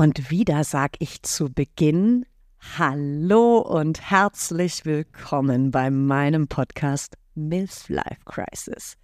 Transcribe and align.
Und 0.00 0.30
wieder 0.30 0.64
sag 0.64 0.92
ich 1.00 1.22
zu 1.24 1.52
Beginn 1.52 2.24
Hallo 2.78 3.58
und 3.58 4.00
herzlich 4.00 4.86
willkommen 4.86 5.70
bei 5.70 5.90
meinem 5.90 6.48
Podcast 6.48 7.18
Milf 7.34 7.86
Life 7.90 8.22
Crisis. 8.24 8.96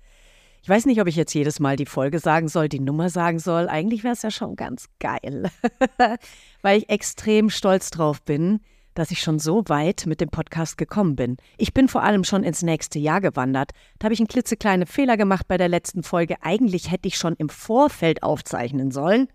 Ich 0.62 0.70
weiß 0.70 0.86
nicht, 0.86 0.98
ob 0.98 1.06
ich 1.06 1.16
jetzt 1.16 1.34
jedes 1.34 1.60
Mal 1.60 1.76
die 1.76 1.84
Folge 1.84 2.18
sagen 2.18 2.48
soll, 2.48 2.70
die 2.70 2.80
Nummer 2.80 3.10
sagen 3.10 3.40
soll. 3.40 3.68
Eigentlich 3.68 4.04
wäre 4.04 4.14
es 4.14 4.22
ja 4.22 4.30
schon 4.30 4.56
ganz 4.56 4.86
geil, 4.98 5.50
weil 6.62 6.78
ich 6.78 6.88
extrem 6.88 7.50
stolz 7.50 7.90
drauf 7.90 8.22
bin, 8.22 8.60
dass 8.94 9.10
ich 9.10 9.20
schon 9.20 9.38
so 9.38 9.64
weit 9.66 10.06
mit 10.06 10.22
dem 10.22 10.30
Podcast 10.30 10.78
gekommen 10.78 11.14
bin. 11.14 11.36
Ich 11.58 11.74
bin 11.74 11.88
vor 11.88 12.04
allem 12.04 12.24
schon 12.24 12.42
ins 12.42 12.62
nächste 12.62 12.98
Jahr 12.98 13.20
gewandert. 13.20 13.72
Da 13.98 14.04
habe 14.04 14.14
ich 14.14 14.20
einen 14.20 14.28
klitzekleinen 14.28 14.86
Fehler 14.86 15.18
gemacht 15.18 15.46
bei 15.46 15.58
der 15.58 15.68
letzten 15.68 16.02
Folge. 16.02 16.36
Eigentlich 16.40 16.90
hätte 16.90 17.06
ich 17.06 17.18
schon 17.18 17.34
im 17.34 17.50
Vorfeld 17.50 18.22
aufzeichnen 18.22 18.90
sollen. 18.90 19.28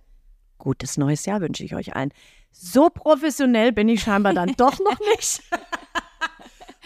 Gutes 0.62 0.96
neues 0.96 1.26
Jahr 1.26 1.42
wünsche 1.42 1.64
ich 1.64 1.74
euch 1.74 1.96
allen. 1.96 2.14
So 2.52 2.92
professionell 2.92 3.72
bin 3.72 3.90
ich 3.90 4.04
scheinbar 4.04 4.34
dann 4.34 4.54
doch 4.58 4.78
noch 4.80 5.00
nicht. 5.16 5.42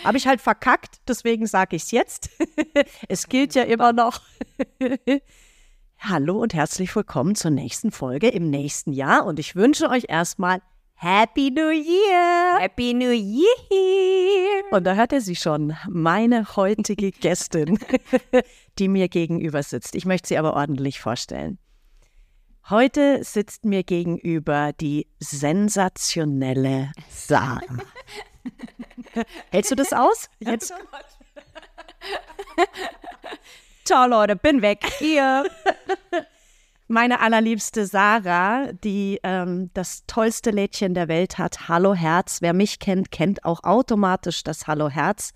Habe 0.02 0.18
ich 0.18 0.28
halt 0.28 0.40
verkackt, 0.40 1.02
deswegen 1.10 1.46
sage 1.46 1.76
ich 1.76 1.84
es 1.84 1.92
jetzt. 1.92 2.30
es 3.10 3.28
gilt 3.28 3.54
ja 3.54 3.64
immer 3.64 3.92
noch. 3.92 4.22
Hallo 6.00 6.42
und 6.42 6.54
herzlich 6.54 6.96
willkommen 6.96 7.36
zur 7.36 7.52
nächsten 7.52 7.92
Folge 7.92 8.30
im 8.30 8.50
nächsten 8.50 8.94
Jahr 8.94 9.26
und 9.26 9.40
ich 9.40 9.58
wünsche 9.58 9.90
euch 9.90 10.06
erstmal 10.08 10.62
Happy 10.94 11.52
New 11.52 11.72
Year! 11.72 12.60
Happy 12.60 12.94
New 12.94 13.12
Year! 13.12 14.64
Und 14.72 14.86
da 14.86 14.96
hört 14.96 15.12
ihr 15.12 15.20
sie 15.20 15.36
schon, 15.36 15.76
meine 15.90 16.56
heutige 16.56 17.12
Gästin, 17.12 17.78
die 18.80 18.88
mir 18.88 19.10
gegenüber 19.10 19.62
sitzt. 19.64 19.96
Ich 19.96 20.06
möchte 20.06 20.30
sie 20.30 20.38
aber 20.38 20.54
ordentlich 20.54 21.02
vorstellen. 21.02 21.60
Heute 22.72 23.24
sitzt 23.24 23.64
mir 23.64 23.84
gegenüber 23.84 24.74
die 24.74 25.06
sensationelle 25.20 26.92
Sarah. 27.08 27.62
Hältst 29.52 29.70
du 29.70 29.76
das 29.76 29.94
aus? 29.94 30.32
Jetzt? 30.40 30.74
Ciao 33.86 34.08
Leute, 34.08 34.36
bin 34.36 34.64
weg. 34.64 34.84
Hier. 34.98 35.46
Meine 36.88 37.20
allerliebste 37.20 37.86
Sarah, 37.86 38.72
die 38.74 39.20
ähm, 39.22 39.70
das 39.76 40.08
tollste 40.08 40.50
Lädchen 40.50 40.96
der 40.96 41.08
Welt 41.08 41.38
hat, 41.38 41.70
Hallo 41.70 41.94
Herz. 41.94 42.42
Wer 42.42 42.54
mich 42.54 42.80
kennt, 42.80 43.12
kennt 43.12 43.46
auch 43.46 43.64
automatisch 43.64 44.44
das 44.44 44.66
Hallo 44.66 44.90
Herz. 44.90 45.34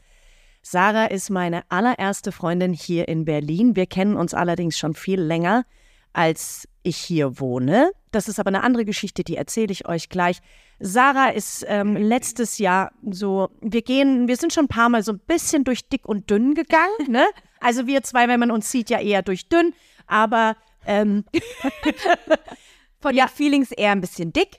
Sarah 0.63 1.05
ist 1.05 1.29
meine 1.29 1.61
allererste 1.69 2.31
Freundin 2.31 2.73
hier 2.73 3.07
in 3.07 3.23
Berlin. 3.23 3.75
Wir 3.75 3.85
kennen 3.85 4.15
uns 4.15 4.33
allerdings 4.33 4.79
schon 4.79 4.95
viel 4.95 5.21
länger 5.21 5.63
als 6.13 6.67
ich 6.83 6.97
hier 6.97 7.39
wohne. 7.39 7.91
Das 8.11 8.27
ist 8.27 8.39
aber 8.39 8.47
eine 8.49 8.63
andere 8.63 8.85
Geschichte, 8.85 9.23
die 9.23 9.35
erzähle 9.35 9.71
ich 9.71 9.87
euch 9.87 10.09
gleich. 10.09 10.39
Sarah 10.79 11.29
ist 11.29 11.65
ähm, 11.67 11.95
letztes 11.95 12.57
Jahr 12.57 12.91
so, 13.09 13.49
wir 13.61 13.81
gehen, 13.81 14.27
wir 14.27 14.37
sind 14.37 14.53
schon 14.53 14.65
ein 14.65 14.69
paar 14.69 14.89
Mal 14.89 15.03
so 15.03 15.11
ein 15.11 15.19
bisschen 15.19 15.63
durch 15.63 15.87
dick 15.89 16.07
und 16.07 16.29
dünn 16.29 16.55
gegangen, 16.55 16.95
ne? 17.07 17.25
Also 17.59 17.87
wir 17.87 18.03
zwei, 18.03 18.27
wenn 18.27 18.39
man 18.39 18.51
uns 18.51 18.71
sieht, 18.71 18.89
ja 18.89 18.99
eher 18.99 19.21
durch 19.21 19.49
dünn, 19.49 19.73
aber 20.07 20.55
ähm, 20.85 21.25
von 23.01 23.15
ja. 23.15 23.25
den 23.25 23.35
Feelings 23.35 23.71
eher 23.71 23.91
ein 23.91 24.01
bisschen 24.01 24.31
dick. 24.31 24.57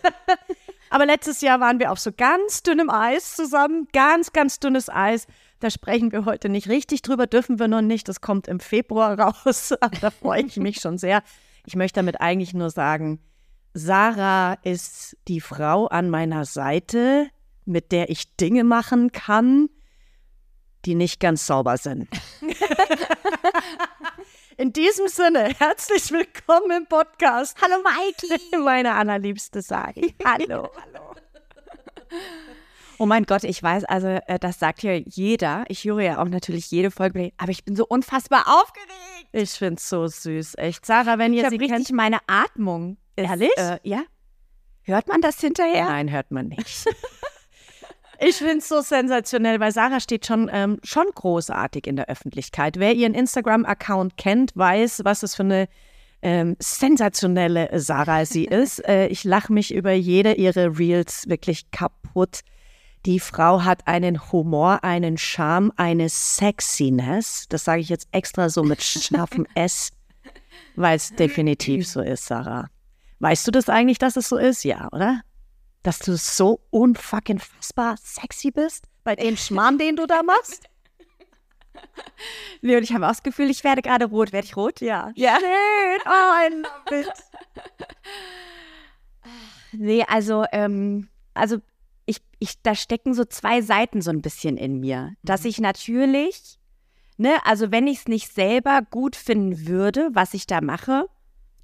aber 0.90 1.04
letztes 1.04 1.42
Jahr 1.42 1.60
waren 1.60 1.78
wir 1.78 1.92
auf 1.92 1.98
so 1.98 2.10
ganz 2.10 2.62
dünnem 2.62 2.88
Eis 2.88 3.36
zusammen, 3.36 3.88
ganz, 3.92 4.32
ganz 4.32 4.58
dünnes 4.58 4.88
Eis. 4.88 5.26
Da 5.60 5.70
sprechen 5.70 6.12
wir 6.12 6.24
heute 6.24 6.48
nicht 6.48 6.68
richtig 6.68 7.02
drüber, 7.02 7.26
dürfen 7.26 7.58
wir 7.58 7.66
noch 7.66 7.82
nicht. 7.82 8.08
Das 8.08 8.20
kommt 8.20 8.46
im 8.48 8.60
Februar 8.60 9.18
raus. 9.46 9.74
da 10.00 10.10
freue 10.10 10.42
ich 10.44 10.56
mich 10.56 10.80
schon 10.80 10.98
sehr. 10.98 11.22
Ich 11.66 11.74
möchte 11.76 12.00
damit 12.00 12.20
eigentlich 12.20 12.54
nur 12.54 12.70
sagen, 12.70 13.20
Sarah 13.74 14.54
ist 14.62 15.16
die 15.28 15.40
Frau 15.40 15.86
an 15.86 16.10
meiner 16.10 16.44
Seite, 16.44 17.28
mit 17.64 17.92
der 17.92 18.10
ich 18.10 18.36
Dinge 18.36 18.64
machen 18.64 19.12
kann, 19.12 19.68
die 20.84 20.94
nicht 20.94 21.20
ganz 21.20 21.46
sauber 21.46 21.76
sind. 21.76 22.08
In 24.56 24.72
diesem 24.72 25.06
Sinne, 25.06 25.54
herzlich 25.56 26.10
willkommen 26.10 26.72
im 26.72 26.86
Podcast. 26.86 27.56
Hallo 27.62 27.80
Maiki. 27.80 28.56
Meine 28.64 28.94
allerliebste 28.94 29.62
Sari. 29.62 30.16
Hallo. 30.24 30.68
Hallo. 30.82 31.14
Oh 33.00 33.06
mein 33.06 33.24
Gott, 33.24 33.44
ich 33.44 33.62
weiß, 33.62 33.84
also 33.84 34.08
äh, 34.08 34.38
das 34.40 34.58
sagt 34.58 34.82
ja 34.82 34.92
jeder. 34.92 35.64
Ich 35.68 35.84
höre 35.84 36.00
ja 36.00 36.20
auch 36.20 36.28
natürlich 36.28 36.70
jede 36.70 36.90
Folge, 36.90 37.32
aber 37.36 37.50
ich 37.52 37.64
bin 37.64 37.76
so 37.76 37.86
unfassbar 37.86 38.46
aufgeregt. 38.48 39.28
Ich 39.32 39.50
finde 39.50 39.76
es 39.76 39.88
so 39.88 40.06
süß, 40.06 40.54
echt. 40.58 40.84
Sarah, 40.84 41.16
wenn 41.18 41.32
ihr 41.32 41.44
ich 41.44 41.50
sie 41.50 41.56
richtig 41.56 41.70
kennt, 41.70 41.92
meine 41.92 42.18
Atmung. 42.26 42.96
Ist, 43.14 43.28
Ehrlich? 43.28 43.56
Äh, 43.56 43.78
ja. 43.84 44.02
Hört 44.82 45.06
man 45.06 45.20
das 45.20 45.40
hinterher? 45.40 45.84
Nein, 45.84 46.10
hört 46.10 46.32
man 46.32 46.48
nicht. 46.48 46.86
ich 48.18 48.36
finde 48.36 48.58
es 48.58 48.68
so 48.68 48.80
sensationell, 48.80 49.60
weil 49.60 49.70
Sarah 49.70 50.00
steht 50.00 50.26
schon, 50.26 50.50
ähm, 50.52 50.80
schon 50.82 51.06
großartig 51.14 51.86
in 51.86 51.94
der 51.94 52.08
Öffentlichkeit. 52.08 52.78
Wer 52.78 52.94
ihren 52.94 53.14
Instagram-Account 53.14 54.16
kennt, 54.16 54.56
weiß, 54.56 55.02
was 55.04 55.22
es 55.22 55.36
für 55.36 55.44
eine 55.44 55.68
ähm, 56.22 56.56
sensationelle 56.58 57.68
Sarah 57.78 58.24
sie 58.24 58.46
ist. 58.46 58.82
Äh, 58.88 59.06
ich 59.08 59.22
lache 59.22 59.52
mich 59.52 59.72
über 59.72 59.92
jede 59.92 60.32
ihrer 60.32 60.78
Reels 60.78 61.28
wirklich 61.28 61.70
kaputt. 61.70 62.40
Die 63.08 63.20
Frau 63.20 63.64
hat 63.64 63.86
einen 63.86 64.30
Humor, 64.32 64.84
einen 64.84 65.16
Charme, 65.16 65.72
eine 65.76 66.10
Sexiness. 66.10 67.46
Das 67.48 67.64
sage 67.64 67.80
ich 67.80 67.88
jetzt 67.88 68.06
extra 68.12 68.50
so 68.50 68.62
mit 68.62 68.82
scharfem 68.82 69.46
S, 69.54 69.92
weil 70.76 70.96
es 70.96 71.14
definitiv 71.16 71.88
so 71.88 72.02
ist, 72.02 72.26
Sarah. 72.26 72.68
Weißt 73.20 73.46
du 73.46 73.50
das 73.50 73.70
eigentlich, 73.70 73.96
dass 73.96 74.16
es 74.16 74.28
so 74.28 74.36
ist? 74.36 74.62
Ja, 74.62 74.88
oder? 74.92 75.22
Dass 75.82 76.00
du 76.00 76.18
so 76.18 76.60
unfucking 76.68 77.38
fassbar 77.38 77.96
sexy 77.96 78.50
bist 78.50 78.84
bei 79.04 79.16
dem 79.16 79.38
Schmarrn, 79.38 79.78
den 79.78 79.96
du 79.96 80.06
da 80.06 80.22
machst? 80.22 80.64
Nee, 82.60 82.76
und 82.76 82.82
ich 82.82 82.92
habe 82.92 83.06
auch 83.06 83.12
das 83.12 83.22
Gefühl, 83.22 83.48
ich 83.48 83.64
werde 83.64 83.80
gerade 83.80 84.04
rot. 84.04 84.34
Werde 84.34 84.46
ich 84.46 84.54
rot? 84.54 84.82
Ja. 84.82 85.12
Ja. 85.14 85.38
Schön. 85.38 86.00
Oh, 86.04 86.46
I 86.46 86.62
love 86.62 87.00
it. 87.00 87.12
Nee, 89.72 90.02
also, 90.08 90.44
ähm, 90.50 91.08
also 91.34 91.58
ich, 92.08 92.22
ich, 92.38 92.62
da 92.62 92.74
stecken 92.74 93.12
so 93.12 93.24
zwei 93.24 93.60
Seiten 93.60 94.00
so 94.00 94.10
ein 94.10 94.22
bisschen 94.22 94.56
in 94.56 94.80
mir. 94.80 95.12
Dass 95.22 95.42
Mhm. 95.42 95.48
ich 95.50 95.60
natürlich, 95.60 96.58
ne, 97.18 97.34
also 97.44 97.70
wenn 97.70 97.86
ich 97.86 97.98
es 97.98 98.08
nicht 98.08 98.32
selber 98.32 98.80
gut 98.90 99.14
finden 99.14 99.66
würde, 99.68 100.08
was 100.14 100.32
ich 100.32 100.46
da 100.46 100.60
mache, 100.62 101.06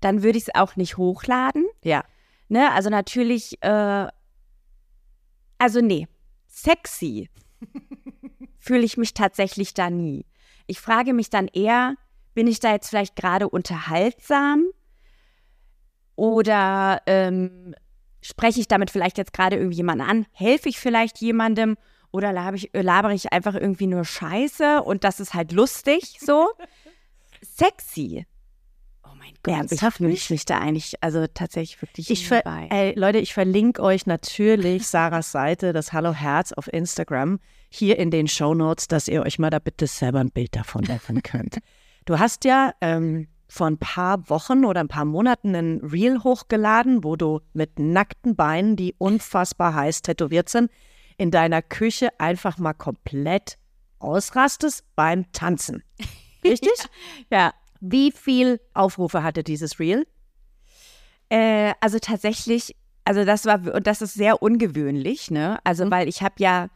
dann 0.01 0.23
würde 0.23 0.37
ich 0.37 0.49
es 0.49 0.55
auch 0.55 0.77
nicht 0.77 0.99
hochladen. 0.99 1.65
Ja. 1.83 2.05
Ne, 2.49 2.71
also 2.73 2.91
natürlich, 2.91 3.63
äh, 3.63 4.07
also 5.57 5.81
nee, 5.81 6.07
sexy 6.47 7.31
fühle 8.59 8.83
ich 8.85 8.99
mich 8.99 9.15
tatsächlich 9.15 9.73
da 9.73 9.89
nie. 9.89 10.27
Ich 10.67 10.79
frage 10.81 11.15
mich 11.15 11.31
dann 11.31 11.49
eher, 11.49 11.95
bin 12.35 12.47
ich 12.47 12.61
da 12.61 12.73
jetzt 12.73 12.91
vielleicht 12.91 13.17
gerade 13.17 13.49
unterhaltsam 13.49 14.67
oder 16.17 17.01
ähm, 17.07 17.75
spreche 18.25 18.59
ich 18.59 18.69
damit 18.69 18.91
vielleicht 18.91 19.19
jetzt 19.19 19.33
gerade 19.33 19.57
irgendjemanden 19.57 20.09
an? 20.09 20.27
Helfe 20.33 20.69
ich 20.71 20.79
vielleicht 20.79 21.21
jemandem 21.21 21.77
oder 22.11 22.33
laber 22.33 22.57
ich, 22.57 22.71
labere 22.73 23.13
ich 23.13 23.33
einfach 23.33 23.55
irgendwie 23.55 23.87
nur 23.87 24.05
Scheiße 24.05 24.83
und 24.83 25.05
das 25.05 25.21
ist 25.21 25.35
halt 25.35 25.53
lustig 25.53 26.19
so? 26.21 26.49
Sexy. 27.43 28.27
Oh 29.05 29.15
mein 29.19 29.35
Gott, 29.43 29.55
Ernsthaft 29.55 30.01
nicht? 30.01 30.25
ich 30.25 30.31
mich 30.31 30.45
da 30.47 30.59
eigentlich, 30.59 30.95
also 31.03 31.27
tatsächlich 31.27 31.83
wirklich 31.83 32.11
Ich 32.11 32.27
ver 32.27 32.43
ey, 32.47 32.99
Leute, 32.99 33.19
ich 33.19 33.35
verlinke 33.35 33.83
euch 33.83 34.07
natürlich 34.07 34.87
Sarahs 34.87 35.31
Seite, 35.31 35.75
das 35.75 35.93
Hallo 35.93 36.15
Herz 36.15 36.53
auf 36.53 36.73
Instagram, 36.73 37.41
hier 37.69 37.99
in 37.99 38.11
den 38.11 38.27
Show 38.27 38.55
Notes, 38.55 38.89
dass 38.89 39.07
ihr 39.07 39.23
euch 39.23 39.39
mal 39.39 39.51
da 39.51 39.59
bitte 39.59 39.87
selber 39.87 40.21
ein 40.21 40.31
Bild 40.31 40.57
davon 40.57 40.85
machen 40.89 41.23
könnt. 41.23 41.59
Du 42.07 42.19
hast 42.19 42.45
ja 42.45 42.73
ähm, 42.81 43.29
vor 43.49 43.67
ein 43.67 43.79
paar 43.79 44.29
Wochen 44.31 44.65
oder 44.65 44.81
ein 44.81 44.89
paar 44.89 45.05
Monaten 45.05 45.55
ein 45.55 45.81
Reel 45.81 46.23
hochgeladen, 46.23 47.05
wo 47.05 47.17
du 47.17 47.41
mit 47.53 47.79
nackten 47.79 48.37
Beinen, 48.37 48.77
die 48.77 48.95
unfassbar 48.99 49.75
heiß 49.75 50.03
tätowiert 50.03 50.49
sind, 50.49 50.71
in 51.17 51.31
deiner 51.31 51.63
Küche 51.63 52.09
einfach 52.19 52.59
mal 52.59 52.73
komplett 52.75 53.59
ausrastest 53.99 54.85
beim 54.97 55.31
Tanzen. 55.33 55.83
Richtig? 56.45 56.73
ja, 57.31 57.53
Wie 57.81 58.13
viel 58.13 58.61
Aufrufe 58.75 59.23
hatte 59.23 59.43
dieses 59.45 59.79
Reel? 59.79 60.07
Äh, 61.29 61.73
also 61.81 61.99
tatsächlich 61.99 62.75
also 63.07 63.25
das 63.27 63.45
war, 63.45 63.75
und 63.75 63.87
das 63.87 64.01
ist 64.01 64.15
sehr 64.15 64.43
ungewöhnlich, 64.43 65.31
ne? 65.31 65.59
Also, 65.63 65.85
Mhm. 65.85 65.91
weil 65.91 66.09
ich 66.09 66.23
habe 66.23 66.37
ja 66.39 66.69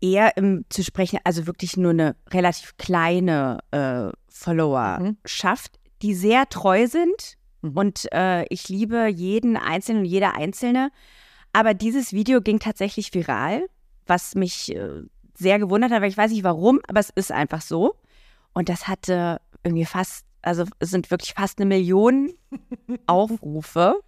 eher 0.00 0.36
im, 0.36 0.64
zu 0.68 0.82
sprechen, 0.84 1.18
also 1.24 1.46
wirklich 1.46 1.76
nur 1.76 1.90
eine 1.90 2.16
relativ 2.30 2.76
kleine 2.76 3.58
äh, 3.70 4.10
Followerschaft, 4.28 5.78
die 6.02 6.14
sehr 6.14 6.48
treu 6.48 6.86
sind. 6.86 7.36
Mhm. 7.62 7.76
Und 7.76 8.12
äh, 8.12 8.44
ich 8.50 8.68
liebe 8.68 9.08
jeden 9.08 9.56
Einzelnen 9.56 10.02
und 10.02 10.08
jede 10.08 10.34
Einzelne. 10.34 10.90
Aber 11.52 11.74
dieses 11.74 12.12
Video 12.12 12.40
ging 12.40 12.58
tatsächlich 12.60 13.12
viral, 13.14 13.66
was 14.06 14.34
mich 14.34 14.74
äh, 14.74 15.02
sehr 15.34 15.58
gewundert 15.58 15.90
hat, 15.90 16.02
weil 16.02 16.10
ich 16.10 16.16
weiß 16.16 16.30
nicht 16.32 16.44
warum, 16.44 16.80
aber 16.88 17.00
es 17.00 17.10
ist 17.10 17.32
einfach 17.32 17.62
so. 17.62 17.96
Und 18.52 18.68
das 18.68 18.88
hatte 18.88 19.40
irgendwie 19.62 19.84
fast, 19.84 20.24
also 20.42 20.64
es 20.78 20.90
sind 20.90 21.10
wirklich 21.10 21.34
fast 21.34 21.58
eine 21.58 21.66
Million 21.66 22.32
Aufrufe. 23.06 24.00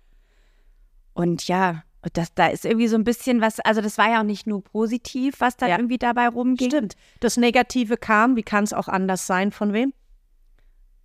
Und 1.15 1.47
ja, 1.49 1.83
das, 2.13 2.33
da 2.35 2.47
ist 2.47 2.65
irgendwie 2.65 2.89
so 2.89 2.97
ein 2.97 3.05
bisschen 3.05 3.41
was, 3.41 3.61
also 3.61 3.81
das 3.81 3.99
war 3.99 4.11
ja 4.11 4.21
auch 4.21 4.25
nicht 4.25 4.47
nur 4.47 4.65
positiv, 4.65 5.37
was 5.41 5.57
da 5.57 5.67
Ja. 5.69 5.77
irgendwie 5.77 5.99
dabei 5.99 6.29
rumging. 6.29 6.71
Stimmt. 6.71 6.95
Das 7.21 7.37
Negative 7.37 7.97
kam, 7.97 8.37
wie 8.37 8.43
kann 8.43 8.65
es 8.65 8.73
auch 8.73 8.89
anders 8.89 9.27
sein? 9.27 9.53
Von 9.53 9.73
wem? 9.73 9.93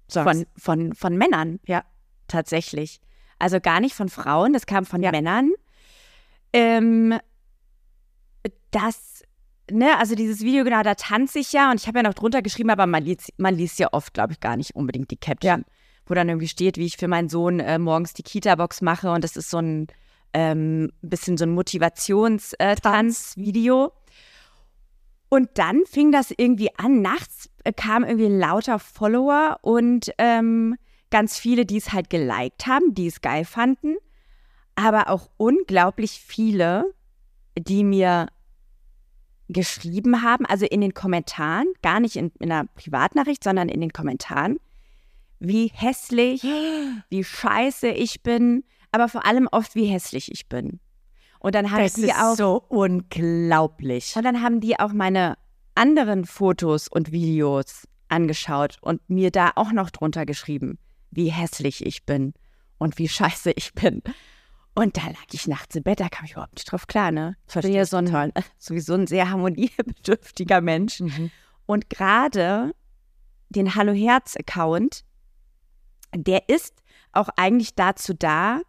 Sag's. 0.07 0.31
Von, 0.31 0.45
von, 0.57 0.94
von 0.94 1.18
Männern, 1.18 1.59
Ja. 1.65 1.83
tatsächlich. 2.27 3.00
Also 3.39 3.59
gar 3.59 3.81
nicht 3.81 3.94
von 3.95 4.07
Frauen, 4.07 4.53
das 4.53 4.65
kam 4.65 4.86
von 4.86 5.03
Ja. 5.03 5.12
Männern. 5.12 5.51
Ähm, 6.53 7.19
das, 8.71 9.24
ne, 9.69 9.98
also 9.98 10.15
dieses 10.15 10.41
Video, 10.41 10.63
genau, 10.63 10.83
da 10.83 10.95
tanze 10.95 11.39
ich 11.39 11.51
ja 11.53 11.71
und 11.71 11.80
ich 11.81 11.88
habe 11.88 12.00
ja 12.00 12.03
noch 12.03 12.13
drunter 12.13 12.41
geschrieben, 12.41 12.69
aber 12.69 12.86
man 12.88 13.03
liest, 13.03 13.33
man 13.38 13.56
liest 13.56 13.80
ja 13.80 13.89
oft, 13.91 14.13
glaube 14.13 14.33
ich, 14.33 14.39
gar 14.39 14.56
nicht 14.57 14.75
unbedingt 14.75 15.12
die 15.12 15.18
Caption, 15.18 15.65
wo 16.06 16.13
dann 16.13 16.30
irgendwie 16.30 16.48
steht, 16.48 16.77
wie 16.77 16.86
ich 16.86 16.98
für 16.98 17.07
meinen 17.07 17.30
Sohn 17.30 17.59
äh, 17.59 17.80
morgens 17.80 18.13
die 18.13 18.24
Kita-Box 18.24 18.81
mache 18.81 19.12
und 19.12 19.24
das 19.24 19.36
ist 19.36 19.50
so 19.50 19.57
ein 19.57 19.88
ähm, 20.33 20.92
bisschen 21.01 21.38
so 21.38 21.45
ein 21.45 21.51
Motivations-Tanzvideo. 21.51 23.94
Und 25.30 25.50
dann 25.56 25.83
fing 25.86 26.12
das 26.12 26.33
irgendwie 26.36 26.75
an. 26.77 27.01
Nachts 27.01 27.50
äh, 27.63 27.74
kamen 27.74 28.06
irgendwie 28.06 28.30
lauter 28.30 28.80
Follower 28.80 29.57
und 29.62 30.12
ähm, 30.18 30.75
ganz 31.10 31.38
viele, 31.38 31.66
die 31.66 31.77
es 31.77 31.94
halt 31.94 32.10
geliked 32.10 32.68
haben, 32.68 32.94
die 32.94 33.07
es 33.07 33.22
geil 33.22 33.45
fanden. 33.45 33.95
Aber 34.75 35.10
auch 35.10 35.30
unglaublich 35.38 36.12
viele, 36.12 36.94
die 37.57 37.83
mir 37.83 38.27
geschrieben 39.48 40.22
haben, 40.22 40.45
also 40.45 40.66
in 40.66 40.81
den 40.81 40.94
Kommentaren, 40.94 41.68
gar 41.81 42.00
nicht 42.00 42.16
in, 42.16 42.31
in 42.39 42.51
einer 42.51 42.68
Privatnachricht, 42.75 43.44
sondern 43.44 43.69
in 43.69 43.81
den 43.81 43.94
Kommentaren, 43.94 44.60
wie 45.39 45.72
hässlich, 45.74 46.44
wie 47.10 47.24
scheiße 47.24 47.89
ich 47.89 48.24
bin, 48.24 48.63
aber 48.95 49.09
vor 49.09 49.25
allem 49.25 49.47
oft, 49.51 49.75
wie 49.75 49.86
hässlich 49.86 50.31
ich 50.31 50.47
bin. 50.47 50.80
Und 51.39 51.53
dann 51.53 51.69
haben 51.69 51.83
Das 51.83 51.94
die 51.94 52.06
ist 52.06 52.15
auch 52.15 52.36
so 52.36 52.63
unglaublich. 52.69 54.15
und 54.15 54.24
dann 54.24 54.42
haben 54.42 54.62
die 54.62 54.80
auch 54.80 54.94
meine 54.94 55.38
anderen 55.75 56.25
Fotos 56.25 56.88
und 56.88 57.12
Videos 57.12 57.88
angeschaut 58.07 58.77
und 58.81 59.07
mir 59.09 59.30
da 59.31 59.51
auch 59.56 59.71
noch 59.71 59.89
drunter 59.92 60.25
geschrieben, 60.25 60.80
wie 61.12 61.30
hässlich 61.30 61.86
ich 61.86 62.06
bin 62.06 62.33
und 62.77 62.97
wie 62.97 63.07
scheiße 63.09 63.51
ich 63.51 63.74
bin. 63.74 64.01
Und 64.74 64.98
da 64.98 65.01
lag 65.07 65.27
ich 65.31 65.48
nachts 65.48 65.75
im 65.75 65.83
Bett, 65.83 66.00
da 66.00 66.09
kam 66.09 66.25
ich 66.25 66.31
überhaupt 66.31 66.56
nicht 66.56 66.71
drauf 66.71 66.88
klar, 66.88 67.12
ne? 67.12 67.36
Ich 67.48 67.53
bin 67.53 67.74
ja 67.74 67.86
so 67.86 67.98
ein, 67.98 68.33
sowieso 68.57 68.94
ein 68.94 69.07
sehr 69.07 69.30
harmoniebedürftiger 69.30 70.62
Mensch. 70.62 71.01
Und 71.65 71.89
gerade 71.89 72.74
den 73.50 73.75
Hallo 73.75 73.94
Herz-Account, 73.94 75.03
der 76.15 76.50
ist 76.50 76.74
auch 77.12 77.30
eigentlich 77.38 77.75
dazu 77.75 78.13
da, 78.13 78.62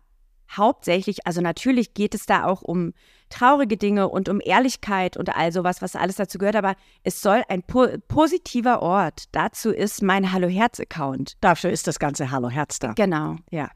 hauptsächlich, 0.55 1.27
also 1.27 1.41
natürlich 1.41 1.95
geht 1.95 2.15
es 2.15 2.27
da 2.27 2.45
auch 2.45 2.63
um 2.63 2.93
traurige 3.29 3.77
Dinge 3.77 4.09
und 4.09 4.29
um 4.29 4.41
Ehrlichkeit 4.41 5.17
und 5.17 5.35
all 5.35 5.53
sowas, 5.53 5.83
was 5.83 5.97
alles 5.97 6.17
dazu 6.17 6.39
gehört, 6.39 6.57
aber 6.57 6.77
es 7.03 7.21
soll 7.21 7.43
ein 7.49 7.63
po 7.63 7.89
positiver 8.09 8.83
Ort. 8.83 9.25
Dazu 9.33 9.71
ist 9.71 10.03
mein 10.03 10.33
Hallo 10.33 10.49
Herz-Account. 10.49 11.35
Dafür 11.41 11.71
ist 11.71 11.87
das 11.87 11.99
ganze 11.99 12.31
Hallo 12.31 12.51
Herz 12.51 12.79
da. 12.79 12.93
Genau. 12.93 13.37
Ja. 13.51 13.71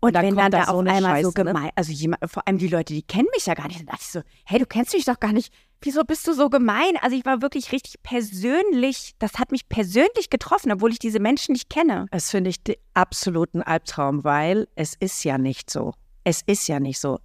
Und 0.00 0.14
dann 0.14 0.26
wenn 0.26 0.36
dann 0.36 0.50
da 0.50 0.60
da 0.60 0.64
so 0.66 0.72
auf 0.72 0.86
einmal 0.86 1.22
so 1.22 1.30
Scheiße, 1.30 1.44
ne? 1.44 1.52
gemein, 1.52 1.70
also 1.76 1.92
jemand, 1.92 2.30
vor 2.30 2.46
allem 2.46 2.58
die 2.58 2.68
Leute, 2.68 2.94
die 2.94 3.02
kennen 3.02 3.28
mich 3.34 3.46
ja 3.46 3.54
gar 3.54 3.66
nicht, 3.68 3.80
dann 3.80 3.86
dachte 3.86 4.00
ich 4.02 4.08
so, 4.08 4.22
hey, 4.44 4.58
du 4.58 4.66
kennst 4.66 4.94
mich 4.94 5.04
doch 5.04 5.20
gar 5.20 5.32
nicht. 5.32 5.52
Wieso 5.82 6.04
bist 6.04 6.26
du 6.26 6.34
so 6.34 6.50
gemein? 6.50 6.98
Also 7.00 7.16
ich 7.16 7.24
war 7.24 7.40
wirklich 7.40 7.72
richtig 7.72 8.02
persönlich, 8.02 9.14
das 9.18 9.38
hat 9.38 9.50
mich 9.50 9.68
persönlich 9.68 10.28
getroffen, 10.28 10.72
obwohl 10.72 10.92
ich 10.92 10.98
diese 10.98 11.20
Menschen 11.20 11.52
nicht 11.52 11.70
kenne. 11.70 12.06
Das 12.10 12.30
finde 12.30 12.50
ich 12.50 12.62
den 12.62 12.76
absoluten 12.92 13.62
Albtraum, 13.62 14.22
weil 14.22 14.68
es 14.74 14.94
ist 14.94 15.24
ja 15.24 15.38
nicht 15.38 15.70
so. 15.70 15.94
Es 16.24 16.42
ist 16.42 16.68
ja 16.68 16.80
nicht 16.80 17.00
so. 17.00 17.18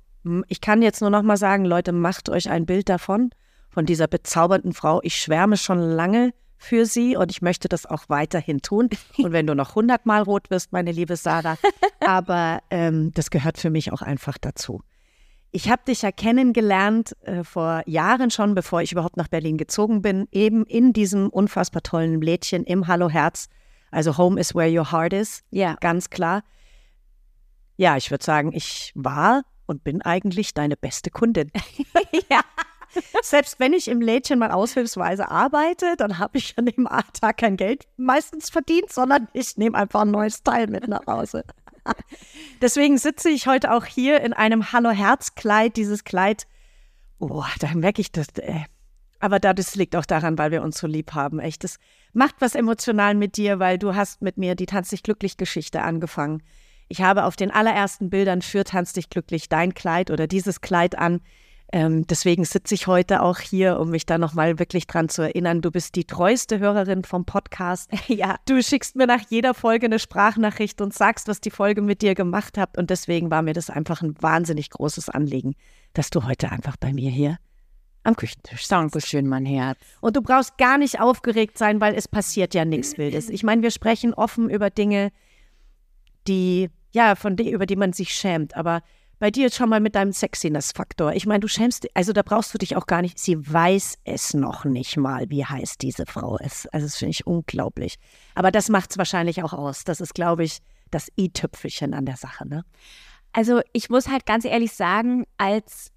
Ich 0.48 0.62
kann 0.62 0.82
jetzt 0.82 1.02
nur 1.02 1.10
noch 1.10 1.22
mal 1.22 1.38
sagen, 1.38 1.66
Leute, 1.66 1.92
macht 1.92 2.30
euch 2.30 2.50
ein 2.50 2.66
Bild 2.66 2.88
davon, 2.88 3.32
von 3.70 3.86
dieser 3.86 4.08
bezaubernden 4.08 4.74
Frau. 4.74 5.02
Ich 5.04 5.18
schwärme 5.18 5.58
schon 5.58 5.80
lange 5.80 6.34
für 6.58 6.86
sie 6.86 7.18
und 7.18 7.32
ich 7.32 7.42
möchte 7.42 7.68
das 7.68 7.86
auch 7.86 8.06
weiterhin 8.08 8.62
tun. 8.62 8.90
Und 9.18 9.34
wenn 9.34 9.46
du 9.46 9.54
noch 9.54 9.76
hundertmal 9.76 10.22
rot 10.22 10.50
wirst, 10.50 10.72
meine 10.72 10.94
liebe 10.94 11.18
Sarah, 11.18 11.58
aber 12.00 12.62
ähm, 12.72 13.12
das 13.14 13.30
gehört 13.30 13.58
für 13.58 13.70
mich 13.70 13.92
auch 13.92 14.02
einfach 14.02 14.38
dazu. 14.38 14.82
Ich 15.56 15.70
habe 15.70 15.84
dich 15.88 16.02
ja 16.02 16.12
kennengelernt 16.12 17.16
äh, 17.22 17.46
vor 17.46 17.82
Jahren 17.86 18.30
schon, 18.30 18.56
bevor 18.56 18.82
ich 18.82 18.92
überhaupt 18.92 19.16
nach 19.16 19.30
Berlin 19.30 19.58
gezogen 19.58 20.02
bin, 20.02 20.28
eben 20.34 20.66
in 20.66 20.92
diesem 20.92 21.30
unfassbar 21.30 21.82
tollen 21.82 22.20
Lädchen 22.22 22.66
im 22.66 22.88
Hallo 22.88 23.10
Herz. 23.10 23.48
Also 23.90 24.18
Home 24.18 24.38
is 24.38 24.54
where 24.54 24.70
your 24.70 24.92
heart 24.92 25.14
is, 25.14 25.44
Ja. 25.52 25.78
ganz 25.80 26.10
klar. 26.10 26.44
Ja, 27.78 27.96
ich 27.96 28.12
würde 28.12 28.26
sagen, 28.26 28.52
ich 28.52 28.92
war 28.96 29.44
und 29.66 29.86
bin 29.86 30.02
eigentlich 30.02 30.54
deine 30.54 30.76
beste 30.76 31.10
Kundin. 31.10 31.50
ja. 32.30 32.42
Selbst 33.22 33.58
wenn 33.58 33.72
ich 33.72 33.88
im 33.88 34.02
Lädchen 34.02 34.40
mal 34.40 34.52
aushilfsweise 34.52 35.32
arbeite, 35.32 35.96
dann 35.96 36.20
habe 36.20 36.38
ich 36.38 36.58
an 36.58 36.66
dem 36.66 36.86
Tag 37.14 37.38
kein 37.38 37.56
Geld 37.56 37.88
meistens 37.96 38.50
verdient, 38.50 38.92
sondern 38.92 39.30
ich 39.32 39.56
nehme 39.56 39.78
einfach 39.78 40.02
ein 40.02 40.12
neues 40.12 40.44
Teil 40.44 40.68
mit 40.68 40.90
nach 40.90 41.08
Hause. 41.08 41.46
Deswegen 42.62 42.98
sitze 42.98 43.30
ich 43.30 43.48
heute 43.48 43.74
auch 43.74 43.86
hier 43.86 44.22
in 44.22 44.34
einem 44.34 44.72
Hallo 44.72 44.90
Herz 44.92 45.36
Kleid. 45.36 45.78
Dieses 45.78 46.04
Kleid, 46.04 46.48
oh, 47.20 47.44
da 47.60 47.74
merke 47.74 48.02
ich 48.02 48.12
das. 48.12 48.28
Äh. 48.38 48.64
Aber 49.20 49.40
da, 49.40 49.54
das 49.54 49.76
liegt 49.76 49.96
auch 49.96 50.06
daran, 50.06 50.38
weil 50.38 50.52
wir 50.52 50.62
uns 50.62 50.78
so 50.78 50.88
lieb 50.88 51.14
haben. 51.14 51.40
Echt, 51.40 51.64
das 51.64 51.78
macht 52.14 52.36
was 52.40 52.56
emotional 52.56 53.16
mit 53.16 53.38
dir, 53.38 53.60
weil 53.60 53.78
du 53.78 53.96
hast 53.96 54.22
mit 54.22 54.38
mir 54.38 54.56
die 54.56 54.66
Tanz 54.66 54.90
dich 54.90 55.04
glücklich 55.04 55.38
Geschichte 55.38 55.82
angefangen. 55.82 56.44
Ich 56.88 57.02
habe 57.02 57.24
auf 57.24 57.36
den 57.36 57.52
allerersten 57.52 58.10
Bildern 58.10 58.42
für 58.42 58.64
Tanz 58.64 58.94
dich 58.94 59.10
glücklich 59.10 59.50
dein 59.50 59.74
Kleid 59.74 60.12
oder 60.12 60.28
dieses 60.28 60.62
Kleid 60.62 60.98
an. 60.98 61.22
Ähm, 61.72 62.06
deswegen 62.08 62.46
sitze 62.46 62.76
ich 62.76 62.88
heute 62.88 63.22
auch 63.22 63.40
hier, 63.40 63.80
um 63.80 63.90
mich 63.90 64.06
da 64.06 64.18
nochmal 64.18 64.60
wirklich 64.60 64.88
dran 64.88 65.10
zu 65.10 65.24
erinnern. 65.24 65.62
Du 65.62 65.72
bist 65.72 65.96
die 65.96 66.06
treueste 66.06 66.60
Hörerin 66.60 67.04
vom 67.04 67.26
Podcast. 67.26 67.92
Ja. 68.08 68.38
Du 68.48 68.62
schickst 68.62 68.96
mir 68.96 69.08
nach 69.08 69.22
jeder 69.30 69.54
Folge 69.54 69.88
eine 69.88 70.00
Sprachnachricht 70.00 70.80
und 70.80 70.94
sagst, 70.94 71.28
was 71.28 71.42
die 71.42 71.50
Folge 71.50 71.82
mit 71.82 72.02
dir 72.02 72.14
gemacht 72.14 72.58
hat. 72.58 72.78
Und 72.78 72.92
deswegen 72.92 73.32
war 73.32 73.42
mir 73.42 73.54
das 73.54 73.70
einfach 73.70 74.02
ein 74.02 74.16
wahnsinnig 74.22 74.70
großes 74.70 75.10
Anliegen, 75.10 75.56
dass 75.94 76.12
du 76.12 76.24
heute 76.24 76.52
einfach 76.52 76.78
bei 76.78 76.94
mir 76.94 77.10
hier 77.10 77.40
am 78.04 78.16
Küchentisch 78.16 78.62
sitzt. 78.62 78.72
Dankeschön, 78.72 79.28
mein 79.28 79.46
Herz. 79.46 79.80
Und 80.02 80.16
du 80.16 80.22
brauchst 80.22 80.58
gar 80.58 80.78
nicht 80.78 81.00
aufgeregt 81.00 81.58
sein, 81.58 81.82
weil 81.82 81.96
es 81.96 82.08
passiert 82.08 82.54
ja 82.54 82.64
nichts 82.64 82.98
Wildes. 82.98 83.30
Ich 83.30 83.44
meine, 83.44 83.64
wir 83.64 83.72
sprechen 83.72 84.14
offen 84.14 84.50
über 84.50 84.70
Dinge, 84.70 85.12
die, 86.28 86.70
ja, 86.92 87.16
von 87.16 87.36
die, 87.36 87.52
über 87.52 87.66
die 87.66 87.76
man 87.76 87.94
sich 87.94 88.14
schämt. 88.14 88.56
Aber 88.56 88.82
bei 89.20 89.32
dir 89.32 89.44
jetzt 89.44 89.56
schon 89.56 89.70
mal 89.70 89.80
mit 89.80 89.96
deinem 89.96 90.12
Sexiness-Faktor. 90.12 91.14
Ich 91.14 91.26
meine, 91.26 91.40
du 91.40 91.48
schämst, 91.48 91.88
also 91.96 92.14
da 92.14 92.22
brauchst 92.22 92.54
du 92.54 92.58
dich 92.58 92.76
auch 92.76 92.86
gar 92.86 93.02
nicht. 93.02 93.18
Sie 93.18 93.38
weiß 93.52 94.00
es 94.04 94.34
noch 94.34 94.66
nicht 94.66 94.98
mal, 94.98 95.30
wie 95.30 95.46
heiß 95.46 95.78
diese 95.78 96.06
Frau 96.06 96.38
ist. 96.38 96.72
Also 96.74 96.88
das 96.88 96.98
finde 96.98 97.12
ich 97.12 97.26
unglaublich. 97.26 97.98
Aber 98.34 98.52
das 98.52 98.70
macht 98.70 98.92
es 98.92 98.98
wahrscheinlich 98.98 99.44
auch 99.44 99.54
aus. 99.54 99.84
Das 99.84 100.02
ist, 100.02 100.14
glaube 100.14 100.44
ich, 100.44 100.60
das 100.92 101.12
i-Tüpfelchen 101.18 101.94
an 101.94 102.06
der 102.06 102.18
Sache, 102.18 102.48
ne? 102.48 102.64
Also 103.34 103.62
ich 103.74 103.90
muss 103.90 104.08
halt 104.08 104.26
ganz 104.26 104.46
ehrlich 104.46 104.72
sagen, 104.72 105.26
als 105.38 105.92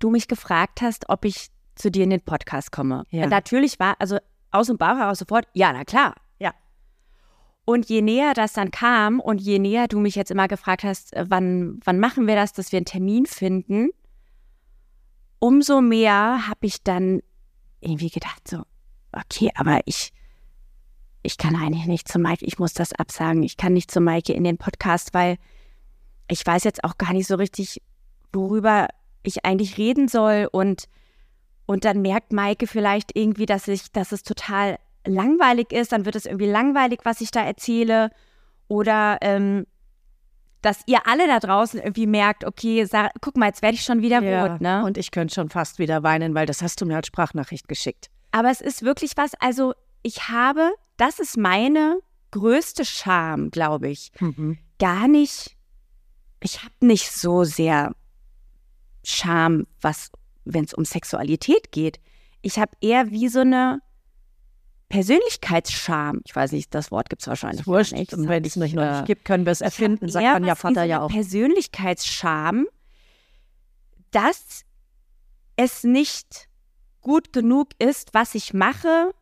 du 0.00 0.10
mich 0.10 0.28
gefragt 0.28 0.82
hast, 0.82 1.08
ob 1.08 1.24
ich 1.24 1.48
zu 1.76 1.90
dir 1.90 2.04
in 2.04 2.10
den 2.10 2.20
Podcast 2.20 2.72
komme. 2.72 3.04
Ja. 3.10 3.26
Natürlich 3.26 3.80
war, 3.80 3.96
also 3.98 4.18
aus 4.50 4.66
dem 4.66 4.76
Bauch 4.76 4.96
heraus 4.96 5.18
sofort, 5.18 5.46
ja, 5.54 5.72
na 5.72 5.84
klar. 5.84 6.14
Und 7.64 7.88
je 7.88 8.02
näher 8.02 8.34
das 8.34 8.52
dann 8.52 8.70
kam 8.70 9.20
und 9.20 9.40
je 9.40 9.58
näher 9.58 9.88
du 9.88 9.98
mich 9.98 10.14
jetzt 10.16 10.30
immer 10.30 10.48
gefragt 10.48 10.84
hast, 10.84 11.14
äh, 11.14 11.24
wann, 11.28 11.80
wann 11.84 11.98
machen 11.98 12.26
wir 12.26 12.34
das, 12.34 12.52
dass 12.52 12.72
wir 12.72 12.78
einen 12.78 12.86
Termin 12.86 13.26
finden, 13.26 13.88
umso 15.38 15.80
mehr 15.80 16.46
habe 16.46 16.66
ich 16.66 16.82
dann 16.82 17.20
irgendwie 17.80 18.10
gedacht, 18.10 18.46
so, 18.48 18.62
okay, 19.12 19.50
aber 19.54 19.80
ich, 19.86 20.12
ich 21.22 21.38
kann 21.38 21.56
eigentlich 21.56 21.86
nicht 21.86 22.08
zu 22.08 22.18
Maike, 22.18 22.44
ich 22.44 22.58
muss 22.58 22.74
das 22.74 22.92
absagen, 22.92 23.42
ich 23.42 23.56
kann 23.56 23.72
nicht 23.72 23.90
zu 23.90 24.00
Maike 24.00 24.32
in 24.32 24.44
den 24.44 24.58
Podcast, 24.58 25.14
weil 25.14 25.38
ich 26.28 26.44
weiß 26.44 26.64
jetzt 26.64 26.84
auch 26.84 26.98
gar 26.98 27.12
nicht 27.12 27.26
so 27.26 27.36
richtig, 27.36 27.80
worüber 28.32 28.88
ich 29.22 29.44
eigentlich 29.44 29.78
reden 29.78 30.08
soll. 30.08 30.48
Und 30.50 30.88
und 31.66 31.84
dann 31.84 32.02
merkt 32.02 32.32
Maike 32.32 32.66
vielleicht 32.66 33.16
irgendwie, 33.16 33.46
dass 33.46 33.68
ich, 33.68 33.90
dass 33.92 34.12
es 34.12 34.22
total 34.22 34.78
langweilig 35.06 35.72
ist, 35.72 35.92
dann 35.92 36.04
wird 36.04 36.16
es 36.16 36.26
irgendwie 36.26 36.46
langweilig, 36.46 37.00
was 37.04 37.20
ich 37.20 37.30
da 37.30 37.42
erzähle. 37.42 38.10
Oder 38.68 39.18
ähm, 39.20 39.66
dass 40.64 40.80
ihr 40.86 41.06
alle 41.06 41.26
da 41.26 41.40
draußen 41.40 41.78
irgendwie 41.78 42.06
merkt, 42.06 42.44
okay, 42.44 42.84
Sarah, 42.86 43.10
guck 43.20 43.36
mal, 43.36 43.46
jetzt 43.46 43.60
werde 43.60 43.74
ich 43.74 43.82
schon 43.82 44.00
wieder 44.00 44.20
rot, 44.20 44.60
ne? 44.62 44.82
Und 44.84 44.96
ich 44.96 45.10
könnte 45.10 45.34
schon 45.34 45.50
fast 45.50 45.78
wieder 45.78 46.02
weinen, 46.02 46.34
weil 46.34 46.46
das 46.46 46.62
hast 46.62 46.80
du 46.80 46.86
mir 46.86 46.96
als 46.96 47.08
Sprachnachricht 47.08 47.68
geschickt. 47.68 48.08
Aber 48.30 48.50
es 48.50 48.60
ist 48.60 48.82
wirklich 48.82 49.12
was, 49.16 49.32
also 49.40 49.74
ich 50.02 50.28
habe, 50.30 50.72
das 50.96 51.18
ist 51.18 51.36
meine 51.36 51.98
größte 52.30 52.84
Scham, 52.84 53.50
glaube 53.50 53.88
ich. 53.88 54.10
Mhm. 54.20 54.58
Gar 54.78 55.06
nicht, 55.06 55.56
ich 56.40 56.62
habe 56.62 56.74
nicht 56.80 57.12
so 57.12 57.44
sehr 57.44 57.94
Scham, 59.04 59.66
was, 59.82 60.10
wenn 60.46 60.64
es 60.64 60.72
um 60.72 60.86
Sexualität 60.86 61.72
geht. 61.72 62.00
Ich 62.40 62.58
habe 62.58 62.72
eher 62.80 63.10
wie 63.10 63.28
so 63.28 63.40
eine 63.40 63.80
Persönlichkeitsscham. 64.88 66.20
Ich 66.26 66.34
weiß 66.36 66.52
nicht, 66.52 66.74
das 66.74 66.90
Wort 66.90 67.08
gibt 67.10 67.22
es 67.22 67.28
wahrscheinlich 67.28 67.66
Wurscht, 67.66 67.92
nicht. 67.92 68.12
und 68.14 68.28
wenn 68.28 68.44
es 68.44 68.56
noch 68.56 68.66
Äh, 68.66 68.92
nicht 68.92 69.06
gibt, 69.06 69.24
können 69.24 69.44
wir 69.46 69.52
es 69.52 69.60
erfinden, 69.60 70.08
sagt 70.08 70.24
man 70.24 70.44
ja 70.44 70.54
Vater 70.54 70.84
ja 70.84 71.00
auch. 71.02 71.10
Persönlichkeitsscham, 71.10 72.66
dass 74.10 74.62
es 75.56 75.84
nicht 75.84 76.48
gut 77.00 77.32
genug 77.32 77.70
ist, 77.78 78.14
was 78.14 78.34
ich 78.34 78.54
mache, 78.54 79.14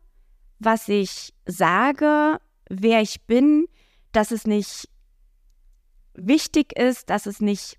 was 0.59 0.87
ich 0.89 1.33
sage, 1.45 2.39
wer 2.69 3.01
ich 3.01 3.21
bin, 3.25 3.67
dass 4.11 4.31
es 4.31 4.45
nicht 4.45 4.89
wichtig 6.13 6.77
ist, 6.77 7.09
dass 7.09 7.25
es 7.25 7.39
nicht 7.41 7.77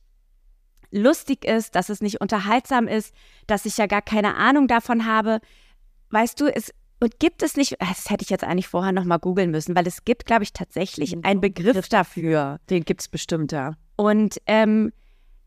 lustig 0.90 1.44
ist, 1.44 1.74
dass 1.74 1.88
es 1.88 2.00
nicht 2.00 2.20
unterhaltsam 2.20 2.86
ist, 2.88 3.14
dass 3.46 3.64
ich 3.66 3.76
ja 3.78 3.86
gar 3.86 4.02
keine 4.02 4.36
Ahnung 4.36 4.68
davon 4.68 5.06
habe. 5.06 5.40
Weißt 6.10 6.40
du, 6.40 6.46
es 6.54 6.72
und 7.04 7.20
gibt 7.20 7.42
es 7.42 7.54
nicht, 7.56 7.76
das 7.80 8.08
hätte 8.08 8.22
ich 8.22 8.30
jetzt 8.30 8.44
eigentlich 8.44 8.66
vorher 8.66 8.92
nochmal 8.92 9.18
googeln 9.18 9.50
müssen, 9.50 9.76
weil 9.76 9.86
es 9.86 10.06
gibt, 10.06 10.24
glaube 10.24 10.42
ich, 10.42 10.54
tatsächlich 10.54 11.14
einen 11.22 11.40
Begriff 11.42 11.88
dafür. 11.90 12.60
Den 12.70 12.82
gibt 12.84 13.02
es 13.02 13.08
bestimmt, 13.08 13.52
ja. 13.52 13.76
Und 13.96 14.38
ähm, 14.46 14.90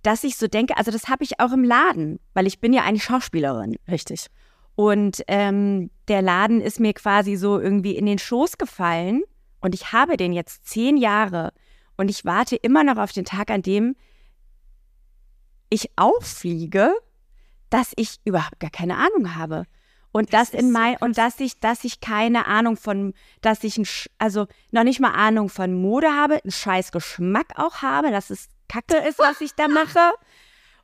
dass 0.04 0.24
ich 0.24 0.38
so 0.38 0.48
denke, 0.48 0.78
also 0.78 0.92
das 0.92 1.08
habe 1.08 1.24
ich 1.24 1.40
auch 1.40 1.52
im 1.52 1.64
Laden, 1.64 2.20
weil 2.36 2.46
ich 2.46 2.60
bin 2.60 2.74
ja 2.74 2.84
eigentlich 2.84 3.06
Schauspielerin. 3.06 3.76
Richtig. 3.90 4.28
Und 4.76 5.24
ähm, 5.28 5.90
der 6.08 6.22
Laden 6.22 6.62
ist 6.62 6.80
mir 6.80 6.94
quasi 6.94 7.36
so 7.36 7.60
irgendwie 7.60 7.96
in 7.96 8.06
den 8.06 8.20
Schoß 8.20 8.60
gefallen. 8.60 9.24
Und 9.60 9.74
ich 9.74 9.92
habe 9.92 10.16
den 10.16 10.34
jetzt 10.34 10.68
zehn 10.68 10.96
Jahre. 10.96 11.54
Und 11.98 12.12
ich 12.12 12.24
warte 12.24 12.56
immer 12.56 12.84
noch 12.84 12.98
auf 12.98 13.14
den 13.14 13.26
Tag, 13.26 13.50
an 13.50 13.64
dem 13.64 13.96
ich 15.72 15.90
auffliege, 15.96 16.94
dass 17.72 17.94
ich 17.96 18.18
überhaupt 18.26 18.60
gar 18.60 18.70
keine 18.70 18.98
Ahnung 18.98 19.36
habe. 19.36 19.66
Und 20.18 20.34
das, 20.34 20.50
Das 20.50 20.60
in 20.60 20.72
mein, 20.72 20.98
und 20.98 21.20
dass 21.20 21.40
ich, 21.40 21.60
dass 21.60 21.84
ich 21.84 22.00
keine 22.00 22.48
Ahnung 22.48 22.76
von, 22.76 23.14
dass 23.42 23.64
ich 23.64 23.78
ein, 23.78 23.86
also 24.18 24.48
noch 24.72 24.84
nicht 24.84 25.00
mal 25.00 25.12
Ahnung 25.12 25.48
von 25.48 25.76
Mode 25.76 26.08
habe, 26.08 26.42
einen 26.44 26.50
scheiß 26.50 26.92
Geschmack 26.92 27.54
auch 27.56 27.84
habe, 27.84 28.10
dass 28.10 28.32
es 28.32 28.50
Kacke 28.68 28.98
ist, 29.08 29.20
was 29.20 29.42
ich 29.42 29.54
da 29.54 29.68
mache. 29.68 30.00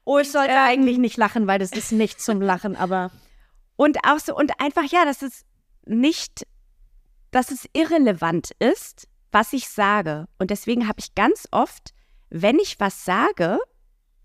Und, 0.03 0.21
Ich 0.21 0.31
sollte 0.31 0.51
ähm, 0.51 0.59
eigentlich 0.59 0.99
nicht 0.99 1.17
lachen, 1.17 1.47
weil 1.47 1.57
das 1.57 1.71
ist 1.71 1.91
nicht 1.91 2.21
zum 2.21 2.41
Lachen, 2.41 2.75
aber 2.75 3.09
und 3.75 3.97
auch 4.07 4.19
so, 4.19 4.35
und 4.35 4.51
einfach, 4.61 4.83
ja, 4.83 5.03
dass 5.03 5.23
es 5.23 5.45
nicht, 5.87 6.45
dass 7.31 7.49
es 7.49 7.67
irrelevant 7.73 8.51
ist, 8.59 9.07
was 9.31 9.51
ich 9.51 9.67
sage. 9.67 10.27
Und 10.37 10.51
deswegen 10.51 10.87
habe 10.87 10.99
ich 10.99 11.15
ganz 11.15 11.47
oft, 11.49 11.95
wenn 12.29 12.59
ich 12.59 12.79
was 12.79 13.03
sage, 13.03 13.57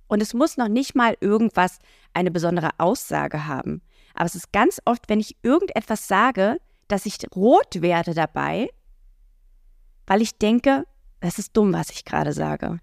und 0.06 0.20
es 0.20 0.34
muss 0.34 0.58
noch 0.58 0.68
nicht 0.68 0.94
mal 0.94 1.16
irgendwas, 1.22 1.78
eine 2.12 2.30
besondere 2.30 2.72
Aussage 2.76 3.46
haben, 3.46 3.80
aber 4.18 4.26
es 4.26 4.34
ist 4.34 4.52
ganz 4.52 4.80
oft, 4.84 5.08
wenn 5.08 5.20
ich 5.20 5.36
irgendetwas 5.42 6.08
sage, 6.08 6.58
dass 6.88 7.06
ich 7.06 7.18
rot 7.36 7.82
werde 7.82 8.14
dabei, 8.14 8.68
weil 10.08 10.22
ich 10.22 10.38
denke, 10.38 10.84
das 11.20 11.38
ist 11.38 11.56
dumm, 11.56 11.72
was 11.72 11.90
ich 11.90 12.04
gerade 12.04 12.32
sage. 12.32 12.80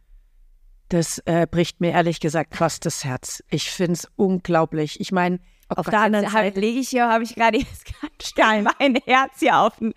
das 0.88 1.20
äh, 1.26 1.46
bricht 1.46 1.82
mir 1.82 1.92
ehrlich 1.92 2.22
gesagt 2.22 2.56
fast 2.56 2.86
das 2.86 3.04
Herz. 3.04 3.44
Ich 3.50 3.70
finde 3.70 3.94
es 3.94 4.08
unglaublich. 4.16 5.02
Ich 5.02 5.12
meine, 5.12 5.40
auf 5.68 5.90
der 5.90 6.02
anderen 6.02 6.30
Seite, 6.30 6.58
lege 6.60 6.80
ich 6.80 6.90
hier, 6.90 7.10
habe 7.10 7.26
ich 7.26 7.36
gerade 7.36 7.58
jetzt 7.58 7.86
ganz 8.02 8.14
schnell 8.24 8.62
mein 8.62 8.96
Herz 9.06 9.40
hier 9.40 9.58
auf 9.58 9.76
den, 9.78 9.94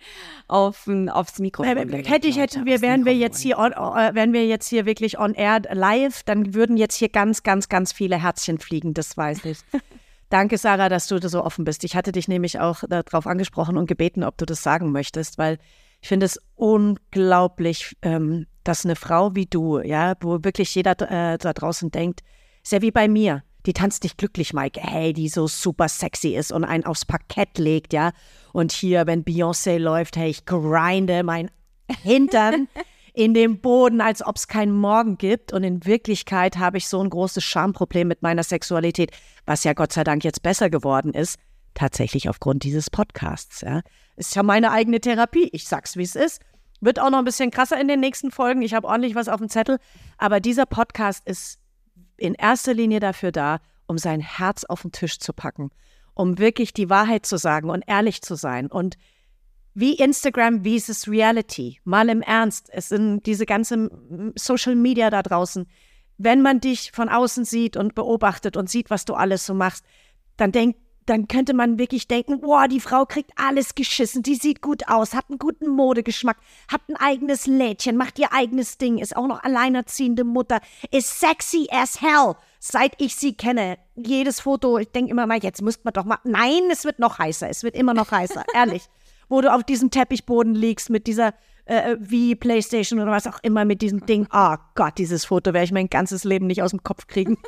auf 0.49 0.83
den, 0.85 1.09
aufs 1.09 1.39
Mikrofon. 1.39 1.89
hätte 2.03 2.27
ich, 2.27 2.37
hätten 2.37 2.65
wir, 2.65 2.81
wären 2.81 3.05
wir 3.05 3.15
jetzt 3.15 3.39
hier 3.39 3.59
on, 3.59 3.71
äh, 3.71 4.13
wären 4.13 4.33
wir 4.33 4.45
jetzt 4.45 4.67
hier 4.67 4.85
wirklich 4.85 5.17
on 5.19 5.35
air 5.35 5.61
live, 5.71 6.23
dann 6.23 6.53
würden 6.53 6.75
jetzt 6.75 6.95
hier 6.95 7.09
ganz, 7.09 7.43
ganz, 7.43 7.69
ganz 7.69 7.93
viele 7.93 8.21
Herzchen 8.21 8.57
fliegen, 8.57 8.93
das 8.93 9.15
weiß 9.15 9.45
ich. 9.45 9.59
Danke, 10.29 10.59
Sarah, 10.59 10.89
dass 10.89 11.07
du 11.07 11.19
da 11.19 11.27
so 11.27 11.43
offen 11.43 11.65
bist. 11.65 11.83
Ich 11.83 11.95
hatte 11.95 12.11
dich 12.11 12.27
nämlich 12.27 12.59
auch 12.59 12.83
darauf 12.87 13.25
angesprochen 13.25 13.77
und 13.77 13.87
gebeten, 13.87 14.23
ob 14.23 14.37
du 14.37 14.45
das 14.45 14.61
sagen 14.61 14.91
möchtest, 14.91 15.37
weil 15.39 15.57
ich 16.01 16.07
finde 16.07 16.27
es 16.27 16.39
unglaublich, 16.55 17.97
ähm, 18.03 18.45
dass 18.63 18.85
eine 18.85 18.95
Frau 18.95 19.35
wie 19.35 19.47
du, 19.47 19.79
ja, 19.79 20.13
wo 20.21 20.43
wirklich 20.43 20.73
jeder 20.75 20.91
äh, 21.01 21.37
da 21.37 21.53
draußen 21.53 21.91
denkt, 21.91 22.21
ist 22.63 22.71
ja 22.71 22.81
wie 22.81 22.91
bei 22.91 23.07
mir. 23.07 23.43
Die 23.65 23.73
tanzt 23.73 24.03
dich 24.03 24.15
glücklich, 24.15 24.53
Mike. 24.53 24.79
Hey, 24.81 25.11
die 25.11 25.27
so 25.27 25.47
super 25.47 25.89
sexy 25.89 26.29
ist 26.29 26.51
und 26.51 26.63
einen 26.63 26.85
aufs 26.85 27.05
Parkett 27.05 27.57
legt, 27.57 27.91
ja. 27.91 28.11
Und 28.53 28.71
hier, 28.71 29.05
wenn 29.07 29.25
Beyoncé 29.25 29.77
läuft, 29.77 30.15
hey, 30.15 30.29
ich 30.29 30.45
grinde 30.45 31.23
mein 31.23 31.51
Hintern 32.03 32.67
in 33.19 33.33
den 33.33 33.59
Boden, 33.59 33.99
als 33.99 34.25
ob 34.25 34.37
es 34.37 34.47
keinen 34.47 34.71
Morgen 34.71 35.17
gibt. 35.17 35.51
Und 35.51 35.65
in 35.65 35.85
Wirklichkeit 35.85 36.57
habe 36.57 36.77
ich 36.77 36.87
so 36.87 37.03
ein 37.03 37.09
großes 37.09 37.43
Schamproblem 37.43 38.07
mit 38.07 38.21
meiner 38.21 38.43
Sexualität, 38.43 39.11
was 39.45 39.65
ja 39.65 39.73
Gott 39.73 39.91
sei 39.91 40.05
Dank 40.05 40.23
jetzt 40.23 40.41
besser 40.41 40.69
geworden 40.69 41.13
ist. 41.13 41.37
Tatsächlich 41.73 42.29
aufgrund 42.29 42.63
dieses 42.63 42.89
Podcasts. 42.89 43.59
Ja. 43.59 43.81
Ist 44.15 44.35
ja 44.37 44.43
meine 44.43 44.71
eigene 44.71 45.01
Therapie. 45.01 45.49
Ich 45.51 45.67
sag's, 45.67 45.97
wie 45.97 46.03
es 46.03 46.15
ist. 46.15 46.41
Wird 46.79 46.97
auch 46.97 47.09
noch 47.09 47.17
ein 47.17 47.25
bisschen 47.25 47.51
krasser 47.51 47.77
in 47.77 47.89
den 47.89 47.99
nächsten 47.99 48.31
Folgen. 48.31 48.61
Ich 48.61 48.73
habe 48.73 48.87
ordentlich 48.87 49.15
was 49.15 49.27
auf 49.27 49.39
dem 49.41 49.49
Zettel. 49.49 49.79
Aber 50.17 50.39
dieser 50.39 50.65
Podcast 50.65 51.27
ist 51.27 51.59
in 52.15 52.35
erster 52.35 52.73
Linie 52.73 53.01
dafür 53.01 53.33
da, 53.33 53.59
um 53.85 53.97
sein 53.97 54.21
Herz 54.21 54.63
auf 54.63 54.83
den 54.83 54.93
Tisch 54.93 55.19
zu 55.19 55.33
packen, 55.33 55.71
um 56.13 56.37
wirklich 56.37 56.71
die 56.71 56.89
Wahrheit 56.89 57.25
zu 57.25 57.35
sagen 57.35 57.69
und 57.69 57.83
ehrlich 57.85 58.21
zu 58.21 58.35
sein. 58.35 58.67
Und 58.67 58.95
wie 59.79 59.93
Instagram, 59.93 60.61
es 60.65 61.07
Reality? 61.07 61.79
Mal 61.85 62.09
im 62.09 62.21
Ernst, 62.21 62.69
es 62.71 62.89
sind 62.89 63.25
diese 63.25 63.45
ganzen 63.45 64.33
Social 64.35 64.75
Media 64.75 65.09
da 65.09 65.23
draußen. 65.23 65.67
Wenn 66.17 66.41
man 66.41 66.59
dich 66.59 66.91
von 66.91 67.07
außen 67.07 67.45
sieht 67.45 67.77
und 67.77 67.95
beobachtet 67.95 68.57
und 68.57 68.69
sieht, 68.69 68.89
was 68.89 69.05
du 69.05 69.13
alles 69.13 69.45
so 69.45 69.53
machst, 69.53 69.85
dann 70.35 70.51
denk, 70.51 70.75
dann 71.05 71.29
könnte 71.29 71.53
man 71.53 71.79
wirklich 71.79 72.09
denken, 72.09 72.41
boah, 72.41 72.67
die 72.67 72.81
Frau 72.81 73.05
kriegt 73.05 73.31
alles 73.37 73.73
geschissen, 73.73 74.21
die 74.21 74.35
sieht 74.35 74.61
gut 74.61 74.89
aus, 74.89 75.13
hat 75.13 75.29
einen 75.29 75.39
guten 75.39 75.69
Modegeschmack, 75.69 76.37
hat 76.67 76.81
ein 76.89 76.97
eigenes 76.97 77.47
Lädchen, 77.47 77.95
macht 77.95 78.19
ihr 78.19 78.33
eigenes 78.33 78.77
Ding, 78.77 78.97
ist 78.97 79.15
auch 79.15 79.27
noch 79.27 79.43
alleinerziehende 79.43 80.25
Mutter, 80.25 80.59
ist 80.91 81.21
sexy 81.21 81.69
as 81.71 82.01
hell. 82.01 82.35
Seit 82.59 83.01
ich 83.01 83.15
sie 83.15 83.33
kenne, 83.33 83.77
jedes 83.95 84.41
Foto, 84.41 84.77
ich 84.77 84.91
denke 84.91 85.11
immer 85.11 85.25
mal, 85.25 85.39
jetzt 85.41 85.61
müsste 85.61 85.83
man 85.85 85.93
doch 85.93 86.03
mal, 86.03 86.19
nein, 86.25 86.63
es 86.69 86.83
wird 86.83 86.99
noch 86.99 87.17
heißer, 87.17 87.49
es 87.49 87.63
wird 87.63 87.75
immer 87.75 87.93
noch 87.93 88.11
heißer, 88.11 88.43
ehrlich. 88.53 88.89
Wo 89.29 89.41
du 89.41 89.53
auf 89.53 89.63
diesem 89.63 89.91
Teppichboden 89.91 90.55
liegst 90.55 90.89
mit 90.89 91.07
dieser 91.07 91.33
äh, 91.69 91.97
wie 91.99 92.35
Playstation 92.35 92.99
oder 92.99 93.11
was 93.11 93.27
auch 93.27 93.39
immer 93.43 93.63
mit 93.63 93.81
diesem 93.81 94.05
Ding. 94.05 94.27
Oh 94.33 94.55
Gott, 94.73 94.97
dieses 94.97 95.25
Foto 95.25 95.53
werde 95.53 95.65
ich 95.65 95.71
mein 95.71 95.89
ganzes 95.89 96.23
Leben 96.23 96.47
nicht 96.47 96.63
aus 96.63 96.71
dem 96.71 96.83
Kopf 96.83 97.07
kriegen. 97.07 97.37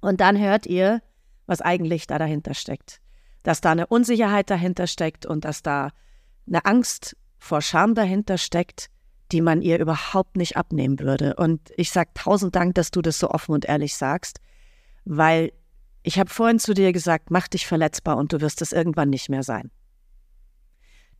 Und 0.00 0.20
dann 0.20 0.38
hört 0.38 0.66
ihr, 0.66 1.00
was 1.46 1.62
eigentlich 1.62 2.06
da 2.06 2.18
dahinter 2.18 2.52
steckt. 2.52 3.00
Dass 3.42 3.62
da 3.62 3.72
eine 3.72 3.86
Unsicherheit 3.86 4.50
dahinter 4.50 4.86
steckt 4.86 5.24
und 5.24 5.44
dass 5.44 5.62
da 5.62 5.90
eine 6.46 6.64
Angst 6.66 7.16
vor 7.38 7.62
Scham 7.62 7.94
dahinter 7.94 8.36
steckt, 8.36 8.90
die 9.32 9.40
man 9.40 9.62
ihr 9.62 9.78
überhaupt 9.78 10.36
nicht 10.36 10.58
abnehmen 10.58 10.98
würde. 10.98 11.36
Und 11.36 11.72
ich 11.76 11.90
sage 11.90 12.10
tausend 12.14 12.54
Dank, 12.54 12.74
dass 12.74 12.90
du 12.90 13.00
das 13.00 13.18
so 13.18 13.30
offen 13.30 13.52
und 13.52 13.64
ehrlich 13.64 13.96
sagst, 13.96 14.40
weil 15.06 15.52
ich 16.04 16.18
habe 16.18 16.30
vorhin 16.30 16.58
zu 16.58 16.74
dir 16.74 16.92
gesagt, 16.92 17.30
mach 17.30 17.48
dich 17.48 17.66
verletzbar 17.66 18.18
und 18.18 18.32
du 18.32 18.40
wirst 18.40 18.62
es 18.62 18.72
irgendwann 18.72 19.10
nicht 19.10 19.30
mehr 19.30 19.42
sein. 19.42 19.70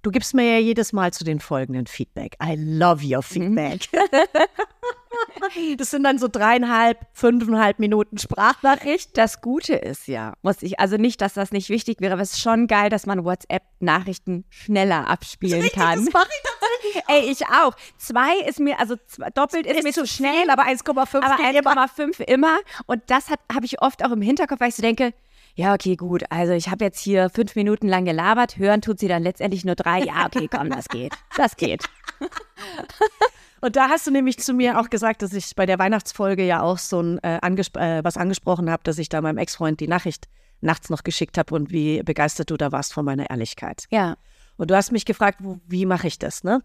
Du 0.02 0.10
gibst 0.10 0.34
mir 0.34 0.44
ja 0.44 0.58
jedes 0.58 0.92
Mal 0.92 1.14
zu 1.14 1.24
den 1.24 1.40
folgenden 1.40 1.86
Feedback. 1.86 2.36
I 2.42 2.56
love 2.56 3.02
your 3.02 3.22
Feedback. 3.22 3.88
das 5.78 5.90
sind 5.90 6.04
dann 6.04 6.18
so 6.18 6.28
dreieinhalb, 6.28 6.98
fünfeinhalb 7.14 7.78
Minuten 7.78 8.18
Sprachnachricht. 8.18 9.16
Das 9.16 9.40
Gute 9.40 9.76
ist 9.76 10.06
ja, 10.06 10.34
muss 10.42 10.62
ich, 10.62 10.78
also 10.78 10.98
nicht, 10.98 11.22
dass 11.22 11.32
das 11.32 11.52
nicht 11.52 11.70
wichtig 11.70 12.02
wäre, 12.02 12.12
aber 12.12 12.22
es 12.22 12.32
ist 12.32 12.42
schon 12.42 12.66
geil, 12.66 12.90
dass 12.90 13.06
man 13.06 13.24
WhatsApp-Nachrichten 13.24 14.44
schneller 14.50 15.08
abspielen 15.08 15.70
kann. 15.72 16.04
Das 16.04 16.12
mache 16.12 16.28
ich. 16.28 16.63
Ey, 17.08 17.30
ich 17.30 17.46
auch. 17.46 17.74
Zwei 17.98 18.38
ist 18.46 18.60
mir, 18.60 18.78
also 18.78 18.96
doppelt 19.34 19.66
ist, 19.66 19.82
mir 19.82 19.92
zu 19.92 20.06
schnell, 20.06 20.50
aber 20.50 20.64
1,5 20.64 21.22
aber 21.22 21.36
geht 21.36 21.56
immer. 21.56 21.72
1,5 21.72 22.20
immer. 22.22 22.58
Und 22.86 23.02
das 23.08 23.30
habe 23.30 23.64
ich 23.64 23.80
oft 23.82 24.04
auch 24.04 24.10
im 24.10 24.22
Hinterkopf, 24.22 24.60
weil 24.60 24.68
ich 24.68 24.76
so 24.76 24.82
denke, 24.82 25.12
ja, 25.56 25.72
okay, 25.72 25.94
gut. 25.94 26.24
Also 26.30 26.52
ich 26.52 26.68
habe 26.68 26.84
jetzt 26.84 26.98
hier 26.98 27.30
fünf 27.30 27.54
Minuten 27.54 27.86
lang 27.86 28.04
gelabert. 28.04 28.58
Hören 28.58 28.82
tut 28.82 28.98
sie 28.98 29.06
dann 29.06 29.22
letztendlich 29.22 29.64
nur 29.64 29.76
drei. 29.76 30.00
Ja, 30.00 30.26
okay, 30.26 30.48
komm, 30.50 30.70
das 30.70 30.88
geht. 30.88 31.14
Das 31.36 31.56
geht. 31.56 31.84
Und 33.60 33.76
da 33.76 33.88
hast 33.88 34.06
du 34.06 34.10
nämlich 34.10 34.38
zu 34.40 34.52
mir 34.52 34.78
auch 34.78 34.90
gesagt, 34.90 35.22
dass 35.22 35.32
ich 35.32 35.54
bei 35.54 35.64
der 35.64 35.78
Weihnachtsfolge 35.78 36.44
ja 36.44 36.60
auch 36.60 36.76
so 36.76 37.00
ein, 37.00 37.18
äh, 37.22 37.38
angesp 37.40 37.76
äh, 37.76 38.04
was 38.04 38.16
angesprochen 38.16 38.68
habe, 38.68 38.82
dass 38.82 38.98
ich 38.98 39.08
da 39.08 39.22
meinem 39.22 39.38
Ex-Freund 39.38 39.80
die 39.80 39.88
Nachricht 39.88 40.28
nachts 40.60 40.90
noch 40.90 41.02
geschickt 41.02 41.38
habe 41.38 41.54
und 41.54 41.70
wie 41.70 42.02
begeistert 42.02 42.50
du 42.50 42.56
da 42.56 42.72
warst 42.72 42.92
von 42.92 43.04
meiner 43.04 43.30
Ehrlichkeit. 43.30 43.86
Ja. 43.90 44.16
Und 44.56 44.70
du 44.70 44.76
hast 44.76 44.92
mich 44.92 45.04
gefragt, 45.04 45.38
wo, 45.42 45.60
wie 45.66 45.86
mache 45.86 46.08
ich 46.08 46.18
das, 46.18 46.44
ne? 46.44 46.62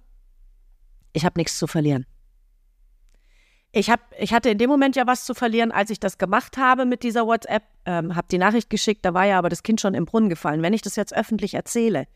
Ich 1.13 1.25
habe 1.25 1.39
nichts 1.39 1.57
zu 1.57 1.67
verlieren. 1.67 2.05
ich, 3.71 3.89
hab, 3.89 3.99
ich 4.19 4.33
hatte 4.33 4.49
in 4.49 4.57
dem 4.57 4.69
Moment 4.69 4.95
ja 4.95 5.05
was 5.05 5.25
zu 5.25 5.33
verlieren, 5.33 5.71
als 5.71 5.89
ich 5.89 5.99
das 5.99 6.17
gemacht 6.17 6.57
habe 6.57 6.85
mit 6.85 7.03
dieser 7.03 7.25
WhatsApp, 7.25 7.63
ähm, 7.85 8.15
habe 8.15 8.27
die 8.31 8.37
Nachricht 8.37 8.69
geschickt, 8.69 9.05
da 9.05 9.13
war 9.13 9.25
ja 9.25 9.37
aber 9.37 9.49
das 9.49 9.63
Kind 9.63 9.81
schon 9.81 9.93
im 9.93 10.05
Brunnen 10.05 10.29
gefallen. 10.29 10.61
Wenn 10.61 10.73
ich 10.73 10.81
das 10.81 10.95
jetzt 10.95 11.15
öffentlich 11.15 11.53
erzähle, 11.53 12.07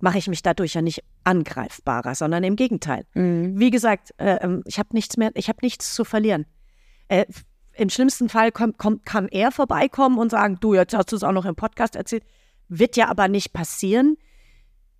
mache 0.00 0.18
ich 0.18 0.28
mich 0.28 0.42
dadurch 0.42 0.74
ja 0.74 0.82
nicht 0.82 1.02
angreifbarer, 1.24 2.14
sondern 2.14 2.44
im 2.44 2.56
Gegenteil. 2.56 3.04
Mhm. 3.14 3.58
Wie 3.58 3.70
gesagt, 3.70 4.14
äh, 4.18 4.36
ähm, 4.40 4.62
ich 4.64 4.78
habe 4.78 4.90
nichts 4.92 5.16
mehr, 5.16 5.30
ich 5.34 5.48
habe 5.48 5.58
nichts 5.62 5.94
zu 5.94 6.04
verlieren. 6.04 6.46
Äh, 7.08 7.26
Im 7.74 7.90
schlimmsten 7.90 8.28
Fall 8.28 8.52
komm, 8.52 8.74
komm, 8.76 9.02
kann 9.04 9.28
er 9.28 9.52
vorbeikommen 9.52 10.18
und 10.18 10.30
sagen, 10.30 10.58
du, 10.60 10.74
jetzt 10.74 10.94
hast 10.94 11.12
du 11.12 11.16
es 11.16 11.22
auch 11.22 11.32
noch 11.32 11.44
im 11.44 11.56
Podcast 11.56 11.96
erzählt. 11.96 12.24
Wird 12.68 12.96
ja 12.96 13.08
aber 13.08 13.28
nicht 13.28 13.52
passieren. 13.52 14.16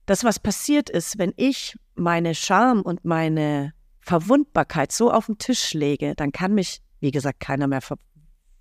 Das, 0.07 0.25
was 0.25 0.39
passiert 0.39 0.89
ist, 0.89 1.19
wenn 1.19 1.35
ich 1.37 1.77
meine 1.99 2.35
Scham 2.35 2.83
und 2.83 3.05
meine 3.05 3.73
Verwundbarkeit 4.01 4.93
so 4.93 5.13
auf 5.13 5.27
den 5.27 5.39
Tisch 5.39 5.75
lege, 5.75 6.15
dann 6.15 6.33
kann 6.33 6.55
mich, 6.55 6.81
wie 7.01 7.11
gesagt, 7.11 7.41
keiner 7.41 7.67
mehr 7.67 7.81
ver 7.81 7.99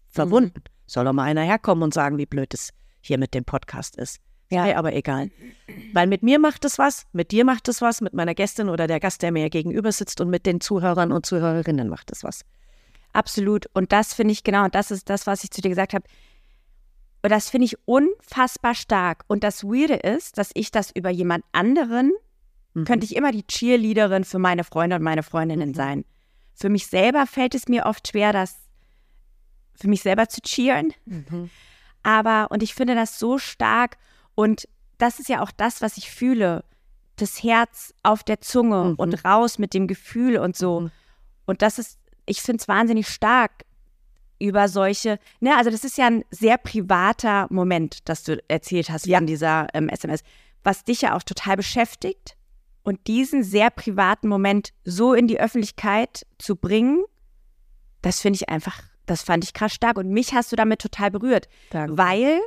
verwunden. 0.09 0.63
Soll 0.85 1.05
doch 1.05 1.13
mal 1.13 1.23
einer 1.23 1.43
herkommen 1.43 1.83
und 1.83 1.93
sagen, 1.93 2.17
wie 2.17 2.25
blöd 2.25 2.53
es 2.53 2.71
hier 3.01 3.17
mit 3.17 3.33
dem 3.33 3.45
Podcast 3.45 3.97
ist. 3.97 4.19
Ja. 4.49 4.63
Sei 4.63 4.77
aber 4.77 4.93
egal. 4.93 5.29
Weil 5.93 6.07
mit 6.07 6.23
mir 6.23 6.39
macht 6.39 6.63
es 6.63 6.79
was, 6.79 7.05
mit 7.11 7.31
dir 7.31 7.43
macht 7.43 7.67
es 7.67 7.81
was, 7.81 7.99
mit 7.99 8.13
meiner 8.13 8.33
Gästin 8.33 8.69
oder 8.69 8.87
der 8.87 8.99
Gast, 8.99 9.21
der 9.21 9.31
mir 9.31 9.49
gegenüber 9.49 9.91
sitzt 9.91 10.21
und 10.21 10.29
mit 10.29 10.45
den 10.45 10.61
Zuhörern 10.61 11.11
und 11.11 11.25
Zuhörerinnen 11.25 11.89
macht 11.89 12.11
es 12.11 12.23
was. 12.23 12.45
Absolut. 13.11 13.65
Und 13.73 13.91
das 13.91 14.13
finde 14.13 14.31
ich 14.31 14.43
genau, 14.43 14.65
und 14.65 14.75
das 14.75 14.91
ist 14.91 15.09
das, 15.09 15.27
was 15.27 15.43
ich 15.43 15.51
zu 15.51 15.61
dir 15.61 15.69
gesagt 15.69 15.93
habe. 15.93 16.05
Und 17.23 17.31
das 17.31 17.49
finde 17.49 17.65
ich 17.65 17.77
unfassbar 17.85 18.75
stark. 18.75 19.25
Und 19.27 19.43
das 19.43 19.63
Weirde 19.63 19.95
ist, 19.95 20.37
dass 20.37 20.51
ich 20.53 20.71
das 20.71 20.91
über 20.91 21.09
jemand 21.09 21.43
anderen, 21.51 22.13
Mhm. 22.77 22.85
könnte 22.85 23.05
ich 23.05 23.15
immer 23.15 23.31
die 23.31 23.45
Cheerleaderin 23.45 24.23
für 24.23 24.39
meine 24.39 24.63
Freunde 24.63 24.95
und 24.95 25.01
meine 25.03 25.23
Freundinnen 25.23 25.73
sein. 25.73 26.05
Für 26.53 26.69
mich 26.69 26.87
selber 26.87 27.25
fällt 27.27 27.55
es 27.55 27.67
mir 27.67 27.85
oft 27.85 28.07
schwer, 28.07 28.33
das 28.33 28.55
für 29.75 29.87
mich 29.87 30.01
selber 30.01 30.27
zu 30.27 30.41
cheeren. 30.41 30.93
Aber, 32.03 32.47
und 32.49 32.63
ich 32.63 32.73
finde 32.73 32.95
das 32.95 33.19
so 33.19 33.37
stark. 33.37 33.97
Und 34.35 34.67
das 34.97 35.19
ist 35.19 35.29
ja 35.29 35.41
auch 35.43 35.51
das, 35.51 35.81
was 35.81 35.97
ich 35.97 36.09
fühle. 36.09 36.63
Das 37.17 37.43
Herz 37.43 37.93
auf 38.03 38.23
der 38.23 38.41
Zunge 38.41 38.83
Mhm. 38.91 38.95
und 38.95 39.25
raus 39.25 39.59
mit 39.59 39.73
dem 39.73 39.87
Gefühl 39.87 40.37
und 40.37 40.55
so. 40.55 40.81
Mhm. 40.81 40.91
Und 41.45 41.61
das 41.61 41.77
ist, 41.79 41.99
ich 42.25 42.41
finde 42.41 42.61
es 42.61 42.67
wahnsinnig 42.67 43.07
stark 43.07 43.65
über 44.39 44.67
solche, 44.67 45.19
ne, 45.39 45.55
also 45.57 45.69
das 45.71 45.83
ist 45.83 45.97
ja 45.97 46.07
ein 46.07 46.23
sehr 46.29 46.57
privater 46.57 47.47
Moment, 47.49 48.07
das 48.09 48.23
du 48.23 48.41
erzählt 48.47 48.89
hast 48.91 49.05
Ja. 49.07 49.17
von 49.17 49.25
dieser 49.27 49.67
ähm, 49.73 49.89
SMS, 49.89 50.21
was 50.63 50.83
dich 50.83 51.01
ja 51.01 51.15
auch 51.15 51.23
total 51.23 51.57
beschäftigt. 51.57 52.35
Und 52.87 53.07
diesen 53.07 53.43
sehr 53.43 53.69
privaten 53.69 54.29
Moment 54.29 54.69
so 54.85 55.13
in 55.13 55.27
die 55.27 55.41
Öffentlichkeit 55.41 56.25
zu 56.37 56.55
bringen, 56.55 57.03
das 58.01 58.21
finde 58.21 58.37
ich 58.37 58.47
einfach, 58.47 58.81
das 59.05 59.23
fand 59.23 59.43
ich 59.43 59.51
krass 59.53 59.73
stark. 59.73 59.97
Und 59.97 60.07
mich 60.07 60.33
hast 60.33 60.53
du 60.53 60.55
damit 60.55 60.79
total 60.79 61.11
berührt, 61.11 61.49
Danke. 61.71 61.97
weil 61.97 62.39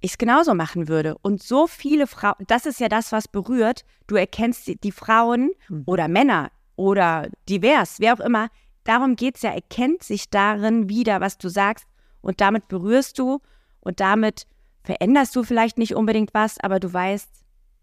ich 0.00 0.12
es 0.12 0.16
genauso 0.16 0.54
machen 0.54 0.88
würde. 0.88 1.18
Und 1.20 1.42
so 1.42 1.66
viele 1.66 2.06
Frauen, 2.06 2.36
das 2.46 2.64
ist 2.64 2.80
ja 2.80 2.88
das, 2.88 3.12
was 3.12 3.28
berührt. 3.28 3.84
Du 4.06 4.14
erkennst 4.14 4.66
die, 4.66 4.76
die 4.76 4.92
Frauen 4.92 5.50
Mhm. 5.68 5.82
oder 5.84 6.08
Männer 6.08 6.50
oder 6.76 7.28
divers, 7.50 7.96
wer 7.98 8.14
auch 8.14 8.20
immer. 8.20 8.48
Darum 8.84 9.14
geht 9.14 9.36
es 9.36 9.42
ja, 9.42 9.50
erkennt 9.50 10.02
sich 10.04 10.30
darin 10.30 10.88
wieder, 10.88 11.20
was 11.20 11.36
du 11.36 11.50
sagst. 11.50 11.84
Und 12.22 12.40
damit 12.40 12.66
berührst 12.68 13.18
du 13.18 13.40
und 13.80 14.00
damit 14.00 14.46
veränderst 14.84 15.36
du 15.36 15.42
vielleicht 15.44 15.76
nicht 15.76 15.94
unbedingt 15.94 16.32
was, 16.32 16.58
aber 16.60 16.80
du 16.80 16.90
weißt, 16.90 17.41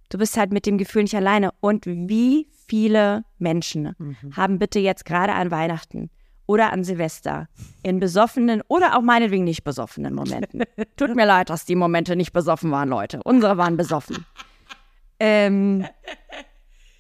du 0.10 0.18
bist 0.18 0.38
halt 0.38 0.52
mit 0.52 0.66
dem 0.66 0.78
Gefühl 0.78 1.04
nicht 1.04 1.16
alleine. 1.16 1.52
Und 1.62 1.86
wie 1.86 2.48
viele 2.68 3.24
Menschen 3.38 3.96
haben 4.36 4.60
bitte 4.60 4.80
jetzt 4.80 5.06
gerade 5.06 5.34
an 5.34 5.52
Weihnachten 5.52 6.10
oder 6.46 6.72
an 6.74 6.84
Silvester 6.84 7.48
in 7.84 8.00
besoffenen 8.00 8.62
oder 8.68 8.98
auch 8.98 9.02
meinetwegen 9.02 9.44
nicht 9.44 9.64
besoffenen 9.64 10.14
Momenten. 10.14 10.64
Tut 10.98 11.16
mir 11.16 11.26
leid, 11.26 11.50
dass 11.50 11.66
die 11.66 11.76
Momente 11.76 12.16
nicht 12.16 12.34
besoffen 12.34 12.72
waren, 12.72 12.90
Leute. 12.90 13.22
Unsere 13.24 13.58
waren 13.58 13.78
besoffen. 13.78 14.26
Ähm, 15.20 15.86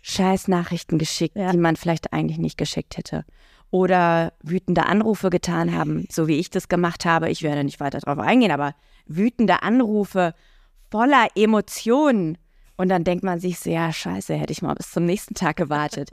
scheiß 0.02 0.48
Nachrichten 0.48 0.98
geschickt, 0.98 1.36
Ja. 1.36 1.52
die 1.52 1.58
man 1.58 1.76
vielleicht 1.76 2.14
eigentlich 2.14 2.38
nicht 2.38 2.58
geschickt 2.58 2.98
hätte. 2.98 3.26
Oder 3.72 4.34
wütende 4.42 4.86
Anrufe 4.88 5.30
getan 5.30 5.76
haben, 5.76 6.08
so 6.10 6.28
wie 6.28 6.40
ich 6.40 6.50
das 6.50 6.68
gemacht 6.70 7.06
habe. 7.06 7.30
Ich 7.30 7.44
werde 7.44 7.64
nicht 7.64 7.80
weiter 7.80 8.00
darauf 8.00 8.20
eingehen, 8.20 8.52
aber 8.52 8.74
wütende 9.06 9.62
Anrufe 9.64 10.34
voller 10.90 11.28
Emotionen. 11.36 12.38
Und 12.80 12.88
dann 12.88 13.04
denkt 13.04 13.26
man 13.26 13.42
sich 13.42 13.60
so, 13.60 13.70
ja, 13.70 13.92
scheiße, 13.92 14.34
hätte 14.36 14.54
ich 14.54 14.62
mal 14.62 14.74
bis 14.74 14.92
zum 14.92 15.04
nächsten 15.04 15.34
Tag 15.34 15.58
gewartet. 15.58 16.12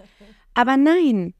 Aber 0.52 0.76
nein, 0.76 1.32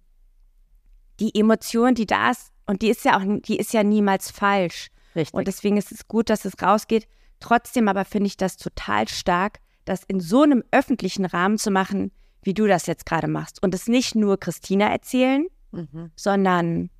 die 1.18 1.34
Emotion, 1.34 1.96
die 1.96 2.06
da 2.06 2.30
ist, 2.30 2.52
und 2.66 2.80
die 2.80 2.90
ist 2.90 3.04
ja 3.04 3.18
auch, 3.18 3.22
die 3.40 3.56
ist 3.56 3.72
ja 3.72 3.82
niemals 3.82 4.30
falsch. 4.30 4.86
Richtig. 5.16 5.34
Und 5.34 5.48
deswegen 5.48 5.78
ist 5.78 5.90
es 5.90 6.06
gut, 6.06 6.30
dass 6.30 6.44
es 6.44 6.62
rausgeht. 6.62 7.08
Trotzdem 7.40 7.88
aber 7.88 8.04
finde 8.04 8.28
ich 8.28 8.36
das 8.36 8.56
total 8.56 9.08
stark, 9.08 9.58
das 9.84 10.04
in 10.04 10.20
so 10.20 10.42
einem 10.42 10.62
öffentlichen 10.70 11.24
Rahmen 11.24 11.58
zu 11.58 11.72
machen, 11.72 12.12
wie 12.42 12.54
du 12.54 12.68
das 12.68 12.86
jetzt 12.86 13.04
gerade 13.04 13.26
machst. 13.26 13.60
Und 13.64 13.74
es 13.74 13.88
nicht 13.88 14.14
nur 14.14 14.38
Christina 14.38 14.86
erzählen, 14.90 15.48
Mhm. 15.72 16.12
sondern 16.14 16.90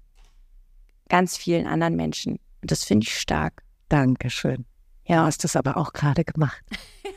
ganz 1.09 1.37
vielen 1.37 1.69
anderen 1.69 1.95
Menschen. 1.95 2.41
Und 2.61 2.73
das 2.73 2.83
finde 2.83 3.05
ich 3.07 3.17
stark. 3.17 3.62
Dankeschön. 3.89 4.67
Ja, 5.05 5.25
hast 5.25 5.45
das 5.45 5.55
aber 5.55 5.77
auch 5.77 5.93
gerade 5.93 6.25
gemacht. 6.25 6.65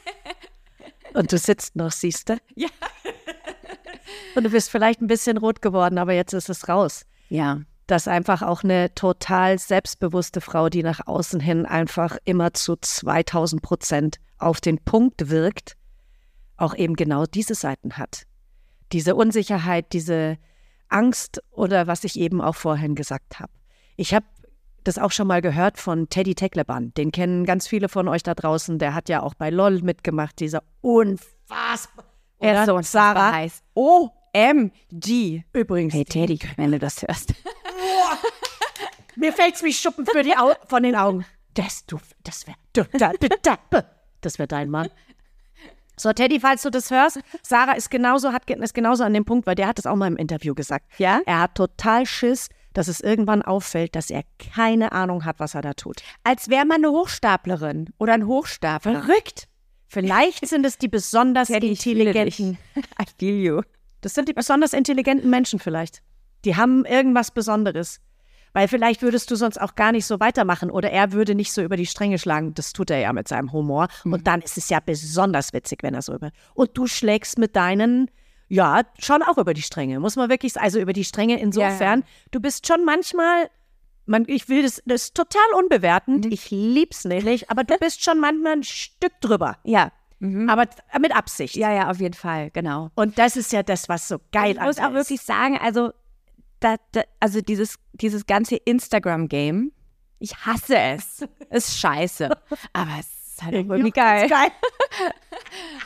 Und 1.14 1.32
du 1.32 1.38
sitzt 1.38 1.76
noch, 1.76 1.92
siehst 1.92 2.30
du? 2.30 2.38
Ja. 2.56 2.70
Und 4.36 4.44
du 4.44 4.50
bist 4.50 4.70
vielleicht 4.70 5.02
ein 5.02 5.08
bisschen 5.08 5.38
rot 5.38 5.62
geworden, 5.62 5.98
aber 5.98 6.14
jetzt 6.14 6.34
ist 6.34 6.50
es 6.50 6.70
raus. 6.70 7.06
Ja. 7.30 7.62
dass 7.86 8.08
einfach 8.08 8.42
auch 8.44 8.64
eine 8.64 8.94
total 8.94 9.58
selbstbewusste 9.58 10.42
Frau, 10.42 10.70
die 10.70 10.84
nach 10.84 11.08
außen 11.08 11.40
hin 11.40 11.66
einfach 11.66 12.18
immer 12.24 12.54
zu 12.54 12.76
2000 12.76 13.62
Prozent 13.62 14.20
auf 14.38 14.62
den 14.62 14.78
Punkt 14.78 15.30
wirkt, 15.30 15.76
auch 16.58 16.76
eben 16.76 16.96
genau 16.96 17.26
diese 17.26 17.56
Seiten 17.56 17.98
hat. 17.98 18.24
Diese 18.92 19.16
Unsicherheit, 19.16 19.94
diese 19.94 20.38
Angst 20.88 21.42
oder 21.52 21.88
was 21.88 22.04
ich 22.04 22.20
eben 22.20 22.42
auch 22.42 22.56
vorhin 22.56 22.96
gesagt 22.96 23.40
habe. 23.40 23.52
Ich 23.96 24.14
habe 24.14 24.26
das 24.90 24.98
auch 24.98 25.12
schon 25.12 25.28
mal 25.28 25.42
gehört 25.42 25.78
von 25.78 26.10
Teddy 26.10 26.34
Teckleban. 26.34 26.94
Den 26.96 27.12
kennen 27.12 27.46
ganz 27.46 27.68
viele 27.68 27.90
von 27.90 28.08
euch 28.08 28.24
da 28.24 28.34
draußen. 28.34 28.80
Der 28.80 28.96
hat 28.96 29.08
ja 29.08 29.22
auch 29.22 29.36
bei 29.36 29.52
LOL 29.52 29.82
mitgemacht, 29.84 30.40
dieser 30.40 30.64
unfassbar. 30.82 32.06
Er 32.40 32.66
so 32.66 32.82
Sarah. 32.82 33.34
heiß. 33.34 33.62
OMG. 33.76 35.44
Übrigens, 35.54 35.94
Hey 35.94 36.06
Teddy, 36.06 36.40
wenn 36.58 36.72
du 36.72 36.80
das 36.80 37.04
hörst. 37.04 37.36
Mir 39.16 39.32
fällt's 39.32 39.62
wie 39.64 39.74
Schuppen 39.74 40.06
für 40.06 40.24
die 40.24 40.36
Au 40.36 40.54
von 40.68 40.82
den 40.82 40.96
Augen. 40.96 41.26
Das, 41.54 41.86
du, 41.86 42.00
das 42.24 42.48
wäre, 42.48 42.58
das 44.22 44.40
wäre 44.40 44.48
dein 44.48 44.70
Mann. 44.70 44.90
So, 45.98 46.14
Teddy, 46.14 46.40
falls 46.40 46.62
du 46.62 46.70
das 46.70 46.90
hörst, 46.90 47.20
Sarah 47.44 47.74
ist 47.74 47.92
genauso, 47.92 48.32
hat, 48.32 48.50
ist 48.50 48.74
genauso 48.74 49.04
an 49.04 49.14
dem 49.14 49.26
Punkt, 49.26 49.46
weil 49.46 49.56
der 49.56 49.68
hat 49.68 49.78
es 49.78 49.86
auch 49.86 49.98
mal 49.98 50.08
im 50.08 50.16
Interview 50.16 50.56
gesagt. 50.56 50.86
Ja? 50.98 51.20
Er 51.26 51.42
hat 51.42 51.56
total 51.56 52.06
Schiss, 52.06 52.48
dass 52.74 52.88
es 52.88 53.02
irgendwann 53.02 53.42
auffällt, 53.42 53.96
dass 53.96 54.10
er 54.10 54.24
keine 54.38 54.92
Ahnung 54.92 55.26
hat, 55.26 55.40
was 55.40 55.56
er 55.56 55.62
da 55.62 55.74
tut. 55.74 56.02
Als 56.24 56.50
wäre 56.50 56.66
man 56.66 56.78
eine 56.78 56.92
Hochstaplerin 56.92 57.90
oder 57.98 58.14
ein 58.14 58.28
Hochstapler. 58.28 59.04
Verrückt. 59.04 59.48
Vielleicht 59.88 60.48
sind 60.48 60.66
es 60.66 60.78
die 60.78 60.88
besonders 60.88 61.50
intelligenten. 61.50 62.58
You. 63.22 63.62
Das 64.02 64.14
sind 64.14 64.30
die 64.30 64.34
besonders 64.34 64.74
intelligenten 64.74 65.30
Menschen 65.30 65.60
vielleicht. 65.60 66.02
Die 66.46 66.56
haben 66.56 66.86
irgendwas 66.86 67.32
Besonderes. 67.32 68.00
Weil 68.54 68.68
vielleicht 68.68 69.02
würdest 69.02 69.30
du 69.30 69.36
sonst 69.36 69.60
auch 69.62 69.76
gar 69.76 69.92
nicht 69.92 70.06
so 70.06 70.20
weitermachen 70.20 70.72
oder 70.72 70.90
er 70.90 71.12
würde 71.12 71.36
nicht 71.36 71.54
so 71.54 71.62
über 71.62 71.78
die 71.78 71.86
Stränge 71.86 72.18
schlagen. 72.18 72.54
Das 72.56 72.74
tut 72.74 72.90
er 72.90 73.00
ja 73.00 73.14
mit 73.14 73.28
seinem 73.28 73.52
Humor. 73.52 73.88
Und 74.06 74.26
dann 74.26 74.42
ist 74.42 74.58
es 74.58 74.70
ja 74.70 74.80
besonders 74.80 75.54
witzig, 75.54 75.84
wenn 75.84 75.94
er 75.94 76.02
so 76.02 76.16
über. 76.16 76.32
Und 76.56 76.76
du 76.76 76.88
schlägst 76.88 77.38
mit 77.38 77.56
deinen, 77.56 78.10
ja, 78.50 78.82
schon 78.98 79.22
auch 79.22 79.38
über 79.38 79.54
die 79.54 79.62
Stränge. 79.62 80.00
Muss 80.00 80.16
man 80.16 80.30
wirklich, 80.30 80.60
also 80.60 80.80
über 80.80 80.92
die 80.92 81.06
Stränge 81.06 81.40
insofern. 81.40 82.04
Du 82.32 82.40
bist 82.40 82.68
schon 82.68 82.84
manchmal, 82.84 83.50
man, 84.06 84.26
ich 84.28 84.50
will 84.50 84.64
das, 84.64 84.82
das 84.86 85.04
ist 85.04 85.16
total 85.16 85.54
unbewertend. 85.58 86.26
Ich 86.26 86.50
lieb's 86.50 87.06
nicht, 87.06 87.50
aber 87.50 87.64
du 87.64 87.78
bist 87.78 88.04
schon 88.04 88.20
manchmal 88.20 88.54
ein 88.54 88.64
Stück 88.64 89.14
drüber. 89.22 89.58
Ja. 89.64 89.92
Aber 90.22 90.66
mit 91.00 91.16
Absicht. 91.16 91.56
Ja, 91.56 91.72
ja, 91.72 91.90
auf 91.90 92.02
jeden 92.02 92.16
Fall, 92.16 92.52
genau. 92.52 92.90
Und 92.96 93.18
das 93.18 93.38
ist 93.38 93.54
ja 93.54 93.64
das, 93.64 93.88
was 93.88 94.10
so 94.10 94.18
geil 94.34 94.56
ich 94.58 94.62
muss 94.62 94.78
auch 94.80 94.90
ist. 94.90 94.96
wirklich 94.96 95.22
sagen, 95.22 95.58
also, 95.58 95.94
da, 96.60 96.76
da, 96.92 97.04
also 97.22 97.40
dieses, 97.40 97.76
dieses 97.94 98.26
ganze 98.26 98.58
Instagram-Game, 98.58 99.72
ich 100.20 100.36
hasse 100.46 100.78
es. 100.78 101.26
ist 101.50 101.80
scheiße. 101.80 102.30
Aber 102.74 102.92
es 103.00 103.08
ist 103.08 103.44
halt 103.44 103.54
irgendwie 103.54 103.92
geil. 103.92 104.28
geil. 104.28 104.52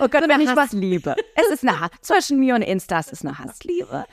oh 0.00 0.08
Gott, 0.08 0.28
wenn 0.28 0.40
ich 0.40 0.48
was. 0.48 0.70
Hassliebe. 0.70 1.16
Es 1.34 1.50
ist 1.50 1.66
eine 1.66 1.80
Hass. 1.80 1.90
Zwischen 2.00 2.38
mir 2.38 2.54
und 2.54 2.62
Insta 2.62 2.98
es 2.98 3.08
ist 3.08 3.24
eine 3.24 3.38
Hassliebe. 3.38 4.04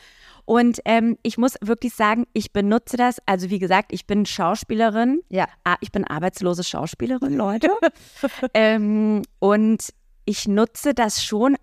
Und 0.45 0.79
ähm, 0.85 1.17
ich 1.21 1.37
muss 1.37 1.55
wirklich 1.61 1.93
sagen, 1.93 2.25
ich 2.33 2.53
benutze 2.53 2.97
das. 2.97 3.17
Also 3.27 3.51
wie 3.51 3.59
gesagt, 3.59 3.93
ich 3.93 4.07
bin 4.07 4.25
Schauspielerin. 4.25 5.21
Ja. 5.29 5.47
Ah, 5.63 5.75
ich 5.79 5.91
bin 5.91 6.05
arbeitslose 6.05 6.63
Schauspielerin, 6.63 7.35
Leute. 7.35 7.69
ähm, 8.55 9.21
und 9.37 9.93
ich 10.25 10.47
nutze 10.47 10.93
das 10.93 11.23
schon 11.23 11.55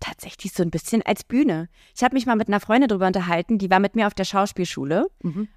tatsächlich 0.00 0.52
so 0.52 0.62
ein 0.62 0.70
bisschen 0.70 1.02
als 1.02 1.24
Bühne. 1.24 1.68
Ich 1.94 2.02
habe 2.02 2.14
mich 2.14 2.26
mal 2.26 2.36
mit 2.36 2.48
einer 2.48 2.60
Freundin 2.60 2.88
drüber 2.88 3.06
unterhalten, 3.06 3.58
die 3.58 3.70
war 3.70 3.80
mit 3.80 3.96
mir 3.96 4.06
auf 4.06 4.14
der 4.14 4.24
Schauspielschule. 4.24 5.08
Mhm. 5.22 5.48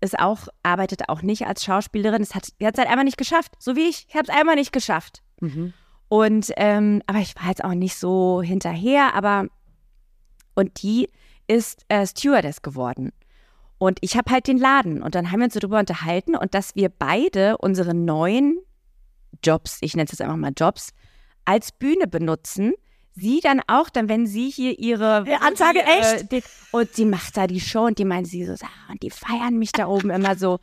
Ist 0.00 0.18
auch, 0.18 0.48
arbeitet 0.62 1.08
auch 1.08 1.22
nicht 1.22 1.46
als 1.46 1.64
Schauspielerin. 1.64 2.22
Es 2.22 2.34
hat, 2.34 2.48
die 2.60 2.66
hat 2.66 2.74
es 2.74 2.78
halt 2.78 2.90
einfach 2.90 3.04
nicht 3.04 3.16
geschafft. 3.16 3.52
So 3.58 3.74
wie 3.74 3.88
ich. 3.88 4.06
Ich 4.08 4.14
habe 4.14 4.24
es 4.24 4.28
einmal 4.28 4.54
nicht 4.54 4.72
geschafft. 4.72 5.22
Mhm. 5.40 5.72
Und, 6.08 6.52
ähm, 6.56 7.02
aber 7.06 7.18
ich 7.18 7.34
war 7.36 7.48
jetzt 7.48 7.64
auch 7.64 7.74
nicht 7.74 7.96
so 7.96 8.42
hinterher, 8.42 9.14
aber 9.14 9.46
und 10.54 10.82
die 10.82 11.08
ist 11.48 11.84
äh, 11.88 12.06
Stewardess 12.06 12.62
geworden. 12.62 13.12
Und 13.78 13.98
ich 14.00 14.16
habe 14.16 14.30
halt 14.30 14.46
den 14.46 14.58
Laden. 14.58 15.02
Und 15.02 15.14
dann 15.14 15.30
haben 15.30 15.40
wir 15.40 15.44
uns 15.44 15.54
so 15.54 15.60
darüber 15.60 15.78
unterhalten 15.78 16.34
und 16.34 16.54
dass 16.54 16.74
wir 16.76 16.88
beide 16.88 17.58
unsere 17.58 17.94
neuen 17.94 18.58
Jobs, 19.44 19.78
ich 19.82 19.94
nenne 19.94 20.06
es 20.06 20.12
jetzt 20.12 20.22
einfach 20.22 20.36
mal 20.36 20.52
Jobs, 20.56 20.90
als 21.44 21.72
Bühne 21.72 22.06
benutzen. 22.06 22.72
Sie 23.12 23.40
dann 23.40 23.60
auch, 23.66 23.88
dann, 23.88 24.08
wenn 24.08 24.26
sie 24.26 24.50
hier 24.50 24.78
ihre 24.78 25.24
Ja, 25.26 25.38
Ansage, 25.38 25.80
die, 25.84 25.90
echt? 25.90 26.32
die, 26.32 26.42
und 26.72 26.94
sie 26.94 27.04
macht 27.06 27.36
da 27.36 27.46
die 27.46 27.60
Show 27.60 27.86
und 27.86 27.98
die 27.98 28.04
meint 28.04 28.26
sie 28.26 28.44
so, 28.44 28.52
ah, 28.52 28.92
und 28.92 29.02
die 29.02 29.10
feiern 29.10 29.58
mich 29.58 29.72
da 29.72 29.86
oben 29.86 30.10
immer 30.10 30.36
so. 30.36 30.58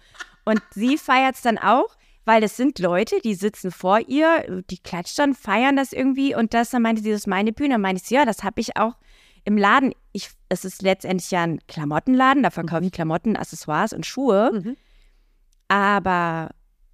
Und 0.45 0.61
sie 0.71 0.97
feiert 0.97 1.35
es 1.35 1.41
dann 1.41 1.57
auch, 1.57 1.95
weil 2.25 2.43
es 2.43 2.57
sind 2.57 2.79
Leute, 2.79 3.19
die 3.23 3.35
sitzen 3.35 3.71
vor 3.71 3.99
ihr, 4.07 4.63
die 4.69 4.77
klatschen 4.77 5.15
dann, 5.17 5.33
feiern 5.33 5.75
das 5.75 5.93
irgendwie 5.93 6.35
und 6.35 6.53
das, 6.53 6.69
dann 6.69 6.81
meinte 6.81 7.01
sie, 7.01 7.11
das 7.11 7.21
ist 7.21 7.27
meine 7.27 7.53
Bühne. 7.53 7.75
Dann 7.75 7.81
meinte 7.81 8.01
ich, 8.03 8.09
ja, 8.09 8.25
das 8.25 8.43
habe 8.43 8.61
ich 8.61 8.77
auch 8.77 8.95
im 9.45 9.57
Laden. 9.57 9.93
Ich, 10.11 10.29
es 10.49 10.65
ist 10.65 10.81
letztendlich 10.81 11.31
ja 11.31 11.43
ein 11.43 11.59
Klamottenladen, 11.67 12.43
da 12.43 12.49
verkaufe 12.49 12.85
ich 12.85 12.91
Klamotten, 12.91 13.35
Accessoires 13.35 13.93
und 13.93 14.05
Schuhe. 14.05 14.51
Mhm. 14.53 14.77
Aber 15.67 16.51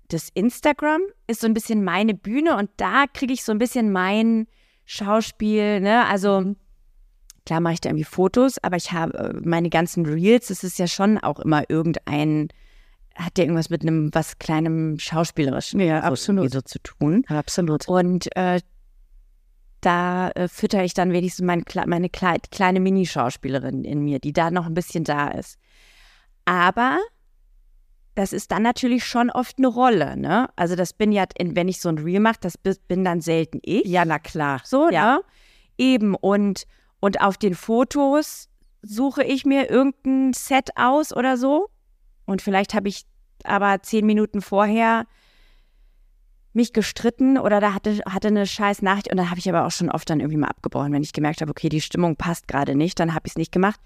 das 0.08 0.30
Instagram 0.34 1.02
ist 1.28 1.42
so 1.42 1.48
ein 1.48 1.54
bisschen 1.54 1.84
meine 1.84 2.14
Bühne 2.14 2.58
und 2.58 2.70
da 2.78 3.06
kriege 3.08 3.34
ich 3.34 3.44
so 3.44 3.52
ein 3.52 3.60
bisschen 3.60 3.92
mein 3.92 4.48
Schauspiel, 4.86 5.80
ne? 5.82 6.06
Also 6.08 6.56
klar 7.46 7.60
mache 7.60 7.74
ich 7.74 7.82
da 7.82 7.90
irgendwie 7.90 8.06
Fotos, 8.06 8.58
aber 8.64 8.78
ich 8.78 8.92
habe 8.92 9.18
äh, 9.18 9.34
meine 9.44 9.70
ganzen 9.70 10.06
Reels, 10.06 10.48
das 10.48 10.64
ist 10.64 10.80
ja 10.80 10.88
schon 10.88 11.18
auch 11.20 11.40
immer 11.40 11.70
irgendein, 11.70 12.50
hat 13.20 13.38
ja 13.38 13.44
irgendwas 13.44 13.70
mit 13.70 13.82
einem 13.82 14.10
was 14.14 14.40
kleinem 14.40 14.98
Schauspielerischen 14.98 15.80
Ja, 15.82 16.02
so, 16.02 16.08
absolut. 16.08 16.52
so 16.52 16.62
zu 16.62 16.80
tun. 16.80 17.26
Absolut. 17.28 17.88
Und 17.88 18.36
äh, 18.36 18.62
da 19.82 20.30
äh, 20.32 20.48
fütter 20.48 20.84
ich 20.84 20.94
dann 20.94 21.12
wenigstens 21.12 21.46
mein, 21.46 21.64
meine 21.86 22.10
Kle 22.10 22.38
kleine 22.52 22.80
Mini-Schauspielerin 22.80 23.84
in 23.84 24.00
mir, 24.04 24.20
die 24.20 24.34
da 24.34 24.52
noch 24.52 24.66
ein 24.66 24.74
bisschen 24.74 25.04
da 25.04 25.30
ist. 25.30 25.58
Aber 26.46 26.98
das 28.16 28.34
ist 28.34 28.52
dann 28.52 28.64
natürlich 28.64 29.06
schon 29.06 29.30
oft 29.30 29.58
eine 29.58 29.68
Rolle, 29.68 30.18
ne? 30.18 30.50
Also 30.58 30.76
das 30.76 30.94
bin 30.94 31.12
ja, 31.12 31.26
in, 31.38 31.56
wenn 31.56 31.68
ich 31.70 31.80
so 31.80 31.88
ein 31.90 31.98
Reel 31.98 32.20
mache, 32.20 32.40
das 32.42 32.58
bi- 32.58 32.76
bin 32.88 33.04
dann 33.06 33.22
selten 33.22 33.60
ich. 33.64 33.86
Ja, 33.86 34.04
na 34.04 34.20
klar. 34.20 34.62
So, 34.66 34.90
Ja. 34.90 35.16
ne? 35.18 35.22
Eben. 35.78 36.16
Und, 36.16 36.66
und 37.00 37.22
auf 37.22 37.38
den 37.38 37.54
Fotos 37.56 38.50
suche 38.82 39.24
ich 39.24 39.46
mir 39.46 39.70
irgendein 39.70 40.34
Set 40.34 40.72
aus 40.76 41.16
oder 41.16 41.38
so. 41.38 41.70
Und 42.30 42.42
vielleicht 42.44 42.76
habe 42.76 42.88
ich 42.90 43.06
aber 43.44 43.82
zehn 43.82 44.06
Minuten 44.06 44.42
vorher 44.42 45.06
mich 46.54 46.74
gestritten 46.74 47.38
oder 47.38 47.60
da 47.60 47.74
hatte, 47.74 48.00
hatte 48.08 48.28
eine 48.28 48.46
scheiß 48.46 48.82
Nachricht 48.82 49.10
und 49.10 49.18
dann 49.18 49.30
habe 49.30 49.40
ich 49.40 49.50
aber 49.50 49.66
auch 49.66 49.72
schon 49.72 49.90
oft 49.90 50.10
dann 50.10 50.20
irgendwie 50.20 50.38
mal 50.38 50.48
abgebrochen, 50.48 50.92
wenn 50.94 51.02
ich 51.02 51.14
gemerkt 51.14 51.42
habe, 51.42 51.50
okay, 51.52 51.70
die 51.70 51.82
Stimmung 51.82 52.16
passt 52.16 52.48
gerade 52.48 52.76
nicht, 52.76 53.00
dann 53.00 53.14
habe 53.14 53.26
ich 53.26 53.32
es 53.34 53.38
nicht 53.38 53.52
gemacht. 53.52 53.80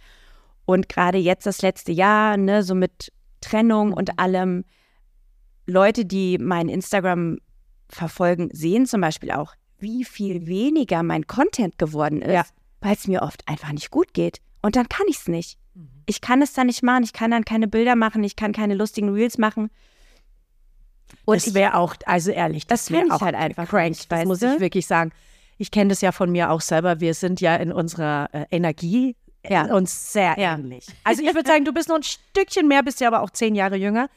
Und 0.65 0.89
gerade 0.89 1.17
jetzt 1.17 1.45
das 1.45 1.61
letzte 1.61 1.91
Jahr, 1.91 2.35
ne, 2.37 2.63
so 2.63 2.75
mit 2.75 3.11
Trennung 3.41 3.93
und 3.93 4.19
allem, 4.19 4.65
Leute, 5.65 6.05
die 6.05 6.37
mein 6.37 6.67
Instagram 6.67 7.37
verfolgen, 7.89 8.49
sehen 8.51 8.85
zum 8.85 9.01
Beispiel 9.01 9.31
auch, 9.31 9.53
wie 9.77 10.03
viel 10.03 10.47
weniger 10.47 11.03
mein 11.03 11.27
Content 11.27 11.77
geworden 11.77 12.21
ist, 12.21 12.33
Ja. 12.33 12.45
weil 12.81 12.95
es 12.95 13.07
mir 13.07 13.21
oft 13.21 13.47
einfach 13.47 13.71
nicht 13.71 13.91
gut 13.91 14.13
geht. 14.13 14.39
Und 14.61 14.75
dann 14.75 14.87
kann 14.89 15.05
ich 15.09 15.17
es 15.17 15.27
nicht. 15.27 15.57
Ich 16.05 16.21
kann 16.21 16.41
es 16.41 16.53
dann 16.53 16.67
nicht 16.67 16.83
machen, 16.83 17.03
ich 17.03 17.13
kann 17.13 17.31
dann 17.31 17.45
keine 17.45 17.67
Bilder 17.67 17.95
machen, 17.95 18.23
ich 18.23 18.35
kann 18.35 18.51
keine 18.51 18.75
lustigen 18.75 19.09
Reels 19.09 19.37
machen. 19.37 19.69
Und 21.25 21.35
das 21.45 21.53
wäre 21.53 21.75
auch, 21.75 21.95
also 22.05 22.31
ehrlich, 22.31 22.67
Das 22.67 22.91
wär 22.91 22.99
find 22.99 23.09
ich 23.09 23.13
auch 23.15 23.21
halt 23.21 23.35
einfach 23.35 23.67
crank, 23.69 23.89
nicht, 23.89 24.11
das 24.11 24.25
muss 24.25 24.41
ich 24.41 24.59
wirklich 24.59 24.85
sagen. 24.87 25.11
Ich 25.57 25.71
kenne 25.71 25.89
das 25.89 26.01
ja 26.01 26.11
von 26.11 26.31
mir 26.31 26.49
auch 26.51 26.61
selber. 26.61 26.99
Wir 26.99 27.13
sind 27.13 27.39
ja 27.39 27.55
in 27.55 27.71
unserer 27.71 28.27
äh, 28.33 28.45
Energie 28.51 29.15
Ja. 29.47 29.67
äh, 29.67 29.71
uns 29.71 30.11
sehr 30.11 30.37
Ja. 30.37 30.55
ähnlich. 30.55 30.87
Also 31.03 31.21
ich 31.23 31.33
würde 31.33 31.47
sagen, 31.47 31.63
du 31.63 31.71
bist 31.73 31.87
noch 31.89 31.95
ein 31.97 32.03
Stückchen 32.03 32.67
mehr, 32.67 32.83
bist 32.83 32.99
ja 32.99 33.07
aber 33.07 33.21
auch 33.21 33.29
zehn 33.29 33.55
Jahre 33.55 33.75
jünger. 33.77 34.09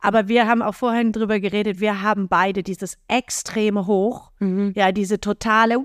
Aber 0.00 0.28
wir 0.28 0.46
haben 0.46 0.62
auch 0.62 0.74
vorhin 0.74 1.12
drüber 1.12 1.40
geredet, 1.40 1.80
wir 1.80 2.02
haben 2.02 2.28
beide 2.28 2.62
dieses 2.62 2.98
extreme 3.08 3.86
Hoch, 3.86 4.30
Mhm. 4.38 4.72
ja, 4.76 4.92
diese 4.92 5.18
totale 5.20 5.78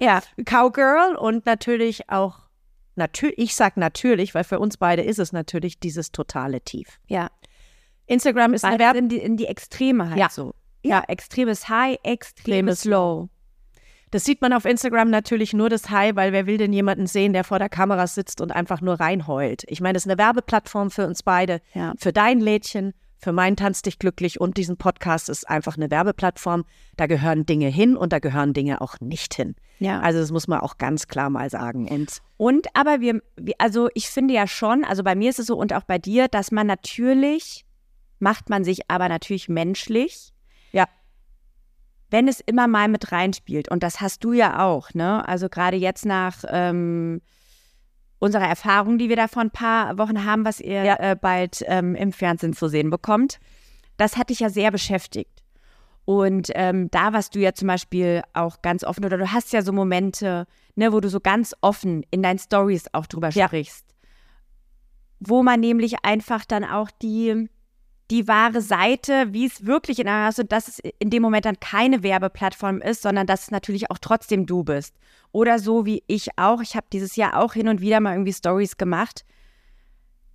ja, 0.00 0.20
Cowgirl 0.44 1.16
und 1.16 1.46
natürlich 1.46 2.08
auch, 2.10 2.40
natürlich, 2.98 3.38
ich 3.38 3.54
sag 3.56 3.76
natürlich, 3.78 4.34
weil 4.34 4.44
für 4.44 4.58
uns 4.58 4.76
beide 4.76 5.02
ist 5.02 5.18
es 5.18 5.32
natürlich 5.32 5.80
dieses 5.80 6.12
totale 6.12 6.60
Tief. 6.60 6.98
ja. 7.06 7.30
Instagram 8.10 8.54
ist 8.54 8.64
eine 8.64 8.72
Weil 8.74 8.78
Werbe 8.80 8.98
in 8.98 9.08
die, 9.10 9.18
in 9.18 9.36
die 9.36 9.44
Extreme 9.46 10.08
halt 10.08 10.18
Ja. 10.18 10.28
so. 10.30 10.54
Ja, 10.82 11.02
extremes 11.08 11.68
High, 11.68 11.98
extremes 12.02 12.84
Low. 12.86 13.28
Das 14.10 14.24
sieht 14.24 14.40
man 14.40 14.54
auf 14.54 14.64
Instagram 14.64 15.10
natürlich 15.10 15.52
nur 15.52 15.68
das 15.68 15.90
High, 15.90 16.16
weil 16.16 16.32
wer 16.32 16.46
will 16.46 16.56
denn 16.56 16.72
jemanden 16.72 17.06
sehen, 17.06 17.34
der 17.34 17.44
vor 17.44 17.58
der 17.58 17.68
Kamera 17.68 18.06
sitzt 18.06 18.40
und 18.40 18.50
einfach 18.52 18.80
nur 18.80 18.98
reinheult? 18.98 19.64
Ich 19.66 19.82
meine, 19.82 19.92
das 19.94 20.06
ist 20.06 20.10
eine 20.10 20.16
Werbeplattform 20.18 20.90
für 20.90 21.06
uns 21.06 21.22
beide, 21.22 21.60
Ja. 21.74 21.92
für 21.98 22.14
dein 22.14 22.40
Lädchen, 22.40 22.94
für 23.18 23.32
mein 23.32 23.56
Tanz 23.56 23.82
dich 23.82 23.98
glücklich 23.98 24.40
und 24.40 24.56
diesen 24.56 24.76
Podcast 24.76 25.28
ist 25.28 25.48
einfach 25.48 25.76
eine 25.76 25.90
Werbeplattform. 25.90 26.64
Da 26.96 27.06
gehören 27.06 27.46
Dinge 27.46 27.68
hin 27.68 27.96
und 27.96 28.12
da 28.12 28.20
gehören 28.20 28.52
Dinge 28.54 28.80
auch 28.80 29.00
nicht 29.00 29.34
hin. 29.34 29.56
Ja. 29.80 30.00
Also 30.00 30.20
das 30.20 30.30
muss 30.30 30.48
man 30.48 30.60
auch 30.60 30.78
ganz 30.78 31.08
klar 31.08 31.28
mal 31.30 31.50
sagen. 31.50 31.88
Und 31.88 32.20
Und 32.36 32.68
aber 32.74 33.00
wir, 33.00 33.20
wir- 33.36 33.54
also 33.58 33.88
ich 33.94 34.08
finde 34.08 34.34
ja 34.34 34.46
schon, 34.46 34.84
also 34.84 35.02
bei 35.02 35.14
mir 35.14 35.30
ist 35.30 35.38
es 35.38 35.46
so 35.46 35.56
und 35.56 35.72
auch 35.72 35.84
bei 35.84 35.98
dir, 35.98 36.28
dass 36.28 36.50
man 36.52 36.66
natürlich, 36.66 37.64
macht 38.20 38.50
man 38.50 38.64
sich 38.64 38.90
aber 38.90 39.08
natürlich 39.08 39.48
menschlich. 39.48 40.32
Ja. 40.72 40.86
Wenn 42.10 42.26
es 42.28 42.40
immer 42.40 42.68
mal 42.68 42.88
mit 42.88 43.12
reinspielt. 43.12 43.68
Und 43.68 43.82
das 43.82 44.00
hast 44.00 44.24
du 44.24 44.32
ja 44.32 44.64
auch, 44.64 44.94
ne? 44.94 45.26
Also 45.28 45.48
gerade 45.48 45.76
jetzt 45.76 46.06
nach 46.06 46.42
ähm, 46.48 47.20
unserer 48.18 48.46
Erfahrung, 48.48 48.98
die 48.98 49.08
wir 49.08 49.16
da 49.16 49.28
vor 49.28 49.42
ein 49.42 49.50
paar 49.50 49.96
Wochen 49.98 50.24
haben, 50.24 50.44
was 50.44 50.60
ihr 50.60 50.84
Ja. 50.84 50.96
äh, 50.98 51.16
bald 51.16 51.62
ähm, 51.66 51.94
im 51.94 52.12
Fernsehen 52.12 52.52
zu 52.52 52.68
sehen 52.68 52.90
bekommt. 52.90 53.38
Das 53.96 54.16
hat 54.16 54.30
dich 54.30 54.40
ja 54.40 54.48
sehr 54.50 54.70
beschäftigt. 54.70 55.42
Und 56.04 56.50
ähm, 56.54 56.90
da 56.90 57.12
warst 57.12 57.34
du 57.34 57.38
ja 57.38 57.52
zum 57.52 57.68
Beispiel 57.68 58.22
auch 58.32 58.62
ganz 58.62 58.82
offen 58.82 59.04
oder 59.04 59.18
du 59.18 59.30
hast 59.30 59.52
ja 59.52 59.60
so 59.62 59.72
Momente, 59.72 60.46
ne, 60.74 60.92
wo 60.92 61.00
du 61.00 61.10
so 61.10 61.20
ganz 61.20 61.54
offen 61.60 62.02
in 62.10 62.22
deinen 62.22 62.38
Stories 62.38 62.86
auch 62.92 63.06
drüber 63.06 63.28
Ja. 63.30 63.46
sprichst. 63.46 63.84
Wo 65.20 65.42
man 65.42 65.60
nämlich 65.60 66.04
einfach 66.04 66.44
dann 66.44 66.64
auch 66.64 66.90
die, 67.02 67.48
die 68.10 68.26
wahre 68.26 68.62
Seite, 68.62 69.32
wie 69.32 69.46
es 69.46 69.66
wirklich 69.66 69.98
in 69.98 70.08
einer, 70.08 70.26
also 70.26 70.42
dass 70.42 70.68
es 70.68 70.80
in 70.98 71.10
dem 71.10 71.22
Moment 71.22 71.44
dann 71.44 71.60
keine 71.60 72.02
Werbeplattform 72.02 72.80
ist, 72.80 73.02
sondern 73.02 73.26
dass 73.26 73.42
es 73.42 73.50
natürlich 73.50 73.90
auch 73.90 73.98
trotzdem 73.98 74.46
du 74.46 74.64
bist. 74.64 74.94
Oder 75.30 75.58
so 75.58 75.84
wie 75.84 76.02
ich 76.06 76.38
auch. 76.38 76.62
Ich 76.62 76.74
habe 76.74 76.86
dieses 76.92 77.16
Jahr 77.16 77.38
auch 77.38 77.52
hin 77.52 77.68
und 77.68 77.80
wieder 77.80 78.00
mal 78.00 78.12
irgendwie 78.12 78.32
Stories 78.32 78.78
gemacht. 78.78 79.24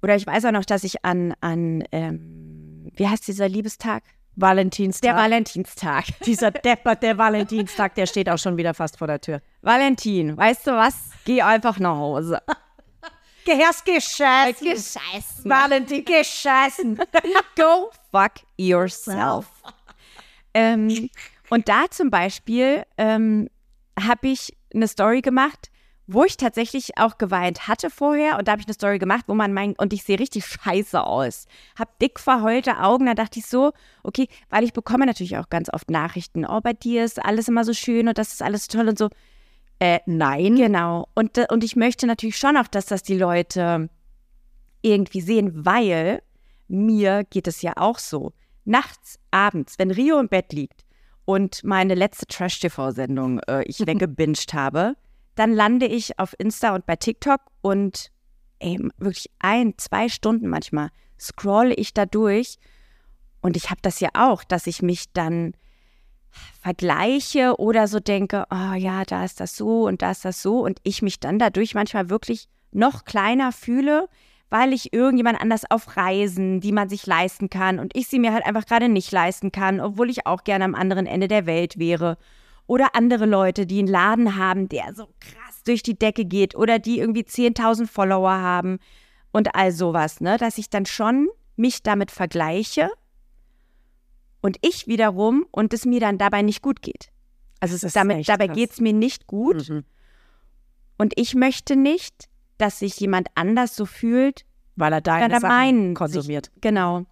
Oder 0.03 0.15
ich 0.15 0.27
weiß 0.27 0.45
auch 0.45 0.51
noch, 0.51 0.65
dass 0.65 0.83
ich 0.83 1.03
an, 1.03 1.33
an 1.41 1.83
ähm, 1.91 2.91
wie 2.95 3.07
heißt 3.07 3.27
dieser 3.27 3.49
Liebestag? 3.49 4.03
Valentinstag. 4.35 5.01
Der 5.09 5.15
Valentinstag. 5.15 6.05
dieser 6.25 6.51
Deppert, 6.51 7.03
der 7.03 7.17
Valentinstag, 7.17 7.95
der 7.95 8.05
steht 8.05 8.29
auch 8.29 8.37
schon 8.37 8.57
wieder 8.57 8.73
fast 8.73 8.97
vor 8.97 9.07
der 9.07 9.21
Tür. 9.21 9.41
Valentin, 9.61 10.37
weißt 10.37 10.67
du 10.67 10.71
was? 10.71 10.95
Geh 11.25 11.41
einfach 11.41 11.79
nach 11.79 11.95
Hause. 11.95 12.39
Gehörst 13.45 13.85
gescheißen. 13.85 14.67
Gescheißen. 14.67 15.43
Valentin, 15.43 16.05
gescheißen. 16.05 16.95
Go 17.55 17.91
fuck 18.11 18.33
yourself. 18.57 19.47
ähm, 20.53 21.09
und 21.49 21.67
da 21.67 21.89
zum 21.89 22.09
Beispiel 22.09 22.83
ähm, 22.97 23.49
habe 23.99 24.29
ich 24.29 24.55
eine 24.73 24.87
Story 24.87 25.21
gemacht, 25.21 25.69
wo 26.07 26.23
ich 26.23 26.37
tatsächlich 26.37 26.97
auch 26.97 27.17
geweint 27.17 27.67
hatte 27.67 27.89
vorher. 27.89 28.37
Und 28.37 28.47
da 28.47 28.53
habe 28.53 28.61
ich 28.61 28.67
eine 28.67 28.73
Story 28.73 28.99
gemacht, 28.99 29.25
wo 29.27 29.33
man 29.33 29.53
meint, 29.53 29.79
und 29.79 29.93
ich 29.93 30.03
sehe 30.03 30.19
richtig 30.19 30.45
scheiße 30.45 31.01
aus. 31.01 31.47
Hab 31.77 31.97
dick 31.99 32.19
verheulte 32.19 32.79
Augen. 32.79 33.05
Da 33.05 33.13
dachte 33.13 33.39
ich 33.39 33.45
so, 33.45 33.71
okay, 34.03 34.27
weil 34.49 34.63
ich 34.63 34.73
bekomme 34.73 35.05
natürlich 35.05 35.37
auch 35.37 35.49
ganz 35.49 35.69
oft 35.71 35.89
Nachrichten. 35.89 36.45
Oh, 36.45 36.59
bei 36.61 36.73
dir 36.73 37.05
ist 37.05 37.23
alles 37.23 37.47
immer 37.47 37.63
so 37.63 37.73
schön 37.73 38.07
und 38.07 38.17
das 38.17 38.33
ist 38.33 38.41
alles 38.41 38.65
so 38.65 38.77
toll 38.77 38.89
und 38.89 38.97
so. 38.97 39.09
Äh, 39.83 39.99
nein. 40.05 40.55
Genau. 40.55 41.09
Und, 41.13 41.37
äh, 41.37 41.45
und 41.51 41.61
ich 41.61 41.75
möchte 41.75 42.07
natürlich 42.07 42.37
schon 42.37 42.55
auch, 42.55 42.69
dass 42.69 42.85
das 42.85 43.03
die 43.03 43.17
Leute 43.17 43.89
irgendwie 44.81 45.19
sehen, 45.19 45.65
weil 45.65 46.21
mir 46.69 47.25
geht 47.25 47.47
es 47.47 47.61
ja 47.61 47.73
auch 47.75 47.99
so. 47.99 48.31
Nachts, 48.63 49.19
abends, 49.31 49.77
wenn 49.77 49.91
Rio 49.91 50.21
im 50.21 50.29
Bett 50.29 50.53
liegt 50.53 50.85
und 51.25 51.65
meine 51.65 51.95
letzte 51.95 52.25
Trash-TV-Sendung 52.27 53.39
äh, 53.39 53.63
ich 53.63 53.79
weggebinged 53.85 54.53
habe, 54.53 54.95
dann 55.35 55.51
lande 55.51 55.85
ich 55.85 56.17
auf 56.17 56.33
Insta 56.37 56.75
und 56.75 56.85
bei 56.85 56.95
TikTok 56.95 57.41
und 57.61 58.09
ey, 58.59 58.79
wirklich 58.97 59.31
ein, 59.39 59.73
zwei 59.77 60.07
Stunden 60.07 60.47
manchmal 60.47 60.91
scrolle 61.19 61.73
ich 61.73 61.93
da 61.93 62.05
durch. 62.05 62.57
Und 63.41 63.57
ich 63.57 63.69
habe 63.69 63.81
das 63.81 63.99
ja 63.99 64.11
auch, 64.13 64.45
dass 64.45 64.65
ich 64.65 64.81
mich 64.81 65.11
dann 65.11 65.55
vergleiche 66.61 67.59
oder 67.59 67.87
so 67.87 67.99
denke, 67.99 68.45
oh 68.49 68.73
ja, 68.75 69.03
da 69.05 69.23
ist 69.23 69.39
das 69.39 69.55
so 69.55 69.85
und 69.87 70.01
da 70.01 70.11
ist 70.11 70.25
das 70.25 70.41
so 70.41 70.59
und 70.63 70.79
ich 70.83 71.01
mich 71.01 71.19
dann 71.19 71.39
dadurch 71.39 71.75
manchmal 71.75 72.09
wirklich 72.09 72.47
noch 72.71 73.05
kleiner 73.05 73.51
fühle, 73.51 74.07
weil 74.49 74.73
ich 74.73 74.93
irgendjemand 74.93 75.41
anders 75.41 75.69
auf 75.69 75.97
Reisen, 75.97 76.61
die 76.61 76.71
man 76.71 76.89
sich 76.89 77.05
leisten 77.05 77.49
kann 77.49 77.79
und 77.79 77.95
ich 77.95 78.07
sie 78.07 78.19
mir 78.19 78.33
halt 78.33 78.45
einfach 78.45 78.65
gerade 78.65 78.89
nicht 78.89 79.11
leisten 79.11 79.51
kann, 79.51 79.79
obwohl 79.79 80.09
ich 80.09 80.27
auch 80.27 80.43
gerne 80.43 80.65
am 80.65 80.75
anderen 80.75 81.05
Ende 81.05 81.27
der 81.27 81.45
Welt 81.45 81.77
wäre. 81.77 82.17
Oder 82.65 82.95
andere 82.95 83.25
Leute, 83.25 83.65
die 83.65 83.79
einen 83.79 83.87
Laden 83.87 84.37
haben, 84.37 84.69
der 84.69 84.93
so 84.93 85.07
krass 85.19 85.63
durch 85.65 85.83
die 85.83 85.97
Decke 85.97 86.25
geht 86.25 86.55
oder 86.55 86.79
die 86.79 86.99
irgendwie 86.99 87.23
10.000 87.23 87.87
Follower 87.87 88.31
haben 88.31 88.79
und 89.31 89.55
all 89.55 89.71
sowas, 89.71 90.21
ne, 90.21 90.37
dass 90.37 90.57
ich 90.57 90.69
dann 90.69 90.85
schon 90.85 91.29
mich 91.55 91.83
damit 91.83 92.11
vergleiche 92.11 92.89
und 94.43 94.57
ich 94.61 94.87
wiederum 94.87 95.47
und 95.51 95.73
es 95.73 95.85
mir 95.85 95.99
dann 95.99 96.19
dabei 96.19 96.43
nicht 96.43 96.61
gut 96.61 96.81
geht. 96.83 97.07
Also 97.59 97.75
es 97.75 97.83
ist 97.83 97.95
damit, 97.95 98.27
dabei 98.27 98.47
geht 98.47 98.71
es 98.71 98.81
mir 98.81 98.93
nicht 98.93 99.25
gut 99.25 99.69
mhm. 99.69 99.85
und 100.97 101.13
ich 101.15 101.33
möchte 101.33 101.75
nicht, 101.75 102.27
dass 102.57 102.79
sich 102.79 102.99
jemand 102.99 103.29
anders 103.35 103.75
so 103.75 103.85
fühlt, 103.85 104.45
weil 104.75 104.91
er 104.93 105.01
deine 105.01 105.39
Sachen 105.39 105.47
meinen 105.47 105.93
konsumiert. 105.95 106.47
Sich, 106.47 106.61
genau. 106.61 107.05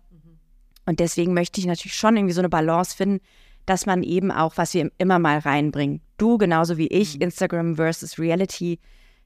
Und 0.85 0.99
deswegen 0.99 1.33
möchte 1.33 1.61
ich 1.61 1.67
natürlich 1.67 1.95
schon 1.95 2.17
irgendwie 2.17 2.33
so 2.33 2.41
eine 2.41 2.49
Balance 2.49 2.95
finden, 2.95 3.21
dass 3.65 3.85
man 3.85 4.03
eben 4.03 4.31
auch, 4.31 4.57
was 4.57 4.73
wir 4.73 4.91
immer 4.97 5.19
mal 5.19 5.37
reinbringen, 5.37 6.01
du 6.17 6.37
genauso 6.37 6.77
wie 6.77 6.87
ich, 6.87 7.15
mhm. 7.15 7.21
Instagram 7.21 7.75
versus 7.77 8.19
Reality, 8.19 8.79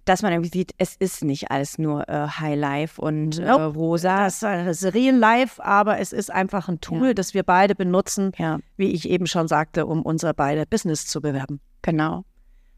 dass 0.05 0.21
man 0.21 0.31
irgendwie 0.31 0.57
sieht, 0.57 0.73
es 0.77 0.95
ist 0.95 1.23
nicht 1.23 1.51
alles 1.51 1.77
nur 1.77 2.07
äh, 2.07 2.27
High 2.27 2.57
Life 2.57 3.01
und 3.01 3.39
äh, 3.39 3.49
rosa. 3.51 4.25
Das, 4.25 4.39
das, 4.39 4.83
ist 4.83 4.93
Real 4.93 5.15
Life, 5.15 5.63
aber 5.63 5.99
es 5.99 6.13
ist 6.13 6.31
einfach 6.31 6.69
ein 6.69 6.79
Tool, 6.79 7.07
ja. 7.07 7.13
das 7.13 7.33
wir 7.33 7.43
beide 7.43 7.75
benutzen, 7.75 8.31
ja. 8.37 8.59
wie 8.77 8.91
ich 8.91 9.09
eben 9.09 9.27
schon 9.27 9.47
sagte, 9.47 9.85
um 9.85 10.03
unser 10.03 10.33
beide 10.33 10.65
Business 10.65 11.07
zu 11.07 11.21
bewerben. 11.21 11.59
Genau. 11.81 12.23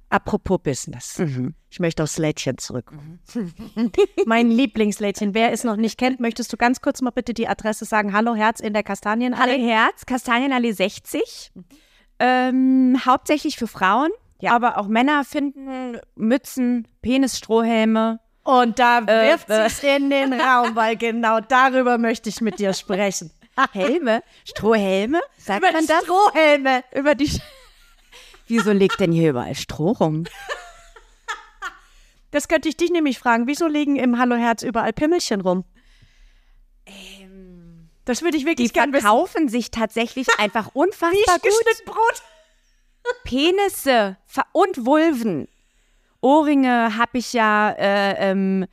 Apropos 0.09 0.59
Business. 0.63 1.19
Mhm. 1.19 1.53
Ich 1.69 1.81
möchte 1.81 2.01
aufs 2.01 2.17
Lädchen 2.17 2.57
zurück. 2.57 2.93
Mhm. 2.93 3.91
mein 4.25 4.49
Lieblingslädchen. 4.49 5.33
Wer 5.33 5.51
es 5.51 5.65
noch 5.65 5.75
nicht 5.75 5.97
kennt, 5.97 6.21
möchtest 6.21 6.51
du 6.53 6.57
ganz 6.57 6.79
kurz 6.79 7.01
mal 7.01 7.11
bitte 7.11 7.33
die 7.33 7.47
Adresse 7.47 7.83
sagen? 7.83 8.13
Hallo 8.13 8.33
Herz 8.33 8.61
in 8.61 8.71
der 8.71 8.83
Kastanienallee. 8.83 9.51
Hallo 9.51 9.67
Herz, 9.67 10.05
Kastanienallee 10.05 10.71
60. 10.71 11.51
Ähm, 12.19 12.97
hauptsächlich 13.05 13.57
für 13.57 13.67
Frauen, 13.67 14.09
ja. 14.39 14.51
aber 14.53 14.77
auch 14.77 14.87
Männer 14.87 15.23
finden 15.23 15.99
Mützen, 16.15 16.87
Penisstrohhelme. 17.01 18.19
Und 18.43 18.79
da 18.79 18.99
äh, 18.99 19.29
wirft 19.29 19.49
äh, 19.49 19.55
sie 19.55 19.65
es 19.65 19.83
in 19.83 20.09
den 20.09 20.33
Raum, 20.33 20.75
weil 20.75 20.95
genau 20.95 21.39
darüber 21.39 21.97
möchte 21.97 22.29
ich 22.29 22.41
mit 22.41 22.59
dir 22.59 22.73
sprechen. 22.73 23.31
Helme? 23.73 24.23
Strohhelme? 24.45 25.19
Sagt 25.37 25.59
Über 25.59 25.71
man 25.71 25.87
das? 25.87 26.03
Strohhelme. 26.03 26.83
Über 26.95 27.15
die 27.15 27.31
Wieso 28.47 28.71
liegt 28.71 28.99
denn 28.99 29.11
hier 29.11 29.31
überall 29.31 29.55
Stroh 29.55 29.91
rum? 29.91 30.25
Das 32.31 32.49
könnte 32.49 32.67
ich 32.67 32.75
dich 32.75 32.91
nämlich 32.91 33.17
fragen. 33.19 33.47
Wieso 33.47 33.67
liegen 33.67 33.95
im 33.95 34.19
Hallo 34.19 34.35
Herz 34.35 34.61
überall 34.61 34.91
Pimmelchen 34.91 35.39
rum? 35.39 35.63
Ähm, 36.85 37.89
das 38.03 38.21
würde 38.21 38.37
ich 38.37 38.45
wirklich 38.45 38.73
Die 38.73 38.79
verkaufen 38.79 39.45
wissen. 39.45 39.49
sich 39.49 39.71
tatsächlich 39.71 40.27
einfach 40.37 40.71
unfassbar 40.73 41.39
gut. 41.39 41.85
Brot. 41.85 42.21
Penisse 43.23 44.17
und 44.51 44.85
Vulven. 44.85 45.47
Ohrringe 46.21 46.97
habe 46.97 47.17
ich 47.17 47.33
ja. 47.33 47.71
Äh, 47.71 48.31
ähm, 48.31 48.65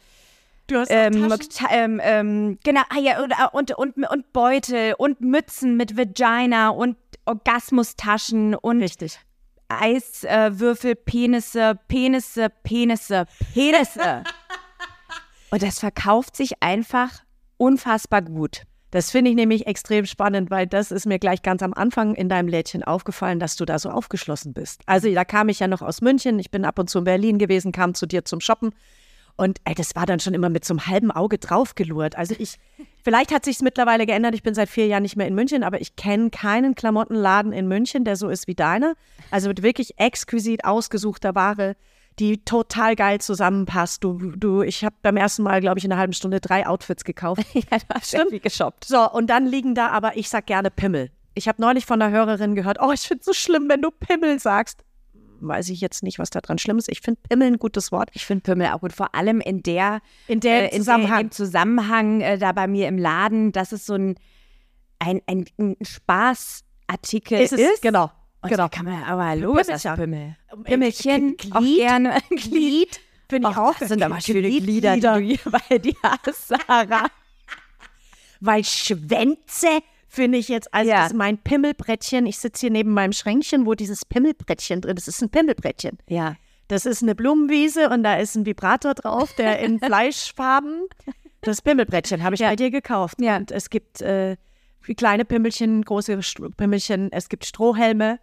Du 0.67 0.79
hast 0.79 0.91
ähm, 0.91 1.31
ähm, 1.71 2.01
ähm, 2.03 2.59
genau, 2.65 2.81
ah, 2.89 2.99
ja, 2.99 3.21
und, 3.21 3.35
und, 3.53 3.97
und, 3.97 4.09
und 4.09 4.33
Beutel 4.33 4.95
und 4.97 5.21
Mützen 5.21 5.77
mit 5.77 5.99
Vagina 5.99 6.71
und 6.71 6.97
Orgasmustaschen 7.27 8.55
und 8.55 8.81
Richtig. 8.81 9.21
Eiswürfel, 9.69 10.95
Penisse, 10.95 11.79
Penisse, 11.89 12.49
Penisse, 12.63 13.27
Penisse. 13.53 14.25
Und 15.51 15.63
das 15.63 15.79
verkauft 15.79 16.37
sich 16.37 16.63
einfach 16.63 17.23
unfassbar 17.57 18.23
gut. 18.23 18.63
Das 18.95 19.11
finde 19.11 19.29
ich 19.31 19.35
nämlich 19.35 19.67
extrem 19.67 20.07
spannend, 20.07 20.53
weil 20.53 20.69
das 20.69 20.93
ist 20.93 21.05
mir 21.05 21.19
gleich 21.19 21.43
ganz 21.43 21.65
am 21.65 21.75
Anfang 21.75 22.15
in 22.15 22.29
deinem 22.29 22.47
Lädchen 22.47 22.85
aufgefallen, 22.85 23.41
dass 23.41 23.57
du 23.57 23.65
da 23.65 23.81
so 23.81 23.91
aufgeschlossen 23.91 24.53
bist. 24.53 24.83
Also 24.87 25.13
da 25.13 25.25
kam 25.25 25.49
ich 25.49 25.59
ja 25.59 25.67
noch 25.67 25.83
aus 25.83 26.01
München, 26.01 26.39
ich 26.39 26.53
bin 26.53 26.65
ab 26.65 26.79
und 26.79 26.89
zu 26.89 26.99
in 26.99 27.05
Berlin 27.05 27.39
gewesen, 27.39 27.73
kam 27.73 27.95
zu 27.95 28.07
dir 28.07 28.25
zum 28.25 28.39
Shoppen 28.39 28.73
und 29.35 29.59
ey, 29.65 29.75
das 29.75 29.97
war 29.97 30.07
dann 30.07 30.21
schon 30.21 30.33
immer 30.33 30.49
mit 30.49 30.65
so 30.65 30.75
einem 30.75 30.87
halben 30.87 31.11
Auge 31.11 31.39
draufgelurrt. 31.39 32.17
Also 32.17 32.37
ich, 32.39 32.61
vielleicht 33.03 33.35
hat 33.35 33.45
sich 33.45 33.59
mittlerweile 33.63 34.07
geändert. 34.07 34.37
Ich 34.37 34.45
bin 34.45 34.55
seit 34.55 34.69
vier 34.69 34.87
Jahren 34.87 35.03
nicht 35.03 35.17
mehr 35.17 35.27
in 35.27 35.35
München, 35.35 35.65
aber 35.65 35.81
ich 35.81 35.97
kenne 35.97 36.31
keinen 36.31 36.77
Klamottenladen 36.77 37.53
in 37.53 37.67
München, 37.67 38.05
der 38.05 38.15
so 38.15 38.29
ist 38.29 38.47
wie 38.47 38.55
deiner. 38.55 38.95
Also 39.33 39.49
mit 39.49 39.65
wirklich 39.65 39.99
exquisit 39.99 40.65
ausgesuchter 40.65 41.35
Ware, 41.35 41.75
die 42.19 42.45
total 42.45 42.97
geil 42.97 43.21
zusammenpasst. 43.21 44.05
Du, 44.05 44.19
du, 44.37 44.63
ich 44.63 44.85
habe 44.85 44.95
beim 45.03 45.17
ersten 45.17 45.43
Mal, 45.43 45.61
glaube 45.61 45.79
ich, 45.79 45.85
in 45.85 45.93
einer 45.93 46.01
halben 46.01 46.13
Stunde 46.13 46.41
drei 46.41 46.67
Outfits 46.67 47.05
gekauft. 47.05 47.43
ja, 47.55 47.79
du 47.79 47.95
hast 47.95 48.09
Stimmt. 48.09 48.31
viel 48.31 48.41
geshoppt. 48.41 48.85
So, 48.85 49.11
und 49.11 49.29
dann 49.29 49.47
liegen 49.47 49.75
da 49.75 49.89
aber, 49.89 50.17
ich 50.17 50.29
sag 50.29 50.47
gerne 50.47 50.71
Pimmel. 50.71 51.11
Ich 51.35 51.49
habe 51.49 51.61
neulich 51.61 51.85
von 51.87 52.01
einer 52.01 52.17
Hörerin 52.17 52.55
gehört, 52.55 52.79
oh, 52.81 52.93
ich 52.93 53.01
finde 53.01 53.21
es 53.21 53.27
so 53.27 53.33
schlimm, 53.33 53.69
wenn 53.69 53.83
du 53.83 53.91
Pimmel 53.91 54.39
sagst 54.39 54.85
weiß 55.41 55.69
ich 55.69 55.81
jetzt 55.81 56.03
nicht, 56.03 56.19
was 56.19 56.31
da 56.31 56.41
dran 56.41 56.59
schlimm 56.59 56.79
ist. 56.79 56.89
Ich 56.89 57.01
finde 57.01 57.21
Pimmel 57.29 57.49
ein 57.49 57.59
gutes 57.59 57.93
Wort. 57.93 58.11
Ich 58.13 58.25
finde 58.25 58.43
Pimmel 58.43 58.69
auch 58.69 58.81
gut, 58.81 58.93
vor 58.93 59.15
allem 59.15 59.41
in 59.41 59.63
der, 59.63 60.01
in 60.27 60.41
der 60.41 60.73
äh, 60.73 60.77
Zusammenhang, 60.77 61.21
in 61.23 61.31
Zusammenhang 61.31 62.21
äh, 62.21 62.39
da 62.39 62.53
bei 62.53 62.67
mir 62.67 62.89
im 62.89 62.99
Laden, 62.99 63.53
dass 63.53 63.73
es 63.73 63.87
so 63.87 63.95
ein, 63.95 64.17
ein, 64.99 65.21
ein, 65.27 65.45
ein 65.59 65.77
Spaßartikel 65.83 67.41
ist. 67.41 67.53
ist. 67.53 67.83
Genau. 67.83 68.11
Und 68.45 68.51
genau. 68.51 68.69
kann 68.69 68.85
man 68.85 69.03
aber 69.05 69.59
ist 69.59 69.71
das 69.71 69.97
Pimmel. 69.97 70.37
Pimmelchen, 70.65 71.39
Glied, 71.39 71.53
auch 71.57 71.63
gerne. 71.63 72.19
Glied, 72.29 73.01
finde 73.27 73.49
ich 73.51 73.57
auch. 73.57 73.75
Das 73.79 73.89
sind 73.89 74.03
aber 74.03 74.21
schöne 74.21 74.43
Glieder, 74.43 74.93
Glieder. 74.93 75.19
die 75.19 75.41
du 75.43 75.51
bei 75.69 75.79
dir 75.79 75.95
hast, 76.03 76.49
Sarah. 76.49 77.07
Weil 78.41 78.63
Schwänze 78.63 79.81
finde 80.09 80.37
ich 80.37 80.49
jetzt, 80.49 80.73
also 80.75 80.91
ja. 80.91 80.99
das 80.99 81.13
ist 81.13 81.17
mein 81.17 81.39
Pimmelbrettchen. 81.39 82.27
Ich 82.27 82.37
sitze 82.37 82.61
hier 82.61 82.71
neben 82.71 82.93
meinem 82.93 83.15
Schränkchen, 83.15 83.65
wo 83.65 83.73
dieses 83.73 84.05
Pimmelbrettchen 84.05 84.83
drin 84.83 84.99
ist. 84.99 85.09
Das 85.09 85.15
ist 85.17 85.23
ein 85.23 85.31
Pimmelbrettchen. 85.31 85.97
Ja. 86.07 86.37
Das 86.69 86.85
ist 86.85 87.03
eine 87.03 87.15
Blumenwiese 87.15 87.89
und 87.89 88.03
da 88.03 88.17
ist 88.17 88.35
ein 88.35 88.45
Vibrator 88.45 88.93
drauf, 88.93 89.33
der 89.37 89.61
in 89.61 89.79
Fleischfarben. 89.81 90.87
Das 91.41 91.63
Pimmelbrettchen 91.63 92.23
habe 92.23 92.35
ich 92.35 92.43
ja. 92.43 92.51
bei 92.51 92.57
dir 92.57 92.71
gekauft. 92.71 93.23
Ja. 93.23 93.39
Und 93.39 93.51
es 93.51 93.71
gibt 93.71 94.03
äh, 94.03 94.37
kleine 94.83 95.25
Pimmelchen, 95.25 95.83
große 95.83 96.21
Pimmelchen, 96.59 97.11
es 97.11 97.31
gibt 97.31 97.47
Strohhelme, 97.47 98.19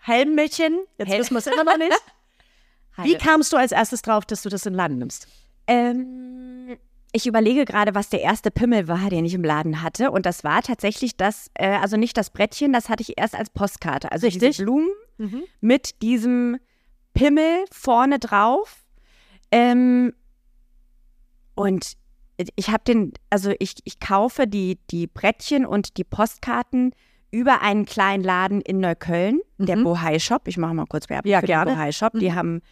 Helmchen. 0.00 0.80
Jetzt 0.98 1.08
Hel 1.08 1.20
wissen 1.20 1.34
wir 1.34 1.38
es 1.38 1.46
immer 1.46 1.64
noch 1.64 1.78
nicht. 1.78 1.92
Wie 3.02 3.14
kamst 3.14 3.52
du 3.52 3.56
als 3.56 3.72
erstes 3.72 4.02
drauf, 4.02 4.26
dass 4.26 4.42
du 4.42 4.48
das 4.48 4.66
in 4.66 4.72
den 4.72 4.76
Laden 4.78 4.98
nimmst? 4.98 5.26
Ähm, 5.66 6.76
ich 7.12 7.26
überlege 7.26 7.64
gerade, 7.64 7.94
was 7.94 8.08
der 8.08 8.20
erste 8.20 8.50
Pimmel 8.50 8.88
war, 8.88 9.10
den 9.10 9.24
ich 9.24 9.34
im 9.34 9.44
Laden 9.44 9.82
hatte. 9.82 10.10
Und 10.10 10.26
das 10.26 10.44
war 10.44 10.62
tatsächlich 10.62 11.16
das, 11.16 11.50
äh, 11.54 11.68
also 11.68 11.96
nicht 11.96 12.16
das 12.16 12.30
Brettchen, 12.30 12.72
das 12.72 12.88
hatte 12.88 13.02
ich 13.02 13.18
erst 13.18 13.34
als 13.34 13.50
Postkarte. 13.50 14.12
Also 14.12 14.26
Richtig. 14.26 14.50
diese 14.50 14.64
Blumen 14.64 14.90
mhm. 15.18 15.42
mit 15.60 16.02
diesem 16.02 16.58
Pimmel 17.14 17.64
vorne 17.70 18.18
drauf. 18.18 18.84
Ähm, 19.50 20.12
und 21.54 21.96
ich 22.56 22.70
habe 22.70 22.84
den, 22.84 23.12
also 23.28 23.52
ich, 23.58 23.74
ich 23.84 24.00
kaufe 24.00 24.46
die, 24.46 24.78
die 24.90 25.06
Brettchen 25.06 25.66
und 25.66 25.96
die 25.96 26.04
Postkarten 26.04 26.94
über 27.30 27.62
einen 27.62 27.86
kleinen 27.86 28.24
Laden 28.24 28.60
in 28.60 28.80
Neukölln, 28.80 29.40
mhm. 29.58 29.66
der 29.66 29.76
Bohai 29.76 30.18
Shop. 30.18 30.42
Ich 30.46 30.56
mache 30.56 30.74
mal 30.74 30.86
kurz 30.86 31.08
Werbung 31.08 31.30
ja, 31.30 31.40
für 31.40 31.46
gerne. 31.46 31.70
den 31.70 31.74
Bohai 31.76 31.92
Shop. 31.92 32.12
Die 32.14 32.30
mhm. 32.30 32.34
haben 32.34 32.62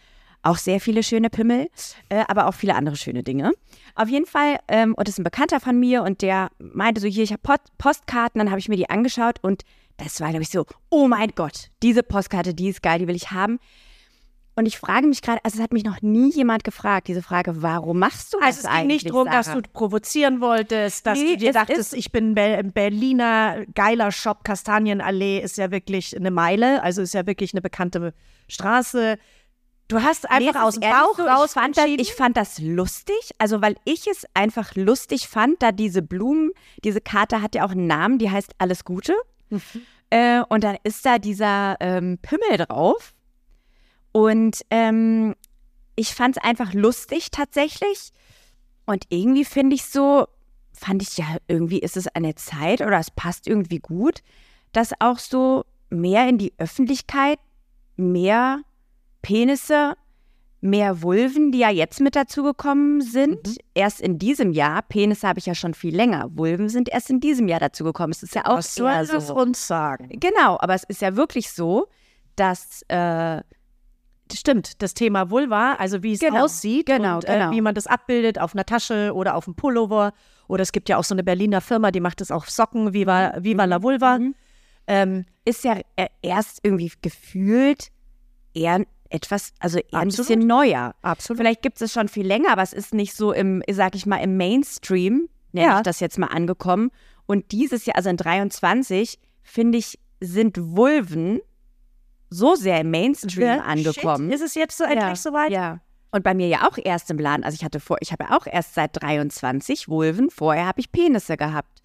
auch 0.41 0.57
sehr 0.57 0.79
viele 0.79 1.03
schöne 1.03 1.29
Pimmel, 1.29 1.69
äh, 2.09 2.23
aber 2.27 2.47
auch 2.47 2.53
viele 2.53 2.75
andere 2.75 2.95
schöne 2.95 3.23
Dinge. 3.23 3.51
Auf 3.95 4.07
jeden 4.07 4.25
Fall, 4.25 4.57
ähm, 4.67 4.93
und 4.95 5.07
das 5.07 5.15
ist 5.15 5.19
ein 5.19 5.23
Bekannter 5.23 5.59
von 5.59 5.77
mir 5.79 6.03
und 6.03 6.21
der 6.21 6.49
meinte 6.59 7.01
so, 7.01 7.07
hier, 7.07 7.23
ich 7.23 7.33
habe 7.33 7.59
Postkarten, 7.77 8.39
dann 8.39 8.49
habe 8.49 8.59
ich 8.59 8.69
mir 8.69 8.77
die 8.77 8.89
angeschaut 8.89 9.39
und 9.41 9.63
das 9.97 10.21
war, 10.21 10.29
glaube 10.29 10.43
ich, 10.43 10.49
so, 10.49 10.65
oh 10.89 11.07
mein 11.07 11.31
Gott, 11.35 11.69
diese 11.83 12.03
Postkarte, 12.03 12.53
die 12.53 12.69
ist 12.69 12.81
geil, 12.81 12.99
die 12.99 13.07
will 13.07 13.15
ich 13.15 13.31
haben. 13.31 13.59
Und 14.59 14.65
ich 14.65 14.77
frage 14.77 15.07
mich 15.07 15.21
gerade, 15.21 15.39
also 15.45 15.55
es 15.55 15.63
hat 15.63 15.71
mich 15.71 15.85
noch 15.85 16.01
nie 16.01 16.33
jemand 16.33 16.65
gefragt, 16.65 17.07
diese 17.07 17.21
Frage, 17.21 17.61
warum 17.63 17.97
machst 17.97 18.33
du 18.33 18.39
also 18.39 18.61
das 18.61 18.65
eigentlich? 18.65 18.75
Also 18.75 18.81
es 18.81 18.87
ging 18.87 18.87
nicht 18.87 19.09
darum, 19.09 19.27
dass 19.31 19.53
du 19.53 19.61
provozieren 19.71 20.41
wolltest, 20.41 21.07
dass 21.07 21.17
nee, 21.17 21.35
du 21.35 21.37
dir 21.37 21.53
dachtest, 21.53 21.93
ich 21.93 22.11
bin 22.11 22.37
ein 22.37 22.73
Berliner 22.73 23.63
geiler 23.73 24.11
Shop, 24.11 24.43
Kastanienallee 24.43 25.39
ist 25.39 25.57
ja 25.57 25.71
wirklich 25.71 26.13
eine 26.13 26.29
Meile, 26.29 26.83
also 26.83 27.01
ist 27.01 27.13
ja 27.13 27.25
wirklich 27.25 27.53
eine 27.53 27.61
bekannte 27.61 28.13
Straße. 28.49 29.17
Du 29.87 30.03
hast 30.03 30.29
einfach 30.29 30.55
nee, 30.55 30.59
aus 30.59 30.77
dem 30.77 30.89
Bauch 30.91 31.15
so, 31.15 31.23
raus 31.23 31.45
ich 31.45 31.51
fand, 31.53 31.77
das, 31.77 31.85
ich 31.85 32.13
fand 32.13 32.35
das 32.35 32.59
lustig, 32.59 33.31
also 33.37 33.61
weil 33.61 33.77
ich 33.85 34.07
es 34.07 34.25
einfach 34.33 34.75
lustig 34.75 35.29
fand, 35.29 35.63
da 35.63 35.71
diese 35.71 36.01
Blumen, 36.01 36.51
diese 36.83 36.99
Karte 36.99 37.41
hat 37.41 37.55
ja 37.55 37.65
auch 37.65 37.71
einen 37.71 37.87
Namen, 37.87 38.17
die 38.17 38.29
heißt 38.29 38.55
Alles 38.57 38.83
Gute. 38.83 39.13
Mhm. 39.51 39.61
Äh, 40.09 40.41
und 40.49 40.65
dann 40.65 40.75
ist 40.83 41.05
da 41.05 41.17
dieser 41.17 41.77
ähm, 41.79 42.17
Pimmel 42.21 42.57
drauf. 42.57 43.13
Und 44.11 44.61
ähm, 44.69 45.35
ich 45.95 46.15
fand 46.15 46.37
es 46.37 46.43
einfach 46.43 46.73
lustig 46.73 47.31
tatsächlich. 47.31 48.11
Und 48.85 49.05
irgendwie 49.09 49.45
finde 49.45 49.75
ich 49.75 49.85
so, 49.85 50.27
fand 50.73 51.01
ich 51.01 51.17
ja, 51.17 51.37
irgendwie 51.47 51.79
ist 51.79 51.97
es 51.97 52.07
eine 52.07 52.35
Zeit 52.35 52.81
oder 52.81 52.99
es 52.99 53.11
passt 53.11 53.47
irgendwie 53.47 53.79
gut, 53.79 54.21
dass 54.71 54.93
auch 54.99 55.19
so 55.19 55.65
mehr 55.89 56.27
in 56.27 56.37
die 56.37 56.53
Öffentlichkeit, 56.57 57.39
mehr 57.97 58.61
Penisse, 59.21 59.95
mehr 60.61 61.01
Vulven, 61.01 61.51
die 61.51 61.59
ja 61.59 61.69
jetzt 61.69 61.99
mit 62.01 62.15
dazugekommen 62.15 63.01
sind. 63.01 63.47
Mhm. 63.47 63.55
Erst 63.73 64.01
in 64.01 64.19
diesem 64.19 64.51
Jahr. 64.51 64.81
Penisse 64.81 65.27
habe 65.27 65.39
ich 65.39 65.45
ja 65.45 65.55
schon 65.55 65.73
viel 65.73 65.95
länger. 65.95 66.29
Vulven 66.33 66.69
sind 66.69 66.89
erst 66.89 67.09
in 67.09 67.19
diesem 67.19 67.47
Jahr 67.47 67.59
dazugekommen. 67.59 68.11
Es 68.11 68.23
ist 68.23 68.35
ja 68.35 68.45
auch 68.45 68.57
Was 68.57 68.75
soll 68.75 68.89
eher 68.89 69.05
das 69.05 69.27
so. 69.27 69.35
uns 69.35 69.67
sagen? 69.67 70.09
Genau, 70.19 70.57
aber 70.59 70.73
es 70.73 70.83
ist 70.83 71.01
ja 71.01 71.15
wirklich 71.15 71.51
so, 71.51 71.87
dass 72.35 72.83
äh, 72.87 73.41
Stimmt, 74.33 74.81
das 74.81 74.93
Thema 74.93 75.29
Vulva, 75.29 75.73
also 75.73 76.03
wie 76.03 76.13
es 76.13 76.19
Genau, 76.19 76.43
aussieht 76.45 76.85
genau, 76.85 77.15
und 77.15 77.25
äh, 77.25 77.33
genau. 77.33 77.51
wie 77.51 77.61
man 77.61 77.75
das 77.75 77.87
abbildet 77.87 78.39
auf 78.39 78.53
einer 78.53 78.65
Tasche 78.65 79.13
oder 79.13 79.35
auf 79.35 79.47
einem 79.47 79.55
Pullover. 79.55 80.13
Oder 80.47 80.63
es 80.63 80.71
gibt 80.71 80.89
ja 80.89 80.97
auch 80.97 81.03
so 81.03 81.13
eine 81.15 81.23
Berliner 81.23 81.61
Firma, 81.61 81.91
die 81.91 81.99
macht 81.99 82.21
das 82.21 82.31
auf 82.31 82.49
Socken, 82.49 82.93
Viva, 82.93 83.33
Viva 83.39 83.65
la 83.65 83.81
Vulva. 83.81 84.19
Mhm. 84.19 84.35
Ähm, 84.87 85.25
ist 85.45 85.63
ja 85.63 85.79
äh, 85.95 86.07
erst 86.21 86.59
irgendwie 86.63 86.91
gefühlt 87.01 87.89
eher 88.53 88.83
etwas, 89.09 89.53
also 89.59 89.79
eher 89.79 89.99
ein 89.99 90.07
bisschen 90.09 90.45
neuer. 90.47 90.95
absolut. 91.01 91.39
Vielleicht 91.39 91.61
gibt 91.61 91.75
es 91.77 91.81
es 91.83 91.93
schon 91.93 92.07
viel 92.07 92.25
länger, 92.25 92.51
aber 92.51 92.61
es 92.63 92.73
ist 92.73 92.93
nicht 92.93 93.13
so 93.15 93.31
im, 93.31 93.61
sag 93.71 93.95
ich 93.95 94.05
mal, 94.05 94.17
im 94.17 94.37
Mainstream, 94.37 95.29
nenne 95.51 95.67
Ja. 95.67 95.77
ich 95.77 95.83
das 95.83 95.99
jetzt 95.99 96.17
mal 96.19 96.27
angekommen. 96.27 96.91
Und 97.25 97.51
dieses 97.51 97.85
Jahr, 97.85 97.95
also 97.97 98.09
in 98.09 98.17
23, 98.17 99.19
finde 99.43 99.77
ich, 99.77 99.99
sind 100.19 100.57
Vulven 100.59 101.39
so 102.29 102.55
sehr 102.55 102.81
im 102.81 102.91
Mainstream 102.91 103.47
Ja, 103.47 103.61
angekommen. 103.61 104.29
Shit, 104.29 104.35
ist 104.35 104.45
es 104.45 104.55
jetzt 104.55 104.77
so 104.77 104.83
endlich 104.83 105.01
ja. 105.01 105.15
soweit? 105.15 105.51
Ja. 105.51 105.79
Und 106.11 106.23
bei 106.23 106.33
mir 106.33 106.47
ja 106.47 106.67
auch 106.67 106.77
erst 106.77 107.11
im 107.11 107.19
Laden. 107.19 107.43
Also 107.43 107.55
ich 107.55 107.63
hatte 107.63 107.79
vor, 107.79 107.97
ich 108.01 108.11
habe 108.11 108.25
ja 108.25 108.37
auch 108.37 108.47
erst 108.47 108.73
seit 108.73 109.01
23 109.01 109.87
Vulven. 109.87 110.29
Vorher 110.29 110.65
habe 110.65 110.79
ich 110.79 110.91
Penisse 110.91 111.37
gehabt. 111.37 111.81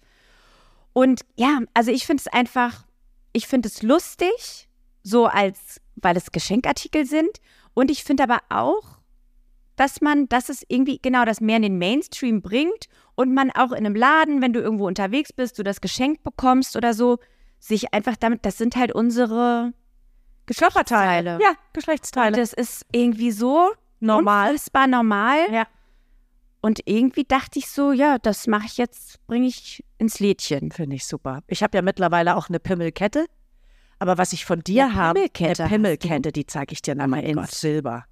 Und 0.93 1.21
ja, 1.35 1.59
also 1.73 1.91
ich 1.91 2.05
finde 2.05 2.21
es 2.25 2.33
einfach, 2.33 2.85
ich 3.33 3.47
finde 3.47 3.67
es 3.67 3.83
lustig, 3.83 4.67
so 5.03 5.27
als, 5.27 5.81
weil 5.95 6.17
es 6.17 6.31
Geschenkartikel 6.31 7.05
sind. 7.05 7.39
Und 7.73 7.91
ich 7.91 8.03
finde 8.03 8.23
aber 8.23 8.39
auch, 8.49 8.99
dass 9.75 10.01
man, 10.01 10.27
dass 10.29 10.49
es 10.49 10.63
irgendwie 10.67 10.99
genau 11.01 11.25
das 11.25 11.41
mehr 11.41 11.57
in 11.57 11.63
den 11.63 11.77
Mainstream 11.77 12.41
bringt 12.41 12.87
und 13.15 13.33
man 13.33 13.51
auch 13.51 13.71
in 13.71 13.85
einem 13.85 13.95
Laden, 13.95 14.41
wenn 14.41 14.53
du 14.53 14.61
irgendwo 14.61 14.87
unterwegs 14.87 15.33
bist, 15.33 15.59
du 15.59 15.63
das 15.63 15.81
Geschenk 15.81 16.23
bekommst 16.23 16.75
oder 16.75 16.93
so, 16.93 17.19
sich 17.59 17.93
einfach 17.93 18.15
damit, 18.15 18.45
das 18.45 18.57
sind 18.57 18.75
halt 18.75 18.93
unsere 18.93 19.73
Geschlechtsteile. 20.45 21.39
Ja, 21.41 21.53
Geschlechtsteile. 21.73 22.37
Das 22.37 22.53
ist 22.53 22.85
irgendwie 22.91 23.31
so 23.31 23.69
Normal. 23.99 24.51
unfassbar 24.51 24.87
normal. 24.87 25.37
Ja. 25.51 25.67
Und 26.61 26.81
irgendwie 26.85 27.23
dachte 27.25 27.59
ich 27.59 27.69
so, 27.69 27.91
ja, 27.91 28.17
das 28.17 28.47
mache 28.47 28.65
ich 28.65 28.77
jetzt, 28.77 29.25
bringe 29.27 29.47
ich 29.47 29.83
ins 29.97 30.19
Lädchen. 30.19 30.71
Finde 30.71 30.95
ich 30.95 31.05
super. 31.05 31.41
Ich 31.47 31.61
habe 31.61 31.77
ja 31.77 31.81
mittlerweile 31.81 32.35
auch 32.35 32.49
eine 32.49 32.59
Pimmelkette. 32.59 33.25
Aber 33.99 34.17
was 34.17 34.33
ich 34.33 34.45
von 34.45 34.61
dir 34.61 34.85
Eine 34.85 34.95
habe, 34.95 35.13
Pimmelkette 35.19 35.49
hast 35.51 35.59
eine? 35.61 35.69
Pimmelkette, 35.69 36.31
die 36.31 36.45
zeige 36.45 36.73
ich 36.73 36.81
dir 36.81 36.95
nochmal 36.95 37.23
in 37.23 37.35
Gott. 37.37 37.51
Silber. 37.51 38.05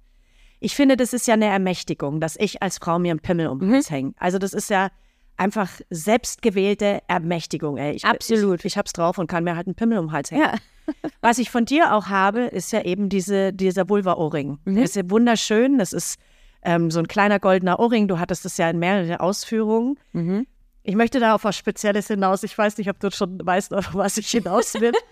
Ich 0.60 0.74
finde, 0.74 0.96
das 0.96 1.12
ist 1.12 1.26
ja 1.26 1.34
eine 1.34 1.46
Ermächtigung, 1.46 2.20
dass 2.20 2.36
ich 2.36 2.62
als 2.62 2.78
Frau 2.78 2.98
mir 2.98 3.10
einen 3.10 3.20
Pimmel 3.20 3.48
um 3.48 3.58
Mhm. 3.58 3.82
Hänge. 3.88 4.14
Also 4.18 4.38
das 4.38 4.54
ist 4.54 4.70
ja 4.70 4.88
einfach 5.36 5.70
selbstgewählte 5.90 7.00
Ermächtigung. 7.08 7.76
Ey. 7.76 7.94
Ich, 7.94 8.04
Absolut. 8.04 8.60
Ich, 8.60 8.66
ich 8.66 8.78
hab's 8.78 8.92
drauf 8.92 9.18
und 9.18 9.26
kann 9.26 9.44
mir 9.44 9.56
halt 9.56 9.66
einen 9.66 9.74
Pimmel 9.74 9.98
um 9.98 10.06
den 10.06 10.12
Hals 10.12 10.30
hängen. 10.30 10.42
Ja. 10.42 10.54
Was 11.20 11.38
ich 11.38 11.50
von 11.50 11.64
dir 11.64 11.94
auch 11.94 12.06
habe, 12.06 12.42
ist 12.42 12.72
ja 12.72 12.82
eben 12.82 13.08
diese, 13.08 13.52
dieser 13.52 13.88
Vulva-Ohrring. 13.88 14.58
Mhm. 14.64 14.74
Der 14.74 14.84
ist 14.84 14.96
ja 14.96 15.08
wunderschön. 15.08 15.78
Das 15.78 15.92
ist 15.92 16.18
ähm, 16.62 16.90
so 16.90 16.98
ein 16.98 17.08
kleiner 17.08 17.40
goldener 17.40 17.78
Ohrring. 17.78 18.08
Du 18.08 18.18
hattest 18.18 18.44
das 18.44 18.56
ja 18.58 18.68
in 18.68 18.78
mehreren 18.78 19.16
Ausführungen. 19.16 19.98
Mhm. 20.12 20.46
Ich 20.82 20.94
möchte 20.96 21.18
da 21.20 21.34
auf 21.34 21.44
was 21.44 21.56
Spezielles 21.56 22.08
hinaus. 22.08 22.42
Ich 22.42 22.56
weiß 22.56 22.76
nicht, 22.76 22.90
ob 22.90 23.00
du 23.00 23.10
schon 23.10 23.44
weißt, 23.44 23.72
auf 23.72 23.94
was 23.94 24.18
ich 24.18 24.30
hinaus 24.30 24.74
will. 24.74 24.92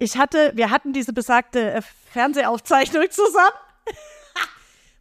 Ich 0.00 0.16
hatte, 0.16 0.52
wir 0.54 0.70
hatten 0.70 0.92
diese 0.92 1.12
besagte 1.12 1.72
äh, 1.72 1.82
Fernsehaufzeichnung 2.12 3.10
zusammen. 3.10 3.50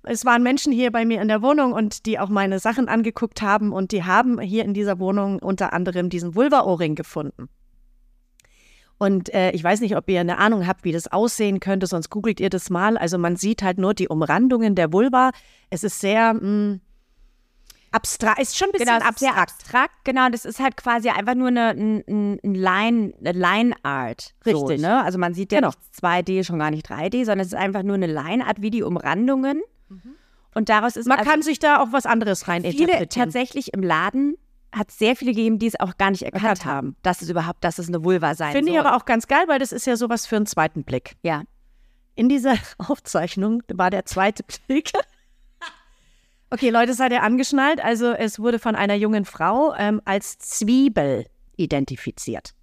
Es 0.09 0.25
waren 0.25 0.43
Menschen 0.43 0.71
hier 0.73 0.91
bei 0.91 1.05
mir 1.05 1.21
in 1.21 1.27
der 1.27 1.41
Wohnung 1.41 1.73
und 1.73 2.05
die 2.05 2.19
auch 2.19 2.29
meine 2.29 2.59
Sachen 2.59 2.87
angeguckt 2.87 3.41
haben 3.41 3.71
und 3.73 3.91
die 3.91 4.03
haben 4.03 4.39
hier 4.39 4.63
in 4.65 4.73
dieser 4.73 4.99
Wohnung 4.99 5.39
unter 5.39 5.73
anderem 5.73 6.09
diesen 6.09 6.35
Vulva-Ohrring 6.35 6.95
gefunden. 6.95 7.49
Und 8.99 9.31
äh, 9.33 9.51
ich 9.51 9.63
weiß 9.63 9.81
nicht, 9.81 9.95
ob 9.95 10.09
ihr 10.09 10.19
eine 10.21 10.39
Ahnung 10.39 10.65
habt, 10.65 10.83
wie 10.83 10.91
das 10.91 11.07
aussehen 11.11 11.59
könnte, 11.59 11.85
sonst 11.85 12.09
googelt 12.09 12.39
ihr 12.39 12.49
das 12.49 12.69
mal. 12.71 12.97
Also 12.97 13.17
man 13.19 13.35
sieht 13.35 13.61
halt 13.61 13.77
nur 13.77 13.93
die 13.93 14.07
Umrandungen 14.07 14.73
der 14.73 14.91
Vulva. 14.91 15.29
Es 15.69 15.83
ist 15.83 15.99
sehr 15.99 16.33
mh, 16.33 16.79
abstrakt, 17.91 18.39
ist 18.41 18.57
schon 18.57 18.69
ein 18.69 18.71
bisschen 18.71 18.87
Genau, 18.87 18.99
sehr 18.99 19.07
abstrakt. 19.37 19.37
abstrakt. 19.51 19.93
Genau, 20.03 20.29
das 20.29 20.45
ist 20.45 20.59
halt 20.59 20.77
quasi 20.77 21.09
einfach 21.09 21.35
nur 21.35 21.49
eine, 21.49 21.69
ein, 21.69 22.39
ein 22.43 22.55
Line, 22.55 23.13
eine 23.19 23.31
Line 23.33 23.75
Art. 23.83 24.33
So, 24.43 24.51
Richtig. 24.65 24.81
ne? 24.81 25.03
Also 25.03 25.19
man 25.19 25.35
sieht 25.35 25.51
ja 25.51 25.59
Genau. 25.59 25.69
nicht 25.69 25.79
2D, 26.03 26.43
schon 26.43 26.57
gar 26.57 26.71
nicht 26.71 26.89
3D, 26.89 27.17
sondern 27.25 27.41
es 27.41 27.47
ist 27.47 27.55
einfach 27.55 27.83
nur 27.83 27.95
eine 27.95 28.07
Line 28.07 28.47
Art 28.47 28.61
wie 28.63 28.71
die 28.71 28.81
Umrandungen. 28.81 29.61
Und 30.53 30.69
daraus 30.69 30.95
ist 30.95 31.07
Man 31.07 31.19
also 31.19 31.29
kann 31.29 31.41
sich 31.41 31.59
da 31.59 31.81
auch 31.81 31.91
was 31.91 32.05
anderes 32.05 32.47
rein 32.47 32.63
viele 32.63 33.07
tatsächlich 33.09 33.73
im 33.73 33.83
Laden 33.83 34.35
hat 34.71 34.91
sehr 34.91 35.15
viele 35.15 35.31
gegeben, 35.31 35.59
die 35.59 35.67
es 35.67 35.79
auch 35.79 35.97
gar 35.97 36.11
nicht 36.11 36.23
erkannt, 36.23 36.43
Erkannt 36.43 36.65
haben, 36.65 36.95
dass 37.01 37.21
es 37.21 37.29
überhaupt, 37.29 37.63
dass 37.63 37.79
es 37.79 37.87
eine 37.87 38.03
Vulva 38.03 38.35
sein 38.35 38.51
Finde 38.51 38.71
ich 38.71 38.77
soll. 38.77 38.85
aber 38.85 38.97
auch 38.97 39.05
ganz 39.05 39.27
geil, 39.27 39.45
weil 39.47 39.59
das 39.59 39.71
ist 39.71 39.87
ja 39.87 39.95
sowas 39.95 40.25
für 40.25 40.35
einen 40.35 40.45
zweiten 40.45 40.83
Blick. 40.83 41.15
ja. 41.23 41.43
In 42.15 42.29
dieser 42.29 42.55
Aufzeichnung 42.79 43.61
war 43.71 43.89
der 43.89 44.05
zweite 44.05 44.43
Blick. 44.43 44.91
Okay, 46.49 46.69
Leute, 46.69 46.93
seid 46.93 47.11
ihr 47.11 47.23
angeschnallt? 47.23 47.83
Also 47.83 48.13
es 48.13 48.39
wurde 48.39 48.57
von 48.57 48.73
einer 48.73 48.95
jungen 48.95 49.25
Frau 49.25 49.75
ähm, 49.77 50.01
als 50.05 50.37
Zwiebel 50.39 51.25
identifiziert. 51.57 52.53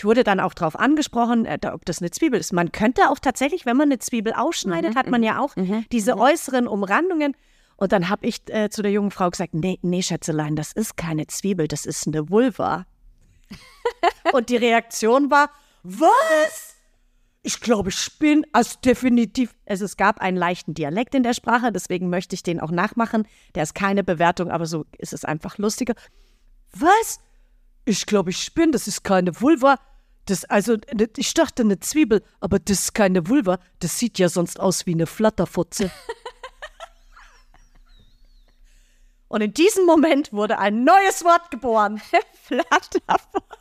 Ich 0.00 0.04
wurde 0.06 0.24
dann 0.24 0.40
auch 0.40 0.54
darauf 0.54 0.78
angesprochen, 0.78 1.44
äh, 1.44 1.58
ob 1.70 1.84
das 1.84 2.00
eine 2.00 2.10
Zwiebel 2.10 2.40
ist. 2.40 2.54
Man 2.54 2.72
könnte 2.72 3.10
auch 3.10 3.18
tatsächlich, 3.18 3.66
wenn 3.66 3.76
man 3.76 3.88
eine 3.88 3.98
Zwiebel 3.98 4.32
ausschneidet, 4.32 4.96
hat 4.96 5.08
man 5.10 5.22
ja 5.22 5.38
auch 5.38 5.54
diese 5.92 6.16
äußeren 6.16 6.66
Umrandungen. 6.66 7.36
Und 7.76 7.92
dann 7.92 8.08
habe 8.08 8.26
ich 8.26 8.40
äh, 8.46 8.70
zu 8.70 8.80
der 8.80 8.92
jungen 8.92 9.10
Frau 9.10 9.28
gesagt, 9.28 9.52
nee, 9.52 9.78
nee, 9.82 10.00
Schätzelein, 10.00 10.56
das 10.56 10.72
ist 10.72 10.96
keine 10.96 11.26
Zwiebel, 11.26 11.68
das 11.68 11.84
ist 11.84 12.06
eine 12.06 12.30
Vulva. 12.30 12.86
Und 14.32 14.48
die 14.48 14.56
Reaktion 14.56 15.30
war, 15.30 15.50
was? 15.82 16.76
Ich 17.42 17.60
glaube, 17.60 17.90
ich 17.90 18.18
bin 18.18 18.46
also 18.54 18.78
definitiv. 18.82 19.54
Also 19.66 19.84
es 19.84 19.98
gab 19.98 20.22
einen 20.22 20.38
leichten 20.38 20.72
Dialekt 20.72 21.14
in 21.14 21.24
der 21.24 21.34
Sprache, 21.34 21.72
deswegen 21.72 22.08
möchte 22.08 22.34
ich 22.34 22.42
den 22.42 22.58
auch 22.58 22.70
nachmachen. 22.70 23.28
Der 23.54 23.64
ist 23.64 23.74
keine 23.74 24.02
Bewertung, 24.02 24.50
aber 24.50 24.64
so 24.64 24.86
ist 24.96 25.12
es 25.12 25.26
einfach 25.26 25.58
lustiger. 25.58 25.92
Was? 26.72 27.20
Ich 27.84 28.06
glaube, 28.06 28.30
ich 28.30 28.54
bin, 28.54 28.72
das 28.72 28.88
ist 28.88 29.04
keine 29.04 29.38
Vulva. 29.42 29.76
Das, 30.30 30.44
also, 30.44 30.76
ne- 30.94 31.10
ich 31.16 31.34
dachte 31.34 31.62
eine 31.62 31.80
Zwiebel, 31.80 32.22
aber 32.38 32.60
das 32.60 32.78
ist 32.78 32.94
keine 32.94 33.28
Vulva. 33.28 33.58
Das 33.80 33.98
sieht 33.98 34.16
ja 34.20 34.28
sonst 34.28 34.60
aus 34.60 34.86
wie 34.86 34.92
eine 34.94 35.08
Flatterfotze. 35.08 35.90
Und 39.28 39.40
in 39.40 39.52
diesem 39.52 39.86
Moment 39.86 40.32
wurde 40.32 40.58
ein 40.60 40.84
neues 40.84 41.24
Wort 41.24 41.50
geboren. 41.50 42.00
Flatterfotze. 42.44 43.56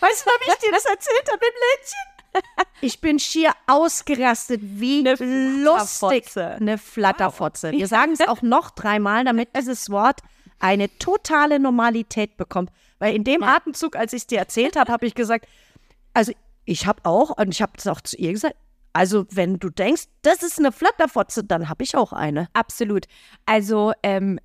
Weißt 0.00 0.26
du, 0.26 0.30
wie 0.30 0.50
ich 0.50 0.58
dir 0.58 0.72
das 0.72 0.84
erzählt 0.86 1.30
habe 1.32 1.44
im 1.46 1.52
Lädchen? 1.54 2.64
Ich 2.80 3.00
bin 3.00 3.20
schier 3.20 3.52
ausgerastet 3.68 4.60
wie 4.60 5.02
lustig. 5.02 6.28
Flatterfotze. 6.28 6.46
Eine 6.56 6.78
Flatterfotze. 6.78 7.70
Wir 7.70 7.86
sagen 7.86 8.12
es 8.12 8.20
auch 8.22 8.42
noch 8.42 8.70
dreimal, 8.70 9.24
damit 9.24 9.50
dieses 9.56 9.88
Wort 9.88 10.20
eine 10.58 10.88
totale 10.98 11.58
Normalität 11.58 12.36
bekommt. 12.36 12.70
Weil 12.98 13.14
in 13.14 13.24
dem 13.24 13.42
Atemzug, 13.42 13.96
als 13.96 14.12
ich 14.12 14.22
es 14.22 14.26
dir 14.26 14.38
erzählt 14.38 14.76
habe, 14.76 14.92
habe 14.92 15.06
ich 15.06 15.14
gesagt, 15.14 15.46
also 16.14 16.32
ich 16.64 16.86
habe 16.86 17.00
auch, 17.04 17.36
und 17.36 17.48
ich 17.48 17.60
habe 17.60 17.72
es 17.76 17.86
auch 17.86 18.00
zu 18.00 18.16
ihr 18.16 18.32
gesagt, 18.32 18.56
also 18.92 19.26
wenn 19.30 19.58
du 19.58 19.70
denkst, 19.70 20.04
das 20.22 20.42
ist 20.42 20.58
eine 20.58 20.70
Flatterfotze, 20.72 21.44
dann 21.44 21.68
habe 21.68 21.82
ich 21.82 21.96
auch 21.96 22.12
eine. 22.12 22.48
Absolut. 22.52 23.06
Also 23.44 23.92
ähm, 24.02 24.38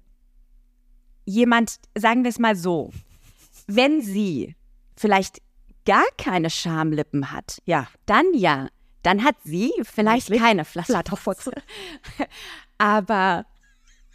jemand, 1.26 1.80
sagen 1.96 2.24
wir 2.24 2.30
es 2.30 2.40
mal 2.40 2.56
so, 2.56 2.92
wenn 3.68 4.02
sie 4.02 4.56
vielleicht 4.98 5.42
gar 5.86 6.06
keine 6.18 6.50
Schamlippen 6.50 7.32
hat, 7.32 7.62
Ja, 7.66 7.88
dann 8.06 8.26
ja, 8.34 8.68
dann 9.04 9.24
hat 9.24 9.36
sie 9.44 9.72
vielleicht 9.84 10.30
Wirklich? 10.30 10.42
keine 10.42 10.66
Flatterfotze. 10.66 11.52
Aber 12.78 13.46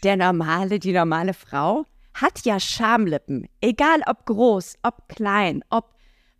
der 0.04 0.16
normale, 0.16 0.78
die 0.78 0.92
normale 0.92 1.34
Frau 1.34 1.86
hat 2.12 2.44
ja 2.44 2.60
Schamlippen. 2.60 3.48
Egal 3.60 4.02
ob 4.06 4.26
groß, 4.26 4.76
ob 4.82 5.08
klein, 5.08 5.64
ob 5.70 5.94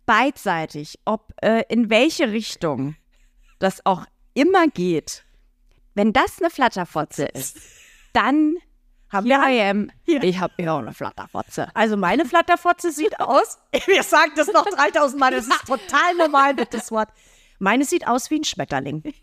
beidseitig, 0.05 0.99
ob 1.05 1.33
äh, 1.41 1.63
in 1.67 1.89
welche 1.89 2.31
Richtung 2.31 2.95
das 3.59 3.85
auch 3.85 4.05
immer 4.33 4.67
geht. 4.67 5.25
Wenn 5.95 6.13
das 6.13 6.39
eine 6.39 6.49
Flatterfotze 6.49 7.25
ist, 7.25 7.57
dann 8.13 8.55
Haben 9.09 9.27
wir 9.27 9.39
I 9.47 9.61
am. 9.61 9.91
Hier. 10.03 10.23
Ich 10.23 10.39
habe 10.39 10.53
ja 10.61 10.75
auch 10.75 10.79
eine 10.79 10.93
Flatterfotze. 10.93 11.69
Also 11.73 11.97
meine 11.97 12.25
Flatterfotze 12.25 12.91
sieht 12.91 13.19
aus, 13.19 13.57
wir 13.85 14.03
sagen 14.03 14.33
das 14.35 14.47
noch 14.47 14.65
3000 14.65 15.19
Mal, 15.19 15.31
das 15.31 15.47
ist 15.47 15.65
total 15.65 16.15
normal 16.17 16.53
mit 16.53 16.73
das 16.73 16.91
Wort. 16.91 17.09
Meine 17.59 17.85
sieht 17.85 18.07
aus 18.07 18.29
wie 18.29 18.39
ein 18.39 18.43
Schmetterling. 18.43 19.03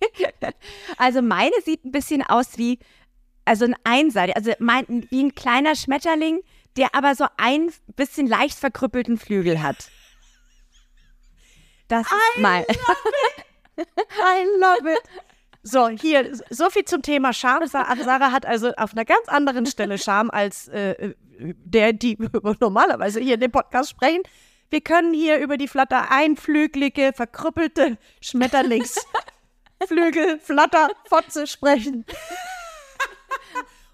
Also 0.96 1.22
meine 1.22 1.54
sieht 1.64 1.84
ein 1.84 1.92
bisschen 1.92 2.22
aus 2.22 2.58
wie, 2.58 2.78
also 3.44 3.64
ein 3.66 3.76
einseitig, 3.84 4.36
also 4.36 4.52
mein, 4.58 5.06
wie 5.10 5.22
ein 5.22 5.34
kleiner 5.34 5.74
Schmetterling, 5.74 6.40
der 6.76 6.94
aber 6.94 7.14
so 7.14 7.26
ein 7.36 7.70
bisschen 7.96 8.26
leicht 8.26 8.58
verkrüppelten 8.58 9.18
Flügel 9.18 9.62
hat. 9.62 9.90
Das 11.88 12.06
ist 12.06 12.38
mal. 12.40 12.64
I 13.76 14.44
love 14.58 14.90
it. 14.92 15.00
So, 15.64 15.88
hier, 15.88 16.36
so 16.50 16.70
viel 16.70 16.84
zum 16.84 17.02
Thema 17.02 17.32
Scham. 17.32 17.64
Sa- 17.66 17.94
Sarah 17.96 18.30
hat 18.32 18.46
also 18.46 18.72
auf 18.76 18.92
einer 18.92 19.04
ganz 19.04 19.28
anderen 19.28 19.66
Stelle 19.66 19.98
Scham 19.98 20.30
als 20.30 20.66
äh, 20.68 21.14
der, 21.38 21.92
die 21.92 22.16
normalerweise 22.60 23.20
hier 23.20 23.34
in 23.34 23.40
dem 23.40 23.52
Podcast 23.52 23.90
sprechen. 23.90 24.22
Wir 24.70 24.80
können 24.80 25.12
hier 25.12 25.38
über 25.38 25.56
die 25.58 25.68
Flatter 25.68 26.10
einflügelige, 26.10 27.12
verkrüppelte 27.14 27.98
Schmetterlingsflügel, 28.22 30.38
Flatter, 30.40 30.88
Fotze 31.08 31.46
sprechen. 31.46 32.06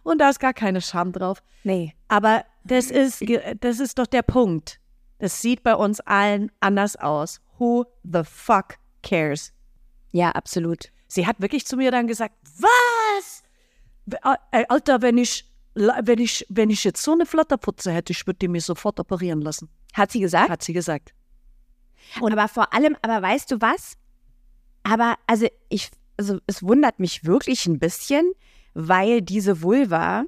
Und 0.08 0.18
da 0.18 0.30
ist 0.30 0.40
gar 0.40 0.54
keine 0.54 0.80
Scham 0.80 1.12
drauf. 1.12 1.42
Nee. 1.64 1.94
Aber 2.08 2.46
das 2.64 2.90
ist, 2.90 3.22
das 3.60 3.78
ist 3.78 3.98
doch 3.98 4.06
der 4.06 4.22
Punkt. 4.22 4.80
Das 5.18 5.42
sieht 5.42 5.62
bei 5.62 5.74
uns 5.74 6.00
allen 6.00 6.50
anders 6.60 6.96
aus. 6.96 7.42
Who 7.58 7.84
the 8.04 8.22
fuck 8.24 8.76
cares? 9.02 9.52
Ja, 10.10 10.30
absolut. 10.30 10.90
Sie 11.08 11.26
hat 11.26 11.42
wirklich 11.42 11.66
zu 11.66 11.76
mir 11.76 11.90
dann 11.90 12.06
gesagt, 12.06 12.34
was? 12.58 13.42
Äh, 14.50 14.64
Alter, 14.70 15.02
wenn 15.02 15.18
ich, 15.18 15.44
wenn 15.74 16.18
ich, 16.20 16.46
wenn 16.48 16.70
ich 16.70 16.84
jetzt 16.84 17.02
so 17.02 17.12
eine 17.12 17.26
Flatterputze 17.26 17.92
hätte, 17.92 18.12
ich 18.12 18.26
würde 18.26 18.38
die 18.38 18.48
mir 18.48 18.62
sofort 18.62 18.98
operieren 19.00 19.42
lassen, 19.42 19.68
Hat 19.92 20.10
sie 20.10 20.20
gesagt? 20.20 20.48
hat 20.48 20.62
sie 20.62 20.72
gesagt. 20.72 21.12
aber 22.18 22.48
vor 22.48 22.72
allem, 22.72 22.96
aber 23.02 23.20
weißt 23.20 23.50
du 23.50 23.60
was? 23.60 23.98
Aber 24.84 25.16
also 25.26 25.46
ich, 25.68 25.90
also 26.16 26.38
es 26.46 26.62
wundert 26.62 26.98
mich 26.98 27.24
wirklich 27.24 27.66
ein 27.66 27.78
bisschen, 27.78 28.32
weil 28.80 29.22
diese 29.22 29.60
Vulva 29.60 30.24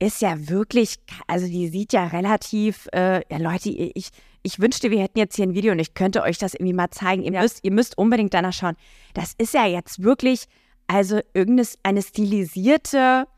ist 0.00 0.20
ja 0.20 0.48
wirklich, 0.48 0.96
also 1.28 1.46
die 1.46 1.68
sieht 1.68 1.92
ja 1.92 2.08
relativ, 2.08 2.88
äh, 2.92 3.22
ja 3.30 3.38
Leute, 3.38 3.70
ich, 3.70 4.08
ich 4.42 4.58
wünschte, 4.58 4.90
wir 4.90 5.00
hätten 5.00 5.20
jetzt 5.20 5.36
hier 5.36 5.46
ein 5.46 5.54
Video 5.54 5.70
und 5.70 5.78
ich 5.78 5.94
könnte 5.94 6.22
euch 6.22 6.36
das 6.36 6.54
irgendwie 6.54 6.72
mal 6.72 6.90
zeigen. 6.90 7.22
Ihr, 7.22 7.30
müsst, 7.30 7.60
ihr 7.62 7.70
müsst 7.70 7.96
unbedingt 7.96 8.34
danach 8.34 8.52
schauen. 8.52 8.74
Das 9.14 9.34
ist 9.38 9.54
ja 9.54 9.66
jetzt 9.66 10.02
wirklich, 10.02 10.46
also 10.88 11.20
irgendeine 11.32 11.68
eine 11.84 12.02
stilisierte 12.02 13.28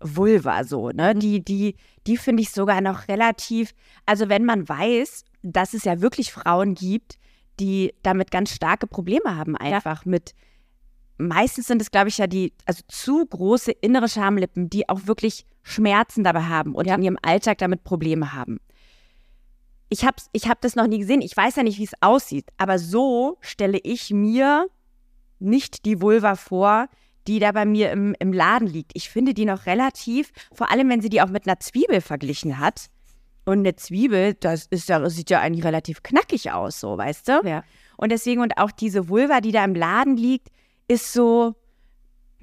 Vulva 0.00 0.64
so, 0.64 0.90
ne? 0.90 1.14
Die, 1.14 1.42
die, 1.42 1.76
die 2.06 2.18
finde 2.18 2.42
ich 2.42 2.50
sogar 2.50 2.82
noch 2.82 3.08
relativ, 3.08 3.74
also 4.04 4.28
wenn 4.28 4.44
man 4.44 4.68
weiß, 4.68 5.24
dass 5.42 5.72
es 5.72 5.84
ja 5.84 6.02
wirklich 6.02 6.30
Frauen 6.30 6.74
gibt, 6.74 7.16
die 7.58 7.94
damit 8.02 8.30
ganz 8.30 8.50
starke 8.50 8.86
Probleme 8.86 9.34
haben, 9.34 9.56
einfach 9.56 10.04
mit. 10.04 10.34
Meistens 11.16 11.66
sind 11.68 11.80
es, 11.80 11.90
glaube 11.90 12.08
ich, 12.08 12.18
ja 12.18 12.26
die, 12.26 12.52
also 12.66 12.82
zu 12.88 13.24
große 13.26 13.70
innere 13.72 14.08
Schamlippen, 14.08 14.68
die 14.68 14.88
auch 14.88 15.06
wirklich 15.06 15.46
Schmerzen 15.62 16.24
dabei 16.24 16.42
haben 16.42 16.74
und 16.74 16.86
Ja. 16.86 16.96
in 16.96 17.02
ihrem 17.02 17.18
Alltag 17.22 17.58
damit 17.58 17.84
Probleme 17.84 18.32
haben. 18.34 18.58
Ich 19.88 20.04
habe 20.04 20.16
ich 20.32 20.48
hab 20.48 20.60
das 20.60 20.74
noch 20.76 20.86
nie 20.86 20.98
gesehen. 20.98 21.22
Ich 21.22 21.36
weiß 21.36 21.56
ja 21.56 21.62
nicht, 21.62 21.78
wie 21.78 21.84
es 21.84 21.92
aussieht. 22.00 22.46
Aber 22.56 22.78
so 22.78 23.38
stelle 23.40 23.78
ich 23.78 24.10
mir 24.10 24.66
nicht 25.38 25.84
die 25.84 26.00
Vulva 26.00 26.34
vor, 26.34 26.88
die 27.26 27.38
da 27.38 27.52
bei 27.52 27.64
mir 27.64 27.90
im, 27.92 28.14
im 28.18 28.32
Laden 28.32 28.66
liegt. 28.66 28.90
Ich 28.94 29.08
finde 29.08 29.34
die 29.34 29.44
noch 29.44 29.66
relativ, 29.66 30.32
vor 30.52 30.70
allem 30.70 30.88
wenn 30.88 31.00
sie 31.00 31.08
die 31.08 31.22
auch 31.22 31.28
mit 31.28 31.46
einer 31.46 31.60
Zwiebel 31.60 32.00
verglichen 32.00 32.58
hat. 32.58 32.86
Und 33.46 33.58
eine 33.58 33.76
Zwiebel, 33.76 34.34
das 34.34 34.66
ist 34.66 34.88
ja, 34.88 35.08
sieht 35.08 35.30
ja 35.30 35.40
eigentlich 35.40 35.64
relativ 35.64 36.02
knackig 36.02 36.50
aus, 36.52 36.80
so, 36.80 36.96
weißt 36.96 37.28
du? 37.28 37.40
Ja. 37.44 37.62
Und 37.98 38.10
deswegen, 38.10 38.40
und 38.40 38.56
auch 38.58 38.70
diese 38.70 39.08
Vulva, 39.08 39.40
die 39.40 39.52
da 39.52 39.64
im 39.64 39.74
Laden 39.74 40.16
liegt, 40.16 40.48
ist 40.88 41.12
so, 41.12 41.54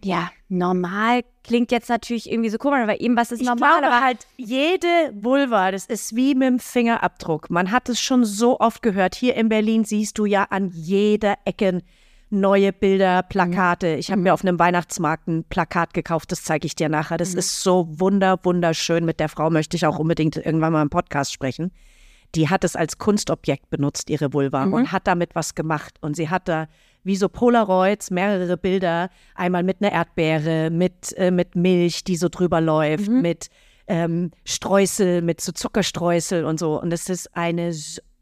ja, 0.04 0.32
normal. 0.50 1.24
Klingt 1.44 1.72
jetzt 1.72 1.89
natürlich 1.89 2.32
irgendwie 2.32 2.50
so 2.50 2.58
komisch, 2.58 2.82
aber 2.82 3.02
eben, 3.02 3.16
was 3.16 3.32
ist 3.32 3.42
Ich 3.42 3.48
normal? 3.48 3.80
glaube 3.80 3.94
aber 3.94 4.06
halt, 4.06 4.28
jede 4.38 4.88
Vulva, 5.14 5.72
das 5.72 5.86
ist 5.86 6.16
wie 6.16 6.36
mit 6.36 6.48
dem 6.48 6.60
Fingerabdruck. 6.60 7.50
Man 7.50 7.72
hat 7.72 7.89
es 7.89 8.00
schon 8.00 8.26
so 8.26 8.60
oft 8.60 8.82
gehört. 8.82 9.16
Hier 9.16 9.36
in 9.36 9.50
Berlin 9.50 9.84
siehst 9.84 10.18
du 10.18 10.26
ja 10.26 10.46
an 10.50 10.70
jeder 10.74 11.38
Ecke 11.46 11.82
neue 12.32 12.72
Bilder, 12.72 13.24
Plakate. 13.24 13.96
Ich 13.96 14.10
habe 14.10 14.22
mir 14.22 14.34
auf 14.34 14.44
einem 14.44 14.58
Weihnachtsmarkt 14.58 15.28
ein 15.28 15.44
Plakat 15.44 15.94
gekauft, 15.94 16.32
das 16.32 16.44
zeige 16.44 16.66
ich 16.66 16.76
dir 16.76 16.88
nachher. 16.88 17.18
Das 17.18 17.34
ist 17.34 17.62
so 17.62 17.88
wunder, 18.00 18.39
wunderschön. 18.44 19.04
Mit 19.04 19.20
der 19.20 19.30
Frau 19.30 19.50
möchte 19.50 19.76
ich 19.76 19.86
auch 19.86 20.00
unbedingt 20.00 20.38
irgendwann 20.38 20.72
mal 20.74 20.82
im 20.82 20.89
Podcast 20.89 21.34
sprechen. 21.34 21.72
Die 22.36 22.48
hat 22.50 22.64
es 22.64 22.78
als 22.78 22.98
Kunstobjekt 22.98 23.70
benutzt, 23.70 24.10
ihre 24.10 24.32
Vulva, 24.32 24.64
und 24.64 24.94
hat 24.94 25.08
damit 25.08 25.36
was 25.36 25.56
gemacht. 25.56 25.96
Und 26.00 26.16
sie 26.16 26.30
hat 26.30 26.48
da 26.48 26.68
wie 27.04 27.16
so 27.16 27.30
Polaroids 27.30 28.12
mehrere 28.12 28.58
Bilder, 28.58 29.10
einmal 29.36 29.64
mit 29.64 29.82
einer 29.82 29.91
Erdbeere, 29.91 30.70
mit, 30.70 31.14
äh, 31.18 31.32
mit 31.32 31.56
Milch, 31.56 32.04
die 32.04 32.16
so 32.16 32.30
drüber 32.30 32.62
läuft, 32.62 33.08
mit 33.22 33.47
ähm, 33.88 34.32
Streusel, 34.45 35.22
mit 35.22 35.41
so 35.41 35.52
Zuckerstreusel 35.52 36.45
und 36.45 36.60
so. 36.60 36.80
Und 36.82 36.93
es 36.93 37.10
ist 37.10 37.36
eine 37.36 37.74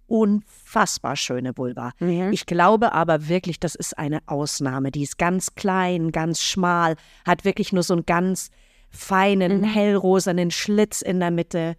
unfassbar 0.08 1.16
schöne 1.16 1.56
Vulva. 1.58 1.92
Ich 2.32 2.46
glaube 2.46 2.94
aber 2.94 3.28
wirklich, 3.30 3.60
das 3.60 3.76
ist 3.76 3.98
eine 3.98 4.20
Ausnahme. 4.26 4.92
Die 4.92 5.04
ist 5.04 5.18
ganz 5.18 5.54
klein, 5.56 6.12
ganz 6.12 6.42
schmal, 6.42 6.96
hat 7.26 7.46
wirklich 7.46 7.72
nur 7.74 7.84
so 7.84 7.94
einen 7.94 8.06
ganz 8.06 8.50
feinen, 8.90 9.64
hellrosanen 9.64 10.50
Schlitz 10.52 11.02
in 11.02 11.20
der 11.20 11.32
Mitte. 11.32 11.76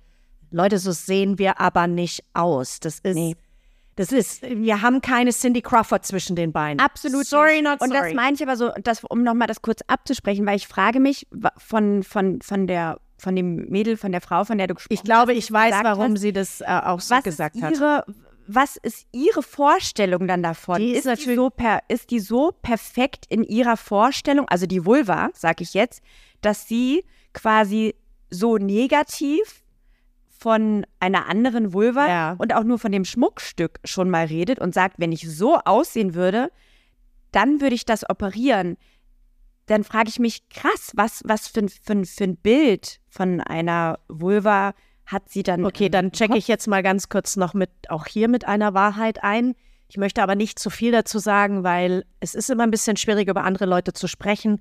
Leute, 0.53 0.79
so 0.79 0.93
sehen 0.93 1.39
wir 1.39 1.61
aber 1.61 1.87
nicht 1.87 2.25
aus. 2.35 2.81
Das 2.81 3.01
ist, 3.01 3.15
Nee. 3.15 3.37
Das 3.97 4.13
ist, 4.13 4.43
wir 4.43 4.81
haben 4.83 5.01
keine 5.01 5.31
Cindy 5.31 5.61
Crawford 5.63 6.07
zwischen 6.07 6.37
den 6.37 6.53
Beinen. 6.53 6.81
Absolut. 6.81 7.27
Sorry, 7.27 7.61
not 7.61 7.81
Und 7.81 7.91
das 7.91 7.99
sorry. 8.01 8.15
meine 8.15 8.35
ich 8.35 8.43
aber 8.43 8.57
so, 8.57 8.71
das, 8.83 9.03
um 9.05 9.23
nochmal 9.23 9.47
das 9.49 9.61
kurz 9.63 9.81
abzusprechen, 9.89 10.47
weil 10.47 10.57
ich 10.57 10.67
frage 10.69 11.01
mich 11.01 11.27
von, 11.59 12.03
von, 12.03 12.41
von, 12.41 12.67
der, 12.67 12.99
von 13.19 13.37
dem 13.37 13.69
Mädel, 13.69 13.97
von 13.97 14.13
der 14.13 14.21
Frau, 14.21 14.45
von 14.45 14.57
der 14.59 14.69
du 14.69 14.75
gesprochen 14.75 14.95
Ich 14.95 15.03
glaube, 15.03 15.35
ich 15.35 15.53
weiß, 15.53 15.75
warum 15.83 16.13
hast, 16.13 16.21
sie 16.21 16.33
das 16.33 16.61
äh, 16.63 16.65
auch 16.67 17.01
so 17.01 17.15
was 17.15 17.25
gesagt 17.25 17.57
ist 17.57 17.63
hat. 17.63 17.73
ihre, 17.75 18.05
Was 18.47 18.77
ist 18.77 19.07
ihre 19.13 19.43
Vorstellung 19.43 20.27
dann 20.27 20.43
davon? 20.43 20.79
Die 20.79 20.93
ist 20.93 21.05
die 21.05 21.09
natürlich- 21.09 21.37
so 21.37 21.51
per, 21.51 21.81
ist 21.89 22.11
die 22.11 22.21
so 22.21 22.53
perfekt 22.63 23.27
in 23.29 23.45
ihrer 23.45 23.77
Vorstellung, 23.77 24.49
also 24.49 24.67
die 24.67 24.87
Vulva, 24.87 25.29
sag 25.35 25.61
ich 25.61 25.75
jetzt, 25.75 26.01
dass 26.41 26.67
sie 26.67 27.05
quasi 27.35 27.95
so 28.31 28.57
negativ 28.57 29.60
von 30.41 30.87
einer 31.01 31.29
anderen 31.29 31.75
Vulva 31.75 32.09
Ja. 32.09 32.35
und 32.39 32.55
auch 32.55 32.65
nur 32.65 32.79
von 32.79 32.93
dem 32.93 33.05
Schmuckstück 33.05 33.79
schon 33.85 34.09
mal 34.09 34.25
redet 34.25 34.59
und 34.59 34.73
sagt, 34.73 34.95
wenn 34.99 35.13
ich 35.13 35.31
so 35.31 35.57
aussehen 35.59 36.15
würde, 36.15 36.51
dann 37.31 37.61
würde 37.61 37.75
ich 37.75 37.85
das 37.85 38.09
operieren. 38.09 38.77
Dann 39.67 39.85
frage 39.85 40.09
ich 40.09 40.19
mich, 40.19 40.49
krass, 40.49 40.93
was, 40.95 41.23
was 41.27 41.47
für, 41.47 41.61
ein- 41.61 41.69
für, 41.69 42.05
für 42.07 42.25
ein 42.25 42.37
Bild 42.37 43.01
von 43.09 43.41
einer 43.43 43.99
Vulva 44.09 44.73
hat 45.05 45.29
sie 45.29 45.43
dann? 45.43 45.65
Okay, 45.67 45.91
dann 45.91 46.13
checke 46.13 46.39
ich 46.39 46.49
jetzt 46.49 46.67
mal 46.69 46.83
ganz 46.83 47.09
kurz 47.11 47.37
noch 47.37 47.53
mit, 47.53 47.71
auch 47.89 48.07
hier 48.07 48.29
mit 48.29 48.47
einer 48.49 48.73
Wahrheit 48.73 49.23
ein. 49.23 49.55
Ich 49.89 49.99
möchte 49.99 50.23
aber 50.23 50.37
nicht 50.37 50.59
zu 50.59 50.71
viel 50.71 50.93
dazu 50.93 51.19
sagen, 51.19 51.65
weil 51.65 52.05
es 52.21 52.35
ist 52.35 52.49
immer 52.49 52.63
ein 52.63 52.71
bisschen 52.71 52.97
schwierig, 52.97 53.29
über 53.29 53.45
andere 53.45 53.67
Leute 53.67 53.93
zu 53.93 54.07
sprechen 54.09 54.61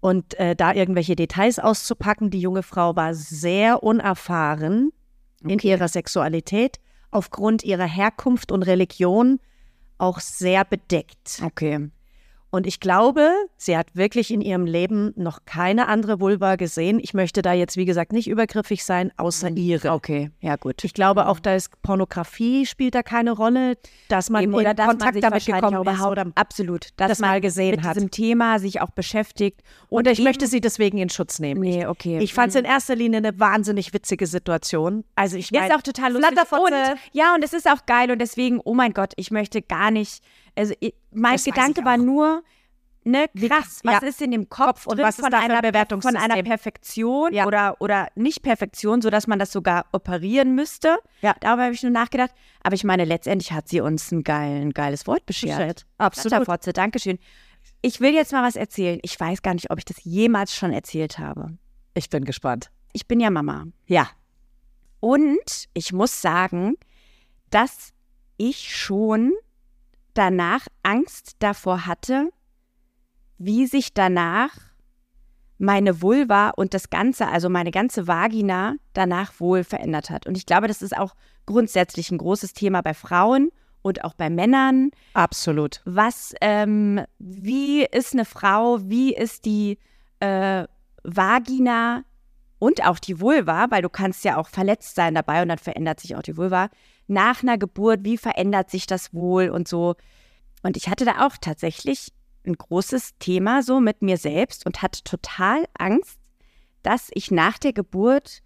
und 0.00 0.34
äh, 0.40 0.56
da 0.56 0.72
irgendwelche 0.72 1.14
Details 1.14 1.58
auszupacken. 1.60 2.30
Die 2.30 2.40
junge 2.40 2.62
Frau 2.64 2.96
war 2.96 3.14
sehr 3.14 3.82
unerfahren 3.82 4.90
in 5.50 5.58
ihrer 5.58 5.88
Sexualität, 5.88 6.78
aufgrund 7.10 7.62
ihrer 7.64 7.86
Herkunft 7.86 8.52
und 8.52 8.62
Religion 8.62 9.40
auch 9.98 10.20
sehr 10.20 10.64
bedeckt. 10.64 11.40
Okay. 11.44 11.90
Und 12.54 12.66
ich 12.66 12.80
glaube, 12.80 13.30
sie 13.56 13.78
hat 13.78 13.86
wirklich 13.96 14.30
in 14.30 14.42
ihrem 14.42 14.66
Leben 14.66 15.14
noch 15.16 15.46
keine 15.46 15.88
andere 15.88 16.20
Vulva 16.20 16.56
gesehen. 16.56 17.00
Ich 17.02 17.14
möchte 17.14 17.40
da 17.40 17.54
jetzt, 17.54 17.78
wie 17.78 17.86
gesagt, 17.86 18.12
nicht 18.12 18.28
übergriffig 18.28 18.84
sein, 18.84 19.10
außer 19.16 19.48
ihre. 19.56 19.90
Okay, 19.90 20.30
ja 20.40 20.56
gut. 20.56 20.84
Ich 20.84 20.92
glaube 20.92 21.28
auch, 21.28 21.40
da 21.40 21.54
ist 21.54 21.70
Pornografie 21.80 22.66
spielt 22.66 22.94
da 22.94 23.02
keine 23.02 23.32
Rolle, 23.32 23.78
dass 24.08 24.28
man 24.28 24.42
Eben, 24.42 24.52
in 24.52 24.58
oder 24.60 24.74
dass 24.74 24.86
man 24.86 24.98
Kontakt 24.98 25.14
sich 25.14 25.22
damit 25.22 25.46
gekommen 25.46 25.88
ist 25.88 26.02
oder 26.02 26.26
absolut, 26.34 26.88
dass 26.96 27.08
das 27.08 27.18
man 27.20 27.30
mal 27.30 27.40
gesehen 27.40 27.76
mit 27.76 27.84
hat. 27.84 27.96
diesem 27.96 28.10
Thema 28.10 28.58
sich 28.58 28.82
auch 28.82 28.90
beschäftigt. 28.90 29.62
und 29.88 30.06
ich 30.06 30.18
eben- 30.18 30.24
möchte 30.24 30.46
sie 30.46 30.60
deswegen 30.60 30.98
in 30.98 31.08
Schutz 31.08 31.38
nehmen. 31.38 31.62
Nee, 31.62 31.86
okay. 31.86 32.18
Ich 32.20 32.34
fand 32.34 32.50
es 32.50 32.56
in 32.56 32.66
erster 32.66 32.94
Linie 32.94 33.18
eine 33.18 33.40
wahnsinnig 33.40 33.94
witzige 33.94 34.26
Situation. 34.26 35.04
Also 35.16 35.38
ich 35.38 35.50
meine, 35.52 35.68
ist 35.68 35.74
auch 35.74 35.80
total 35.82 36.12
lustig. 36.12 36.38
Und, 36.52 36.72
ja, 37.12 37.34
und 37.34 37.42
es 37.42 37.54
ist 37.54 37.66
auch 37.66 37.86
geil 37.86 38.10
und 38.10 38.18
deswegen, 38.18 38.60
oh 38.62 38.74
mein 38.74 38.92
Gott, 38.92 39.14
ich 39.16 39.30
möchte 39.30 39.62
gar 39.62 39.90
nicht, 39.90 40.22
also 40.56 40.74
ich, 40.80 40.94
mein 41.12 41.34
Das 41.34 41.44
Gedanke 41.44 41.84
war 41.84 41.96
nur, 41.96 42.42
ne, 43.04 43.26
krass, 43.28 43.80
was 43.84 44.02
Ja. 44.02 44.08
ist 44.08 44.20
in 44.22 44.30
dem 44.30 44.48
Kopf, 44.48 44.84
Kopf 44.84 44.86
und 44.86 44.98
was 44.98 45.18
ist 45.18 45.24
von, 45.24 45.34
einer, 45.34 45.54
von 45.54 45.62
Bewertungssystem? 45.62 46.20
einer 46.20 46.42
Perfektion 46.42 47.32
Ja. 47.32 47.46
oder, 47.46 47.76
oder 47.80 48.08
nicht 48.14 48.42
Perfektion, 48.42 49.02
sodass 49.02 49.26
man 49.26 49.38
das 49.38 49.50
sogar 49.52 49.86
operieren 49.92 50.54
müsste. 50.54 50.98
Ja. 51.20 51.34
Darüber 51.40 51.64
habe 51.64 51.74
ich 51.74 51.82
nur 51.82 51.92
nachgedacht. 51.92 52.30
Aber 52.62 52.74
ich 52.74 52.84
meine, 52.84 53.04
letztendlich 53.04 53.52
hat 53.52 53.68
sie 53.68 53.80
uns 53.80 54.12
ein, 54.12 54.22
geil, 54.22 54.60
ein 54.60 54.70
geiles 54.70 55.06
Wort 55.06 55.26
beschert. 55.26 55.58
Beschert. 55.58 55.86
Absolut. 55.98 56.28
Flatterfotze, 56.30 56.72
Dankeschön. 56.72 57.18
Ich 57.80 58.00
will 58.00 58.14
jetzt 58.14 58.32
mal 58.32 58.42
was 58.46 58.56
erzählen. 58.56 58.98
Ich 59.02 59.18
weiß 59.18 59.42
gar 59.42 59.54
nicht, 59.54 59.70
ob 59.70 59.78
ich 59.78 59.84
das 59.84 60.02
jemals 60.04 60.54
schon 60.54 60.72
erzählt 60.72 61.18
habe. 61.18 61.56
Ich 61.94 62.08
bin 62.10 62.24
gespannt. 62.24 62.70
Ich 62.92 63.06
bin 63.08 63.20
ja 63.20 63.30
Mama. 63.30 63.66
Ja. 63.86 64.08
Und 65.00 65.68
ich 65.74 65.92
muss 65.92 66.20
sagen, 66.22 66.76
dass 67.50 67.92
ich 68.36 68.76
schon 68.76 69.32
danach 70.14 70.66
Angst 70.82 71.36
davor 71.38 71.86
hatte, 71.86 72.30
wie 73.38 73.66
sich 73.66 73.94
danach 73.94 74.50
meine 75.58 76.02
Vulva 76.02 76.50
und 76.50 76.74
das 76.74 76.90
Ganze, 76.90 77.28
also 77.28 77.48
meine 77.48 77.70
ganze 77.70 78.08
Vagina 78.08 78.74
danach 78.94 79.38
wohl 79.38 79.62
verändert 79.62 80.10
hat. 80.10 80.26
Und 80.26 80.36
ich 80.36 80.44
glaube, 80.44 80.66
das 80.66 80.82
ist 80.82 80.96
auch 80.96 81.14
grundsätzlich 81.46 82.10
ein 82.10 82.18
großes 82.18 82.52
Thema 82.52 82.82
bei 82.82 82.94
Frauen 82.94 83.50
und 83.82 84.04
auch 84.04 84.14
bei 84.14 84.28
Männern. 84.28 84.90
Absolut. 85.14 85.80
Was, 85.84 86.34
ähm, 86.40 87.00
wie 87.18 87.84
ist 87.84 88.12
eine 88.12 88.24
Frau, 88.24 88.78
wie 88.82 89.14
ist 89.14 89.44
die 89.44 89.78
äh, 90.20 90.66
Vagina 91.04 92.04
und 92.58 92.84
auch 92.86 92.98
die 92.98 93.20
Vulva, 93.20 93.66
weil 93.70 93.82
du 93.82 93.88
kannst 93.88 94.24
ja 94.24 94.36
auch 94.36 94.48
verletzt 94.48 94.94
sein 94.94 95.14
dabei 95.14 95.42
und 95.42 95.48
dann 95.48 95.58
verändert 95.58 96.00
sich 96.00 96.16
auch 96.16 96.22
die 96.22 96.36
Vulva. 96.36 96.70
Nach 97.06 97.42
einer 97.42 97.58
Geburt, 97.58 98.04
wie 98.04 98.16
verändert 98.16 98.70
sich 98.70 98.86
das 98.86 99.12
wohl 99.12 99.48
und 99.48 99.68
so. 99.68 99.96
Und 100.62 100.76
ich 100.76 100.88
hatte 100.88 101.04
da 101.04 101.26
auch 101.26 101.36
tatsächlich 101.40 102.12
ein 102.46 102.54
großes 102.54 103.18
Thema 103.18 103.62
so 103.62 103.80
mit 103.80 104.02
mir 104.02 104.16
selbst 104.16 104.66
und 104.66 104.82
hatte 104.82 105.02
total 105.04 105.64
Angst, 105.78 106.18
dass 106.82 107.10
ich 107.12 107.30
nach 107.30 107.58
der 107.58 107.72
Geburt, 107.72 108.42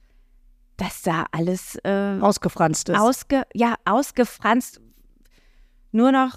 dass 0.76 1.02
da 1.02 1.26
alles 1.32 1.76
äh, 1.84 2.18
ausgefranst 2.20 2.88
ist. 2.90 2.98
Ausge, 2.98 3.44
ja, 3.54 3.76
ausgefranst, 3.84 4.80
nur 5.92 6.12
noch 6.12 6.36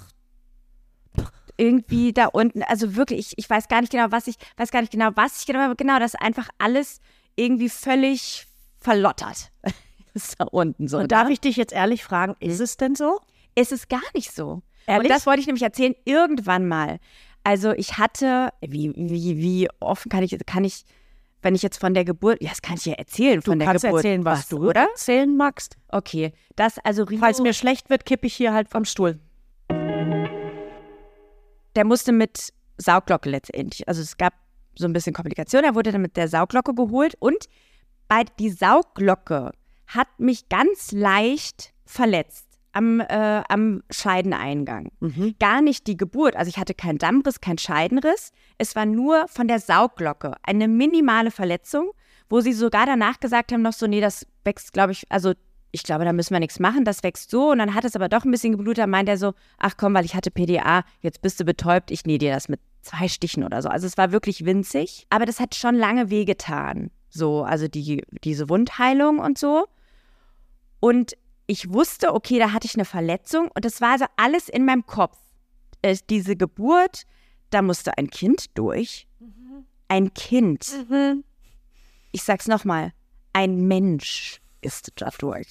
irgendwie 1.58 2.14
da 2.14 2.28
unten, 2.28 2.64
also 2.64 2.96
wirklich, 2.96 3.20
ich, 3.20 3.34
ich 3.38 3.50
weiß 3.50 3.68
gar 3.68 3.82
nicht 3.82 3.92
genau, 3.92 4.12
was 4.12 4.28
ich, 4.28 4.36
weiß 4.56 4.72
gar 4.72 4.80
nicht 4.80 4.94
genau, 4.94 5.10
was 5.16 5.42
ich 5.42 5.46
genau, 5.46 5.60
aber 5.60 5.76
genau, 5.76 6.00
das 6.00 6.16
einfach 6.16 6.48
alles 6.58 7.02
irgendwie 7.36 7.70
völlig 7.70 8.48
verlottert 8.78 9.52
ist 10.14 10.40
da 10.40 10.46
unten 10.46 10.88
so. 10.88 10.98
Und 10.98 11.12
darf 11.12 11.28
ne? 11.28 11.34
ich 11.34 11.42
dich 11.42 11.56
jetzt 11.56 11.74
ehrlich 11.74 12.04
fragen, 12.04 12.36
ist 12.40 12.60
es 12.60 12.78
denn 12.78 12.96
so? 12.96 13.20
Ist 13.56 13.72
es 13.72 13.88
gar 13.88 14.02
nicht 14.14 14.34
so. 14.34 14.62
Ehrlich? 14.86 15.10
Und 15.10 15.16
das 15.16 15.26
wollte 15.26 15.42
ich 15.42 15.48
nämlich 15.48 15.64
erzählen, 15.64 15.96
irgendwann 16.06 16.68
mal. 16.68 17.00
Also 17.44 17.72
ich 17.72 17.98
hatte, 17.98 18.50
wie, 18.62 18.94
wie, 18.96 19.38
wie 19.38 19.70
offen 19.80 20.10
kann 20.10 20.24
ich, 20.24 20.38
kann 20.46 20.64
ich, 20.64 20.84
wenn 21.42 21.56
ich 21.56 21.62
jetzt 21.62 21.80
von 21.80 21.94
der 21.94 22.06
Geburt, 22.06 22.42
ja, 22.42 22.50
das 22.50 22.62
kann 22.62 22.76
ich 22.76 22.86
ja 22.86 22.94
erzählen 22.94 23.42
von 23.42 23.54
du 23.54 23.60
der 23.60 23.68
kannst 23.68 23.86
Geburt. 23.86 24.04
erzählen, 24.04 24.26
was, 24.26 24.40
was 24.40 24.48
du 24.50 24.70
oder? 24.70 24.82
erzählen 24.82 25.36
magst. 25.38 25.78
Okay, 25.88 26.34
das 26.56 26.78
also 26.80 27.04
Rio, 27.04 27.20
Falls 27.20 27.40
mir 27.40 27.54
schlecht 27.54 27.90
wird, 27.90 28.06
kippe 28.06 28.28
ich 28.28 28.36
hier 28.36 28.54
halt 28.54 28.70
vom 28.70 28.86
Stuhl. 28.86 29.20
der 31.76 31.86
musste 31.86 32.12
mit 32.12 32.54
Sauglocke 32.78 33.30
letztendlich, 33.30 33.88
also 33.88 34.02
es 34.02 34.18
gab 34.18 34.34
so 34.78 34.86
ein 34.86 34.94
bisschen 34.94 35.14
Komplikationen, 35.14 35.66
er 35.66 35.76
wurde 35.76 35.92
dann 35.92 36.02
mit 36.02 36.18
der 36.18 36.28
Sauglocke 36.28 36.74
geholt 36.74 37.16
und 37.20 37.46
bei 38.08 38.24
die 38.38 38.50
Sauglocke 38.50 39.52
hat 39.90 40.08
mich 40.20 40.50
ganz 40.50 40.92
leicht 40.92 41.74
verletzt 41.86 42.48
am, 42.72 43.00
äh, 43.00 43.42
am 43.50 43.82
Scheideneingang. 43.90 44.92
Mhm. 45.00 45.36
Gar 45.40 45.62
nicht 45.62 45.88
die 45.88 45.98
Geburt. 45.98 46.36
Also 46.36 46.50
ich 46.50 46.58
hatte 46.58 46.76
keinen 46.76 47.00
Dammriss, 47.00 47.42
keinen 47.42 47.58
Scheidenriss. 47.58 48.32
Es 48.58 48.76
war 48.76 48.86
nur 48.86 49.28
von 49.28 49.48
der 49.48 49.60
Saugglocke 49.60 50.36
eine 50.44 50.68
minimale 50.68 51.32
Verletzung, 51.32 51.92
wo 52.30 52.40
sie 52.42 52.54
sogar 52.54 52.86
danach 52.86 53.20
gesagt 53.20 53.52
haben 53.52 53.64
noch 53.64 53.74
so, 53.74 53.88
nee, 53.88 54.02
das 54.02 54.28
wächst, 54.44 54.74
glaube 54.74 54.92
ich, 54.92 55.12
also 55.12 55.34
ich 55.72 55.84
glaube, 55.84 56.06
da 56.06 56.14
müssen 56.14 56.34
wir 56.34 56.40
nichts 56.40 56.60
machen, 56.60 56.84
das 56.84 57.04
wächst 57.04 57.30
so. 57.30 57.52
Und 57.52 57.60
dann 57.60 57.74
hat 57.74 57.86
es 57.86 57.96
aber 57.96 58.10
doch 58.10 58.26
ein 58.26 58.32
bisschen 58.32 58.54
geblutet. 58.54 58.84
Dann 58.84 58.90
meint 58.90 59.10
er 59.10 59.18
so, 59.18 59.34
ach 59.58 59.76
komm, 59.78 59.94
weil 59.94 60.06
ich 60.06 60.16
hatte 60.16 60.32
PDA, 60.32 60.84
jetzt 61.02 61.22
bist 61.22 61.40
du 61.40 61.46
betäubt, 61.46 61.92
ich 61.92 62.06
nähe 62.06 62.18
dir 62.18 62.34
das 62.34 62.50
mit 62.50 62.60
zwei 62.82 63.08
Stichen 63.08 63.44
oder 63.44 63.62
so. 63.62 63.70
Also 63.70 63.86
es 63.88 63.98
war 63.98 64.12
wirklich 64.12 64.46
winzig, 64.46 65.06
aber 65.10 65.26
das 65.26 65.40
hat 65.40 65.56
schon 65.56 65.76
lange 65.76 66.10
wehgetan. 66.10 66.92
So, 67.10 67.44
also 67.44 67.68
die, 67.68 68.04
diese 68.24 68.50
Wundheilung 68.50 69.20
und 69.20 69.38
so. 69.38 69.66
Und 70.80 71.14
ich 71.48 71.74
wusste, 71.74 72.14
okay, 72.14 72.40
da 72.40 72.52
hatte 72.54 72.68
ich 72.68 72.76
eine 72.76 72.86
Verletzung 72.86 73.50
und 73.54 73.66
das 73.66 73.82
war 73.82 73.92
also 73.94 74.06
alles 74.18 74.50
in 74.50 74.66
meinem 74.66 74.86
Kopf. 74.86 75.18
Äh, 75.82 75.98
diese 76.10 76.36
Geburt, 76.36 77.04
da 77.50 77.62
musste 77.62 77.98
ein 77.98 78.10
Kind 78.10 78.58
durch. 78.58 79.08
Ein 79.88 80.14
Kind. 80.14 80.68
Ich 82.12 82.24
sag's 82.24 82.48
nochmal, 82.48 82.94
ein 83.34 83.68
Mensch 83.68 84.42
ist 84.62 84.92
da 84.96 85.10
durch. 85.18 85.50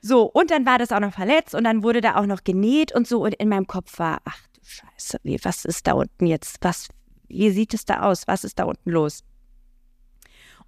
So, 0.00 0.24
und 0.24 0.50
dann 0.50 0.66
war 0.66 0.78
das 0.78 0.90
auch 0.90 1.00
noch 1.00 1.12
verletzt 1.12 1.54
und 1.54 1.64
dann 1.64 1.82
wurde 1.82 2.00
da 2.00 2.16
auch 2.16 2.26
noch 2.26 2.42
genäht 2.42 2.92
und 2.92 3.06
so 3.06 3.22
und 3.22 3.34
in 3.34 3.48
meinem 3.48 3.66
Kopf 3.66 3.98
war, 3.98 4.20
ach 4.24 4.38
du 4.54 4.60
Scheiße, 4.64 5.18
wie, 5.22 5.38
was 5.42 5.64
ist 5.64 5.86
da 5.86 5.92
unten 5.92 6.26
jetzt? 6.26 6.58
Was, 6.62 6.88
wie 7.28 7.50
sieht 7.50 7.74
es 7.74 7.84
da 7.84 8.02
aus? 8.02 8.26
Was 8.26 8.44
ist 8.44 8.58
da 8.58 8.64
unten 8.64 8.90
los? 8.90 9.22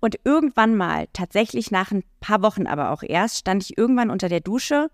Und 0.05 0.21
irgendwann 0.23 0.77
mal, 0.77 1.09
tatsächlich 1.15 1.71
nach 1.71 1.91
ein 1.91 2.05
paar 2.21 2.43
Wochen 2.43 2.67
aber 2.67 2.91
auch 2.91 3.03
erst, 3.03 3.39
stand 3.39 3.63
ich 3.63 3.79
irgendwann 3.79 4.11
unter 4.11 4.29
der 4.29 4.41
Dusche 4.41 4.91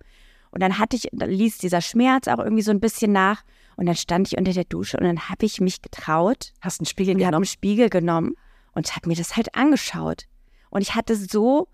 und 0.53 0.63
dann 0.63 0.79
hatte 0.79 0.95
ich, 0.95 1.09
dann 1.11 1.29
ließ 1.29 1.59
dieser 1.59 1.81
Schmerz 1.81 2.29
auch 2.29 2.39
irgendwie 2.39 2.63
so 2.63 2.71
ein 2.71 2.79
bisschen 2.79 3.11
nach 3.11 3.43
und 3.75 3.87
dann 3.87 3.97
stand 3.97 4.29
ich 4.29 4.39
unter 4.39 4.53
der 4.53 4.63
Dusche 4.63 4.99
und 4.99 5.03
dann 5.03 5.29
habe 5.29 5.47
ich 5.47 5.61
mich 5.61 5.83
getraut. 5.83 6.53
Hast 6.61 6.79
einen 6.79 6.87
Spiegel 6.87 7.17
genommen? 7.17 7.35
einen 7.35 7.45
Spiegel 7.45 7.91
genommen 7.91 8.37
und 8.71 8.95
habe 8.95 9.09
mir 9.09 9.17
das 9.17 9.35
halt 9.35 9.53
angeschaut. 9.57 10.29
Und 10.71 10.83
ich 10.83 10.95
hatte 10.95 11.17
so 11.17 11.67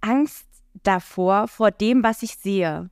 Angst 0.00 0.48
davor, 0.82 1.46
vor 1.46 1.70
dem, 1.70 2.02
was 2.02 2.24
ich 2.24 2.38
sehe. 2.38 2.90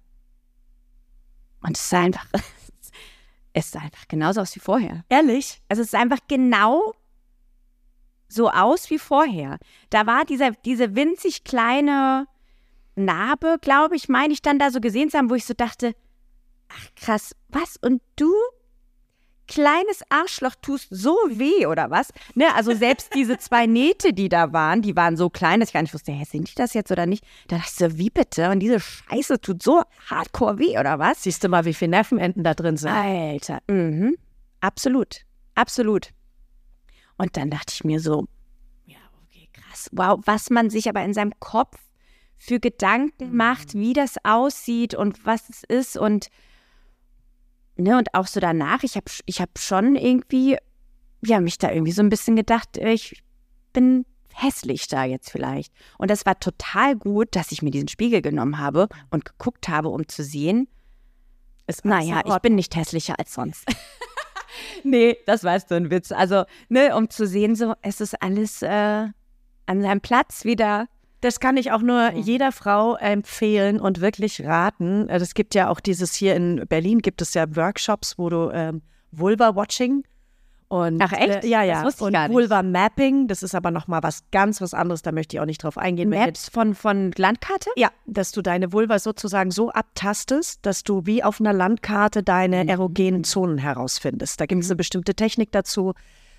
Und 1.61 1.76
es 1.76 1.90
sah 1.90 2.03
einfach, 2.03 2.26
es 3.53 3.72
sah 3.72 3.80
einfach 3.80 4.07
genauso 4.07 4.42
aus 4.42 4.55
wie 4.55 4.61
vorher. 4.61 5.05
Ehrlich? 5.09 5.61
Also 5.68 5.82
es 5.82 5.90
sah 5.90 5.99
einfach 5.99 6.20
genau 6.28 6.94
so 8.28 8.50
aus 8.50 8.90
wie 8.90 8.98
vorher. 8.98 9.58
Da 9.90 10.06
war 10.06 10.24
dieser, 10.24 10.50
diese 10.50 10.94
winzig 10.94 11.44
kleine 11.44 12.26
Narbe, 12.94 13.58
glaube 13.60 13.96
ich, 13.96 14.08
meine 14.08 14.32
ich 14.32 14.42
dann 14.42 14.58
da 14.58 14.70
so 14.70 14.80
gesehen 14.80 15.10
zu 15.10 15.18
haben, 15.18 15.30
wo 15.30 15.34
ich 15.34 15.46
so 15.46 15.54
dachte, 15.54 15.94
ach 16.68 16.88
krass, 16.96 17.34
was? 17.48 17.76
Und 17.76 18.02
du, 18.16 18.32
kleines 19.46 20.02
Arschloch, 20.10 20.54
tust 20.60 20.88
so 20.90 21.16
weh 21.30 21.66
oder 21.66 21.90
was? 21.90 22.12
Ne, 22.34 22.54
also 22.54 22.74
selbst 22.74 23.14
diese 23.14 23.38
zwei 23.38 23.66
Nähte, 23.66 24.12
die 24.12 24.28
da 24.28 24.52
waren, 24.52 24.82
die 24.82 24.94
waren 24.94 25.16
so 25.16 25.30
klein, 25.30 25.60
dass 25.60 25.70
ich 25.70 25.72
gar 25.72 25.82
nicht 25.82 25.94
wusste, 25.94 26.12
hä, 26.12 26.24
sind 26.24 26.50
die 26.50 26.54
das 26.54 26.74
jetzt 26.74 26.90
oder 26.90 27.06
nicht? 27.06 27.24
Da 27.46 27.56
dachte 27.56 27.70
ich 27.70 27.78
so, 27.78 27.98
wie 27.98 28.10
bitte? 28.10 28.50
Und 28.50 28.60
diese 28.60 28.80
Scheiße 28.80 29.40
tut 29.40 29.62
so 29.62 29.82
hardcore 30.10 30.58
weh 30.58 30.78
oder 30.78 30.98
was? 30.98 31.22
Siehst 31.22 31.42
du 31.42 31.48
mal, 31.48 31.64
wie 31.64 31.74
viele 31.74 31.92
Nervenenden 31.92 32.44
da 32.44 32.54
drin 32.54 32.76
sind? 32.76 32.90
Alter, 32.90 33.60
mhm. 33.68 34.16
absolut, 34.60 35.22
absolut. 35.54 36.10
Und 37.18 37.36
dann 37.36 37.50
dachte 37.50 37.74
ich 37.74 37.84
mir 37.84 38.00
so, 38.00 38.26
ja, 38.86 38.96
okay, 39.22 39.48
krass, 39.52 39.90
wow, 39.92 40.20
was 40.24 40.50
man 40.50 40.70
sich 40.70 40.88
aber 40.88 41.02
in 41.02 41.12
seinem 41.12 41.38
Kopf 41.40 41.76
für 42.38 42.60
Gedanken 42.60 43.36
macht, 43.36 43.74
wie 43.74 43.92
das 43.92 44.14
aussieht 44.22 44.94
und 44.94 45.26
was 45.26 45.48
es 45.50 45.64
ist 45.64 45.96
und 45.96 46.28
ne, 47.76 47.98
und 47.98 48.14
auch 48.14 48.28
so 48.28 48.40
danach, 48.40 48.84
ich 48.84 48.94
habe 48.96 49.06
ich 49.26 49.40
hab 49.40 49.58
schon 49.58 49.96
irgendwie, 49.96 50.56
ja, 51.24 51.40
mich 51.40 51.58
da 51.58 51.72
irgendwie 51.72 51.92
so 51.92 52.02
ein 52.02 52.08
bisschen 52.08 52.36
gedacht, 52.36 52.76
ich 52.76 53.22
bin 53.72 54.06
hässlich 54.32 54.86
da 54.86 55.04
jetzt 55.04 55.30
vielleicht. 55.30 55.72
Und 55.98 56.10
das 56.10 56.24
war 56.24 56.38
total 56.38 56.94
gut, 56.94 57.34
dass 57.34 57.50
ich 57.50 57.62
mir 57.62 57.70
diesen 57.70 57.88
Spiegel 57.88 58.22
genommen 58.22 58.58
habe 58.58 58.88
und 59.10 59.24
geguckt 59.24 59.68
habe, 59.68 59.88
um 59.88 60.06
zu 60.06 60.22
sehen, 60.22 60.68
naja, 61.82 62.22
ich 62.24 62.38
bin 62.38 62.54
nicht 62.54 62.76
hässlicher 62.76 63.18
als 63.18 63.34
sonst. 63.34 63.64
nee, 64.84 65.16
das 65.26 65.44
war 65.44 65.59
so 65.61 65.74
ein 65.74 65.90
Witz. 65.90 66.12
Also, 66.12 66.44
ne, 66.68 66.94
um 66.96 67.11
zu 67.11 67.26
sehen, 67.26 67.55
so, 67.55 67.74
es 67.82 68.01
ist 68.01 68.20
alles 68.22 68.62
äh, 68.62 69.07
an 69.66 69.82
seinem 69.82 70.01
Platz 70.01 70.44
wieder. 70.44 70.86
Das 71.20 71.40
kann 71.40 71.57
ich 71.57 71.72
auch 71.72 71.82
nur 71.82 72.12
jeder 72.12 72.53
Frau 72.53 72.94
empfehlen 72.94 73.80
und 73.80 74.01
wirklich 74.01 74.44
raten. 74.44 75.09
Es 75.09 75.34
gibt 75.34 75.55
ja 75.55 75.68
auch 75.68 75.80
dieses 75.80 76.14
hier 76.14 76.36
in 76.36 76.64
Berlin 76.68 77.01
gibt 77.01 77.20
es 77.22 77.34
ja 77.34 77.57
Workshops, 77.57 78.18
wo 78.18 78.28
du 78.28 78.51
ähm, 78.53 78.82
Vulva-Watching 79.11 80.05
und 80.68 81.00
Ach, 81.02 81.12
echt? 81.12 81.44
Äh, 81.44 81.46
ja, 81.48 81.62
ja. 81.62 81.76
Das 81.76 81.84
wusste 81.84 82.02
ich 82.02 82.06
und 82.08 82.12
gar 82.12 82.28
nicht. 82.28 82.34
Vulva-Mapping, 82.36 83.26
das 83.26 83.42
ist 83.42 83.54
aber 83.54 83.70
noch 83.70 83.88
mal 83.88 84.02
was 84.02 84.22
ganz 84.32 84.60
was 84.60 84.74
anderes, 84.74 85.00
da 85.02 85.12
möchte 85.12 85.36
ich 85.36 85.40
auch 85.40 85.46
nicht 85.46 85.62
drauf 85.62 85.78
eingehen. 85.78 86.10
Maps 86.10 86.50
von, 86.50 86.74
von 86.74 87.12
Landkarte? 87.16 87.70
Ja, 87.76 87.90
dass 88.06 88.32
du 88.32 88.42
deine 88.42 88.72
Vulva 88.72 88.98
sozusagen 88.98 89.50
so 89.50 89.70
abtastest, 89.70 90.60
dass 90.66 90.84
du 90.84 91.06
wie 91.06 91.24
auf 91.24 91.40
einer 91.40 91.52
Landkarte 91.54 92.22
deine 92.22 92.64
Mhm. 92.64 92.68
erogenen 92.68 93.24
Zonen 93.24 93.56
herausfindest. 93.58 94.40
Da 94.40 94.46
gibt 94.46 94.62
es 94.62 94.70
eine 94.70 94.76
bestimmte 94.76 95.14
Technik 95.14 95.52
dazu. 95.52 95.94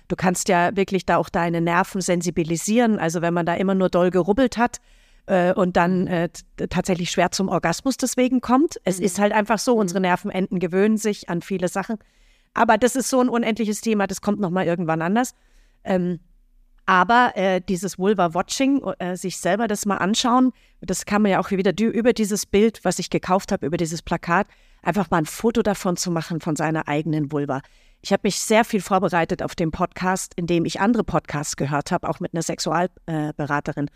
Du 0.06 0.16
kannst 0.16 0.48
ja 0.48 0.76
wirklich 0.76 1.06
da 1.06 1.16
auch 1.16 1.28
deine 1.28 1.60
Nerven 1.60 2.00
sensibilisieren. 2.00 2.98
Also 2.98 3.22
wenn 3.22 3.34
man 3.34 3.46
da 3.46 3.54
immer 3.54 3.74
nur 3.74 3.88
doll 3.88 4.10
gerubbelt 4.10 4.56
hat 4.56 4.78
äh, 5.26 5.52
und 5.52 5.76
dann 5.76 6.06
äh, 6.06 6.28
tatsächlich 6.68 7.10
schwer 7.10 7.30
zum 7.30 7.48
Orgasmus 7.48 7.96
deswegen 7.96 8.40
kommt. 8.40 8.80
Es 8.84 9.00
ist 9.00 9.18
halt 9.18 9.32
einfach 9.32 9.58
so, 9.58 9.74
unsere 9.76 10.00
Nervenenden 10.00 10.58
gewöhnen 10.60 10.96
sich 10.98 11.28
an 11.28 11.42
viele 11.42 11.68
Sachen. 11.68 11.96
Aber 12.54 12.78
das 12.78 12.96
ist 12.96 13.10
so 13.10 13.20
ein 13.20 13.28
unendliches 13.28 13.80
Thema, 13.80 14.06
das 14.06 14.20
kommt 14.20 14.40
nochmal 14.40 14.66
irgendwann 14.66 15.02
anders. 15.02 15.34
Ähm, 15.84 16.20
aber 16.86 17.32
äh, 17.36 17.60
dieses 17.60 17.98
Vulva-Watching, 17.98 18.82
äh, 18.98 19.16
sich 19.16 19.36
selber 19.36 19.68
das 19.68 19.86
mal 19.86 19.98
anschauen, 19.98 20.52
das 20.80 21.06
kann 21.06 21.22
man 21.22 21.30
ja 21.30 21.40
auch 21.40 21.50
wieder 21.52 21.72
über 21.78 22.12
dieses 22.12 22.46
Bild, 22.46 22.84
was 22.84 22.98
ich 22.98 23.10
gekauft 23.10 23.52
habe, 23.52 23.66
über 23.66 23.76
dieses 23.76 24.02
Plakat, 24.02 24.48
einfach 24.82 25.10
mal 25.10 25.18
ein 25.18 25.26
Foto 25.26 25.62
davon 25.62 25.96
zu 25.96 26.10
machen, 26.10 26.40
von 26.40 26.56
seiner 26.56 26.88
eigenen 26.88 27.30
Vulva. 27.30 27.60
Ich 28.02 28.12
habe 28.12 28.22
mich 28.24 28.40
sehr 28.40 28.64
viel 28.64 28.80
vorbereitet 28.80 29.42
auf 29.42 29.54
den 29.54 29.70
Podcast, 29.70 30.32
in 30.34 30.46
dem 30.46 30.64
ich 30.64 30.80
andere 30.80 31.04
Podcasts 31.04 31.56
gehört 31.56 31.92
habe, 31.92 32.08
auch 32.08 32.18
mit 32.18 32.34
einer 32.34 32.42
Sexualberaterin. 32.42 33.86
Äh. 33.86 33.90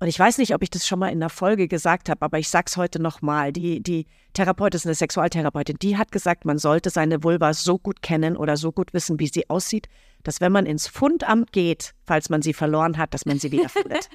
Und 0.00 0.08
ich 0.08 0.18
weiß 0.18 0.38
nicht, 0.38 0.54
ob 0.54 0.62
ich 0.62 0.70
das 0.70 0.86
schon 0.86 0.98
mal 0.98 1.08
in 1.08 1.18
einer 1.18 1.28
Folge 1.28 1.68
gesagt 1.68 2.08
habe, 2.08 2.22
aber 2.22 2.38
ich 2.38 2.48
sag's 2.48 2.78
heute 2.78 3.02
nochmal. 3.02 3.52
Die, 3.52 3.82
die 3.82 4.06
Therapeutin 4.32 4.78
ist 4.78 4.86
eine 4.86 4.94
Sexualtherapeutin, 4.94 5.76
die 5.80 5.98
hat 5.98 6.10
gesagt, 6.10 6.46
man 6.46 6.56
sollte 6.56 6.88
seine 6.88 7.22
Vulva 7.22 7.52
so 7.52 7.78
gut 7.78 8.00
kennen 8.00 8.34
oder 8.34 8.56
so 8.56 8.72
gut 8.72 8.94
wissen, 8.94 9.20
wie 9.20 9.26
sie 9.26 9.50
aussieht, 9.50 9.88
dass 10.22 10.40
wenn 10.40 10.52
man 10.52 10.64
ins 10.64 10.86
Fundamt 10.86 11.52
geht, 11.52 11.92
falls 12.06 12.30
man 12.30 12.40
sie 12.40 12.54
verloren 12.54 12.96
hat, 12.96 13.12
dass 13.12 13.26
man 13.26 13.38
sie 13.38 13.52
wiederfindet. 13.52 14.08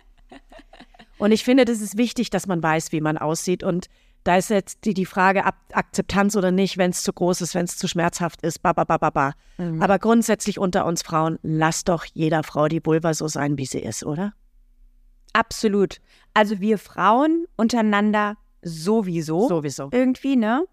und 1.19 1.31
ich 1.31 1.43
finde, 1.43 1.65
das 1.65 1.81
ist 1.81 1.97
wichtig, 1.97 2.31
dass 2.31 2.47
man 2.47 2.63
weiß, 2.63 2.91
wie 2.91 3.01
man 3.01 3.19
aussieht. 3.19 3.61
Und 3.61 3.85
da 4.23 4.37
ist 4.37 4.49
jetzt 4.49 4.85
die, 4.85 4.95
die 4.95 5.05
Frage, 5.05 5.45
Ab 5.45 5.55
Akzeptanz 5.71 6.35
oder 6.35 6.49
nicht, 6.49 6.79
wenn 6.79 6.89
es 6.89 7.03
zu 7.03 7.13
groß 7.13 7.41
ist, 7.41 7.53
wenn 7.53 7.65
es 7.65 7.77
zu 7.77 7.87
schmerzhaft 7.87 8.41
ist, 8.41 8.63
ba, 8.63 8.73
ba, 8.73 8.85
ba, 8.85 8.97
ba, 8.97 9.11
ba. 9.11 9.33
Mhm. 9.59 9.83
Aber 9.83 9.99
grundsätzlich 9.99 10.57
unter 10.57 10.87
uns 10.87 11.03
Frauen, 11.03 11.37
lass 11.43 11.83
doch 11.83 12.05
jeder 12.05 12.41
Frau 12.41 12.67
die 12.69 12.83
Vulva 12.83 13.13
so 13.13 13.27
sein, 13.27 13.59
wie 13.59 13.67
sie 13.67 13.81
ist, 13.81 14.03
oder? 14.03 14.33
Absolut. 15.35 15.97
Also 16.33 16.61
wir 16.61 16.77
Frauen 16.77 17.45
untereinander 17.57 18.37
sowieso. 18.61 19.49
Sowieso. 19.49 19.89
Irgendwie, 19.91 20.37
ne? 20.37 20.65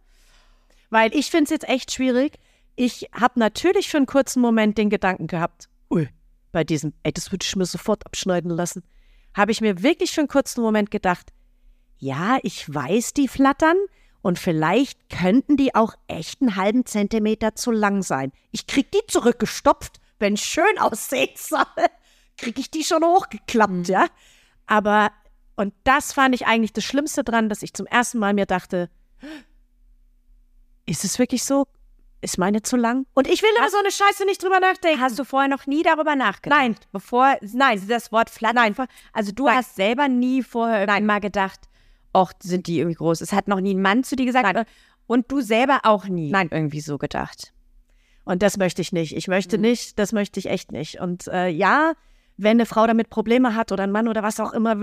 Weil 0.89 1.15
ich 1.15 1.31
finde 1.31 1.45
es 1.45 1.51
jetzt 1.51 1.69
echt 1.69 1.93
schwierig. 1.93 2.39
Ich 2.77 3.09
habe 3.13 3.41
natürlich 3.41 3.89
für 3.89 3.97
einen 3.97 4.07
kurzen 4.07 4.41
Moment 4.41 4.79
den 4.79 4.89
Gedanken 4.89 5.27
gehabt, 5.27 5.69
ui, 5.91 6.09
bei 6.53 6.63
diesem, 6.63 6.93
ey, 7.03 7.13
das 7.13 7.33
würde 7.33 7.45
ich 7.45 7.57
mir 7.57 7.67
sofort 7.67 8.07
abschneiden 8.07 8.51
lassen. 8.51 8.85
Habe 9.35 9.51
ich 9.51 9.61
mir 9.61 9.83
wirklich 9.83 10.13
für 10.13 10.21
einen 10.21 10.29
kurzen 10.29 10.63
Moment 10.63 10.91
gedacht, 10.91 11.33
ja, 11.99 12.39
ich 12.43 12.73
weiß, 12.73 13.15
die 13.15 13.27
flattern 13.27 13.77
und 14.21 14.39
vielleicht 14.39 15.09
könnten 15.09 15.57
die 15.57 15.75
auch 15.75 15.95
echt 16.07 16.41
einen 16.41 16.55
halben 16.55 16.87
Zentimeter 16.87 17.57
zu 17.57 17.73
lang 17.73 18.03
sein. 18.03 18.33
Ich 18.53 18.67
krieg 18.67 18.93
die 18.93 19.07
zurückgestopft, 19.09 20.01
wenn 20.19 20.37
schön 20.37 20.79
aussehen 20.79 21.31
soll, 21.37 21.65
krieg 22.37 22.59
ich 22.59 22.71
die 22.71 22.85
schon 22.85 23.05
hochgeklappt, 23.05 23.73
mhm. 23.73 23.85
ja. 23.85 24.07
Aber, 24.67 25.11
und 25.57 25.75
das 25.85 26.13
fand 26.13 26.35
ich 26.35 26.47
eigentlich 26.47 26.73
das 26.73 26.85
Schlimmste 26.85 27.25
dran, 27.25 27.49
dass 27.49 27.63
ich 27.63 27.75
zum 27.75 27.87
ersten 27.87 28.19
Mal 28.19 28.35
mir 28.35 28.47
dachte, 28.47 28.91
ist 30.87 31.05
es 31.05 31.19
wirklich 31.19 31.45
so? 31.45 31.67
Ist 32.21 32.39
meine 32.39 32.63
zu 32.63 32.77
lang? 32.77 33.05
Und 33.15 33.27
ich 33.27 33.43
will 33.43 33.51
über 33.59 33.69
so 33.69 33.79
eine 33.79 33.91
Scheiße 33.91 34.25
nicht 34.27 34.43
drüber 34.43 34.61
nachdenken. 34.61 35.01
Hast 35.01 35.19
du 35.19 35.25
vorher 35.25 35.49
noch 35.49 35.67
nie 35.67 35.83
darüber 35.83 36.15
nachgedacht? 36.15 36.59
Nein. 36.59 36.77
Bevor, 36.93 37.37
nein, 37.41 37.83
das 37.89 38.13
Wort 38.13 38.31
flattern. 38.31 38.75
Nein. 38.77 38.87
Also 39.13 39.33
du 39.33 39.47
nein. 39.47 39.57
hast 39.57 39.75
selber 39.75 40.07
nie 40.07 40.43
vorher 40.43 40.87
nein. 40.87 41.05
mal 41.05 41.19
gedacht, 41.19 41.69
ach, 42.13 42.33
sind 42.41 42.69
die 42.69 42.79
irgendwie 42.79 42.97
groß. 42.97 43.23
Es 43.23 43.33
hat 43.33 43.49
noch 43.49 43.61
nie 43.61 43.75
ein 43.75 43.83
Mann 43.83 44.05
zu 44.05 44.15
dir 44.15 44.27
gesagt. 44.27 44.45
Nein. 44.55 44.65
Und 45.09 45.33
du 45.33 45.41
selber 45.41 45.81
auch 45.83 46.05
nie 46.05 46.31
Nein. 46.31 46.49
irgendwie 46.53 46.81
so 46.81 46.97
gedacht. 46.97 47.53
Und 48.25 48.43
das 48.43 48.57
möchte 48.57 48.83
ich 48.83 48.93
nicht. 48.93 49.17
Ich 49.17 49.27
möchte 49.27 49.59
mhm. 49.59 49.63
nicht, 49.63 49.99
das 49.99 50.13
möchte 50.13 50.39
ich 50.39 50.47
echt 50.47 50.71
nicht. 50.71 51.01
Und 51.01 51.27
äh, 51.27 51.49
ja, 51.49 51.95
wenn 52.37 52.57
eine 52.57 52.67
Frau 52.67 52.87
damit 52.87 53.11
Probleme 53.11 53.55
hat 53.55 53.73
oder 53.73 53.85
ein 53.85 53.93
Mann 53.93 54.09
oder 54.09 54.23
was 54.23 54.41
auch 54.41 54.53
immer, 54.53 54.77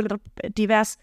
divers 0.50 0.98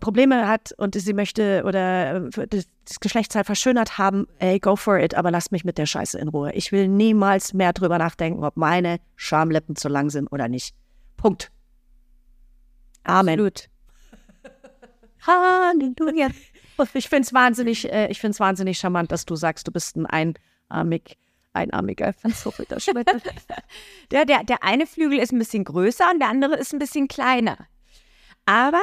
Probleme 0.00 0.48
hat 0.48 0.72
und 0.78 0.94
sie 0.94 1.12
möchte 1.12 1.62
oder 1.64 2.28
äh, 2.36 2.46
das 2.46 3.00
Geschlechtsteil 3.00 3.44
verschönert 3.44 3.98
haben, 3.98 4.26
ey, 4.38 4.58
go 4.58 4.76
for 4.76 4.98
it, 4.98 5.14
aber 5.14 5.30
lass 5.30 5.50
mich 5.50 5.64
mit 5.64 5.78
der 5.78 5.86
Scheiße 5.86 6.18
in 6.18 6.28
Ruhe. 6.28 6.52
Ich 6.54 6.72
will 6.72 6.88
niemals 6.88 7.52
mehr 7.52 7.72
drüber 7.72 7.98
nachdenken, 7.98 8.44
ob 8.44 8.56
meine 8.56 9.00
Schamlippen 9.16 9.76
zu 9.76 9.88
lang 9.88 10.10
sind 10.10 10.32
oder 10.32 10.48
nicht. 10.48 10.74
Punkt. 11.16 11.52
Amen. 13.04 13.34
Absolut. 13.34 13.68
Halleluja. 15.26 16.28
Ich 16.94 17.08
finde 17.08 17.26
es 17.26 17.34
wahnsinnig, 17.34 17.92
äh, 17.92 18.08
ich 18.08 18.18
finde 18.18 18.32
es 18.32 18.40
wahnsinnig 18.40 18.78
charmant, 18.78 19.12
dass 19.12 19.26
du 19.26 19.36
sagst, 19.36 19.68
du 19.68 19.72
bist 19.72 19.96
ein 19.96 20.34
einarmig, 20.70 21.18
einarmiger 21.52 22.12
verzuppelter 22.12 22.80
Schmetterling. 22.80 23.22
der, 24.10 24.24
der, 24.24 24.44
der 24.44 24.62
eine 24.62 24.86
Flügel 24.86 25.18
ist 25.18 25.32
ein 25.32 25.38
bisschen 25.38 25.64
größer 25.64 26.10
und 26.10 26.20
der 26.20 26.28
andere 26.28 26.56
ist 26.56 26.72
ein 26.72 26.78
bisschen 26.78 27.08
kleiner. 27.08 27.58
Aber, 28.46 28.82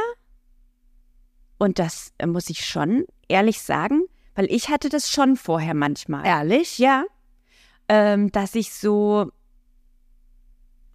und 1.58 1.80
das 1.80 2.14
muss 2.26 2.50
ich 2.50 2.66
schon 2.66 3.06
ehrlich 3.28 3.62
sagen, 3.62 4.04
weil 4.36 4.46
ich 4.52 4.70
hatte 4.70 4.90
das 4.90 5.12
schon 5.12 5.36
vorher 5.36 5.74
manchmal. 5.74 6.26
Ehrlich? 6.26 6.78
Ja. 6.78 7.04
Ähm, 7.88 8.32
dass 8.32 8.56
ich 8.56 8.74
so, 8.74 9.32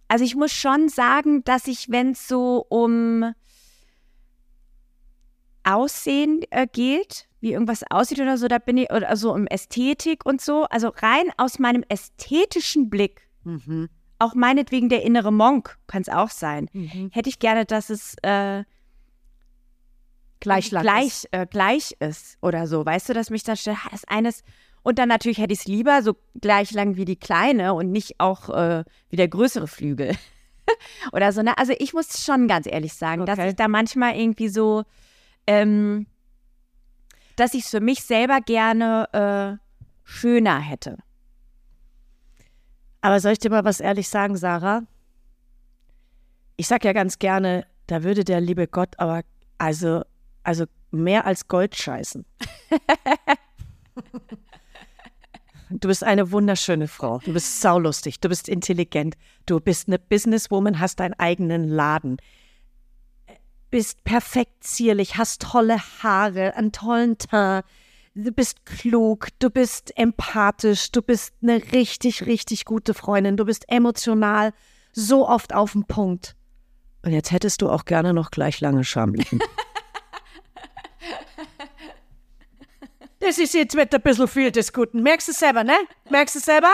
also 0.07 0.23
ich 0.23 0.35
muss 0.35 0.51
schon 0.51 0.89
sagen, 0.89 1.43
dass 1.43 1.67
ich, 1.67 1.89
wenn 1.89 2.11
es 2.11 2.27
so 2.27 2.65
um 2.69 3.33
Aussehen 5.63 6.41
äh, 6.51 6.67
geht, 6.71 7.27
wie 7.45 7.53
irgendwas 7.53 7.83
aussieht 7.91 8.19
oder 8.19 8.39
so, 8.39 8.47
da 8.47 8.57
bin 8.57 8.75
ich, 8.75 8.91
oder 8.91 9.15
so 9.15 9.31
um 9.31 9.45
Ästhetik 9.45 10.25
und 10.25 10.41
so, 10.41 10.63
also 10.63 10.89
rein 10.89 11.31
aus 11.37 11.59
meinem 11.59 11.83
ästhetischen 11.87 12.89
Blick, 12.89 13.21
mhm. 13.43 13.87
auch 14.17 14.33
meinetwegen 14.33 14.89
der 14.89 15.03
innere 15.03 15.31
Monk, 15.31 15.77
kann 15.85 16.01
es 16.01 16.09
auch 16.09 16.31
sein, 16.31 16.69
mhm. 16.73 17.11
hätte 17.13 17.29
ich 17.29 17.37
gerne, 17.37 17.65
dass 17.65 17.91
es 17.91 18.15
äh, 18.23 18.63
gleich, 20.39 20.71
gleich, 20.71 21.05
ist. 21.05 21.27
Äh, 21.33 21.45
gleich 21.47 21.95
ist 21.99 22.39
oder 22.41 22.65
so, 22.65 22.83
weißt 22.83 23.09
du, 23.09 23.13
dass 23.13 23.29
mich 23.29 23.43
dann 23.43 23.57
stellt, 23.57 23.77
das 23.91 24.05
eines 24.05 24.41
und 24.81 24.97
dann 24.97 25.09
natürlich 25.09 25.37
hätte 25.37 25.53
ich 25.53 25.59
es 25.59 25.65
lieber 25.65 26.01
so 26.01 26.15
gleich 26.41 26.71
lang 26.71 26.95
wie 26.95 27.05
die 27.05 27.15
kleine 27.15 27.75
und 27.75 27.91
nicht 27.91 28.19
auch 28.19 28.49
äh, 28.49 28.83
wie 29.09 29.17
der 29.17 29.27
größere 29.27 29.67
Flügel. 29.67 30.15
oder 31.11 31.31
so. 31.31 31.43
Ne? 31.43 31.55
Also 31.57 31.73
ich 31.77 31.93
muss 31.93 32.23
schon 32.23 32.47
ganz 32.47 32.65
ehrlich 32.67 32.93
sagen, 32.93 33.21
okay. 33.21 33.35
dass 33.35 33.45
ich 33.49 33.55
da 33.55 33.67
manchmal 33.67 34.15
irgendwie 34.15 34.47
so 34.47 34.83
ähm, 35.47 36.07
dass 37.35 37.53
ich 37.53 37.65
es 37.65 37.69
für 37.69 37.81
mich 37.81 38.03
selber 38.03 38.39
gerne 38.41 39.59
äh, 39.59 39.65
schöner 40.03 40.59
hätte. 40.59 40.97
Aber 43.01 43.19
soll 43.19 43.33
ich 43.33 43.39
dir 43.39 43.49
mal 43.49 43.65
was 43.65 43.79
ehrlich 43.79 44.09
sagen, 44.09 44.35
Sarah? 44.35 44.83
Ich 46.57 46.67
sag 46.67 46.83
ja 46.85 46.93
ganz 46.93 47.19
gerne, 47.19 47.65
da 47.87 48.03
würde 48.03 48.23
der 48.23 48.41
liebe 48.41 48.67
Gott 48.67 48.97
aber 48.97 49.23
also, 49.57 50.03
also 50.43 50.65
mehr 50.91 51.25
als 51.25 51.47
Gold 51.47 51.75
scheißen. 51.75 52.25
Du 55.69 55.87
bist 55.87 56.03
eine 56.03 56.31
wunderschöne 56.31 56.87
Frau. 56.87 57.19
Du 57.25 57.33
bist 57.33 57.59
saulustig. 57.59 58.19
Du 58.19 58.29
bist 58.29 58.47
intelligent. 58.47 59.15
Du 59.45 59.59
bist 59.59 59.87
eine 59.87 59.97
Businesswoman, 59.97 60.79
hast 60.79 60.99
deinen 60.99 61.15
eigenen 61.15 61.67
Laden 61.67 62.17
bist 63.75 64.05
perfekt 64.05 64.63
zierlich, 64.63 65.17
hast 65.17 65.41
tolle 65.41 65.77
Haare, 66.01 66.55
einen 66.55 66.71
tollen 66.71 67.17
Teint, 67.17 67.65
du 68.13 68.31
bist 68.31 68.65
klug, 68.65 69.27
du 69.39 69.49
bist 69.49 69.91
empathisch, 69.97 70.93
du 70.93 71.01
bist 71.01 71.33
eine 71.43 71.61
richtig, 71.73 72.25
richtig 72.25 72.63
gute 72.63 72.93
Freundin, 72.93 73.35
du 73.35 73.43
bist 73.43 73.65
emotional, 73.67 74.53
so 74.93 75.27
oft 75.27 75.53
auf 75.53 75.73
den 75.73 75.83
Punkt. 75.83 76.37
Und 77.03 77.11
jetzt 77.11 77.33
hättest 77.33 77.61
du 77.61 77.69
auch 77.69 77.83
gerne 77.83 78.13
noch 78.13 78.31
gleich 78.31 78.61
lange 78.61 78.85
Schamlippen. 78.85 79.39
das 83.19 83.37
ist 83.39 83.55
jetzt 83.55 83.75
mit 83.75 83.93
ein 83.93 84.01
bisschen 84.01 84.29
viel 84.29 84.51
des 84.51 84.71
Guten. 84.71 85.03
Merkst 85.03 85.27
du 85.27 85.33
es 85.33 85.39
selber, 85.39 85.65
ne? 85.65 85.75
Merkst 86.09 86.35
du 86.35 86.39
es 86.39 86.45
selber? 86.45 86.71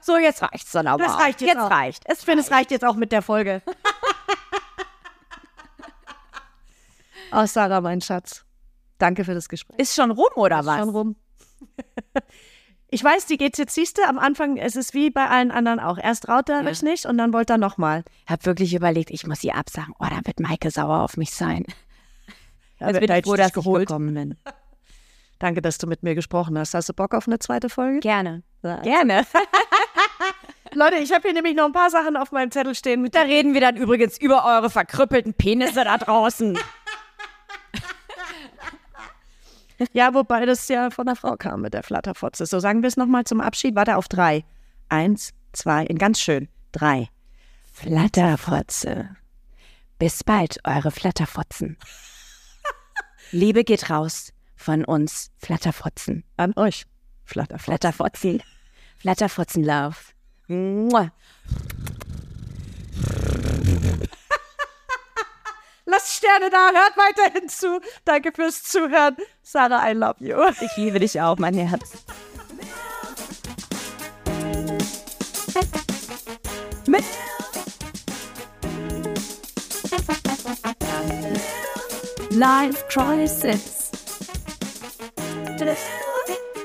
So, 0.00 0.18
jetzt 0.18 0.42
reicht's 0.42 0.72
dann 0.72 0.88
aber. 0.88 1.04
Das 1.04 1.16
reicht 1.16 1.40
jetzt, 1.40 1.50
jetzt 1.50 1.60
auch. 1.60 1.70
reicht. 1.70 2.02
Ich 2.12 2.18
finde, 2.18 2.42
es 2.42 2.50
reicht 2.50 2.72
jetzt 2.72 2.84
auch 2.84 2.96
mit 2.96 3.12
der 3.12 3.22
Folge. 3.22 3.62
Oh, 7.32 7.46
Sarah, 7.46 7.80
mein 7.80 8.00
Schatz. 8.00 8.44
Danke 8.98 9.24
für 9.24 9.34
das 9.34 9.48
Gespräch. 9.48 9.78
Ist 9.78 9.94
schon 9.94 10.10
rum, 10.10 10.28
oder 10.36 10.60
ist 10.60 10.66
was? 10.66 10.78
Schon 10.78 10.88
rum. 10.90 11.16
ich 12.88 13.02
weiß, 13.02 13.26
die 13.26 13.38
geht's 13.38 13.58
jetzt, 13.58 13.74
siehst 13.74 13.98
du, 13.98 14.06
am 14.06 14.18
Anfang, 14.18 14.58
es 14.58 14.76
ist 14.76 14.92
wie 14.92 15.10
bei 15.10 15.26
allen 15.26 15.50
anderen 15.50 15.80
auch. 15.80 15.98
Erst 15.98 16.24
traut 16.24 16.48
er 16.50 16.62
ja. 16.62 16.72
nicht 16.82 17.06
und 17.06 17.16
dann 17.18 17.32
wollte 17.32 17.54
er 17.54 17.58
nochmal. 17.58 18.04
Hab 18.26 18.44
wirklich 18.44 18.74
überlegt, 18.74 19.10
ich 19.10 19.26
muss 19.26 19.40
sie 19.40 19.52
absagen. 19.52 19.94
Oh, 19.98 20.06
dann 20.08 20.26
wird 20.26 20.40
Maike 20.40 20.70
sauer 20.70 21.00
auf 21.00 21.16
mich 21.16 21.32
sein. 21.32 21.64
Ja, 22.80 22.88
Jetzt 22.88 22.98
bin 22.98 23.12
ich 23.12 23.24
froh, 23.24 23.36
dass 23.36 23.52
geholt. 23.52 23.82
ich 23.82 23.86
gekommen 23.86 24.12
bin. 24.12 24.36
Danke, 25.38 25.62
dass 25.62 25.78
du 25.78 25.86
mit 25.86 26.02
mir 26.02 26.16
gesprochen 26.16 26.58
hast. 26.58 26.74
Hast 26.74 26.88
du 26.88 26.92
Bock 26.92 27.14
auf 27.14 27.28
eine 27.28 27.38
zweite 27.38 27.68
Folge? 27.68 28.00
Gerne. 28.00 28.42
Ja. 28.64 28.80
Gerne. 28.80 29.24
Leute, 30.74 30.96
ich 30.96 31.12
habe 31.12 31.22
hier 31.22 31.32
nämlich 31.32 31.54
noch 31.54 31.66
ein 31.66 31.72
paar 31.72 31.90
Sachen 31.90 32.16
auf 32.16 32.32
meinem 32.32 32.50
Zettel 32.50 32.74
stehen. 32.74 33.08
da 33.12 33.22
reden 33.22 33.54
wir 33.54 33.60
dann 33.60 33.76
übrigens 33.76 34.18
über 34.18 34.44
eure 34.44 34.68
verkrüppelten 34.68 35.32
Penisse 35.34 35.84
da 35.84 35.96
draußen. 35.96 36.58
Ja, 39.92 40.14
wobei 40.14 40.46
das 40.46 40.68
ja 40.68 40.90
von 40.90 41.06
der 41.06 41.16
Frau 41.16 41.36
kam 41.36 41.62
mit 41.62 41.74
der 41.74 41.82
Flatterfotze. 41.82 42.46
So 42.46 42.60
sagen 42.60 42.82
wir 42.82 42.88
es 42.88 42.96
nochmal 42.96 43.24
zum 43.24 43.40
Abschied. 43.40 43.74
Warte 43.74 43.96
auf 43.96 44.08
drei. 44.08 44.44
Eins, 44.88 45.32
zwei, 45.52 45.84
in 45.84 45.98
ganz 45.98 46.20
schön. 46.20 46.48
Drei. 46.72 47.08
Flatterfotze. 47.72 49.16
Bis 49.98 50.24
bald, 50.24 50.58
eure 50.64 50.90
Flatterfotzen. 50.90 51.76
Liebe 53.30 53.64
geht 53.64 53.88
raus 53.90 54.32
von 54.56 54.84
uns 54.84 55.30
Flatterfotzen. 55.38 56.24
An 56.36 56.52
euch. 56.56 56.84
Flatterfotzen. 57.24 57.64
Flatterfotzen. 57.64 58.42
Flatterfotzen 58.98 59.64
Love. 59.64 59.96
Mua. 60.48 61.10
Lasst 65.84 66.12
Sterne 66.16 66.50
da, 66.50 66.70
hört 66.70 66.96
weiterhin 66.96 67.48
zu. 67.48 67.80
Danke 68.04 68.32
fürs 68.32 68.62
Zuhören. 68.62 69.16
Sarah, 69.42 69.90
I 69.90 69.94
love 69.94 70.16
you. 70.20 70.36
Ich 70.60 70.76
liebe 70.76 71.00
dich 71.00 71.20
auch, 71.20 71.38
mein 71.38 71.54
Herz. 71.54 71.92
Mit 76.86 77.04
Life 82.30 82.84
Crisis. 82.88 83.90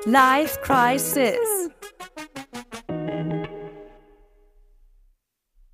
Life 0.06 0.60
Crisis. 0.62 1.57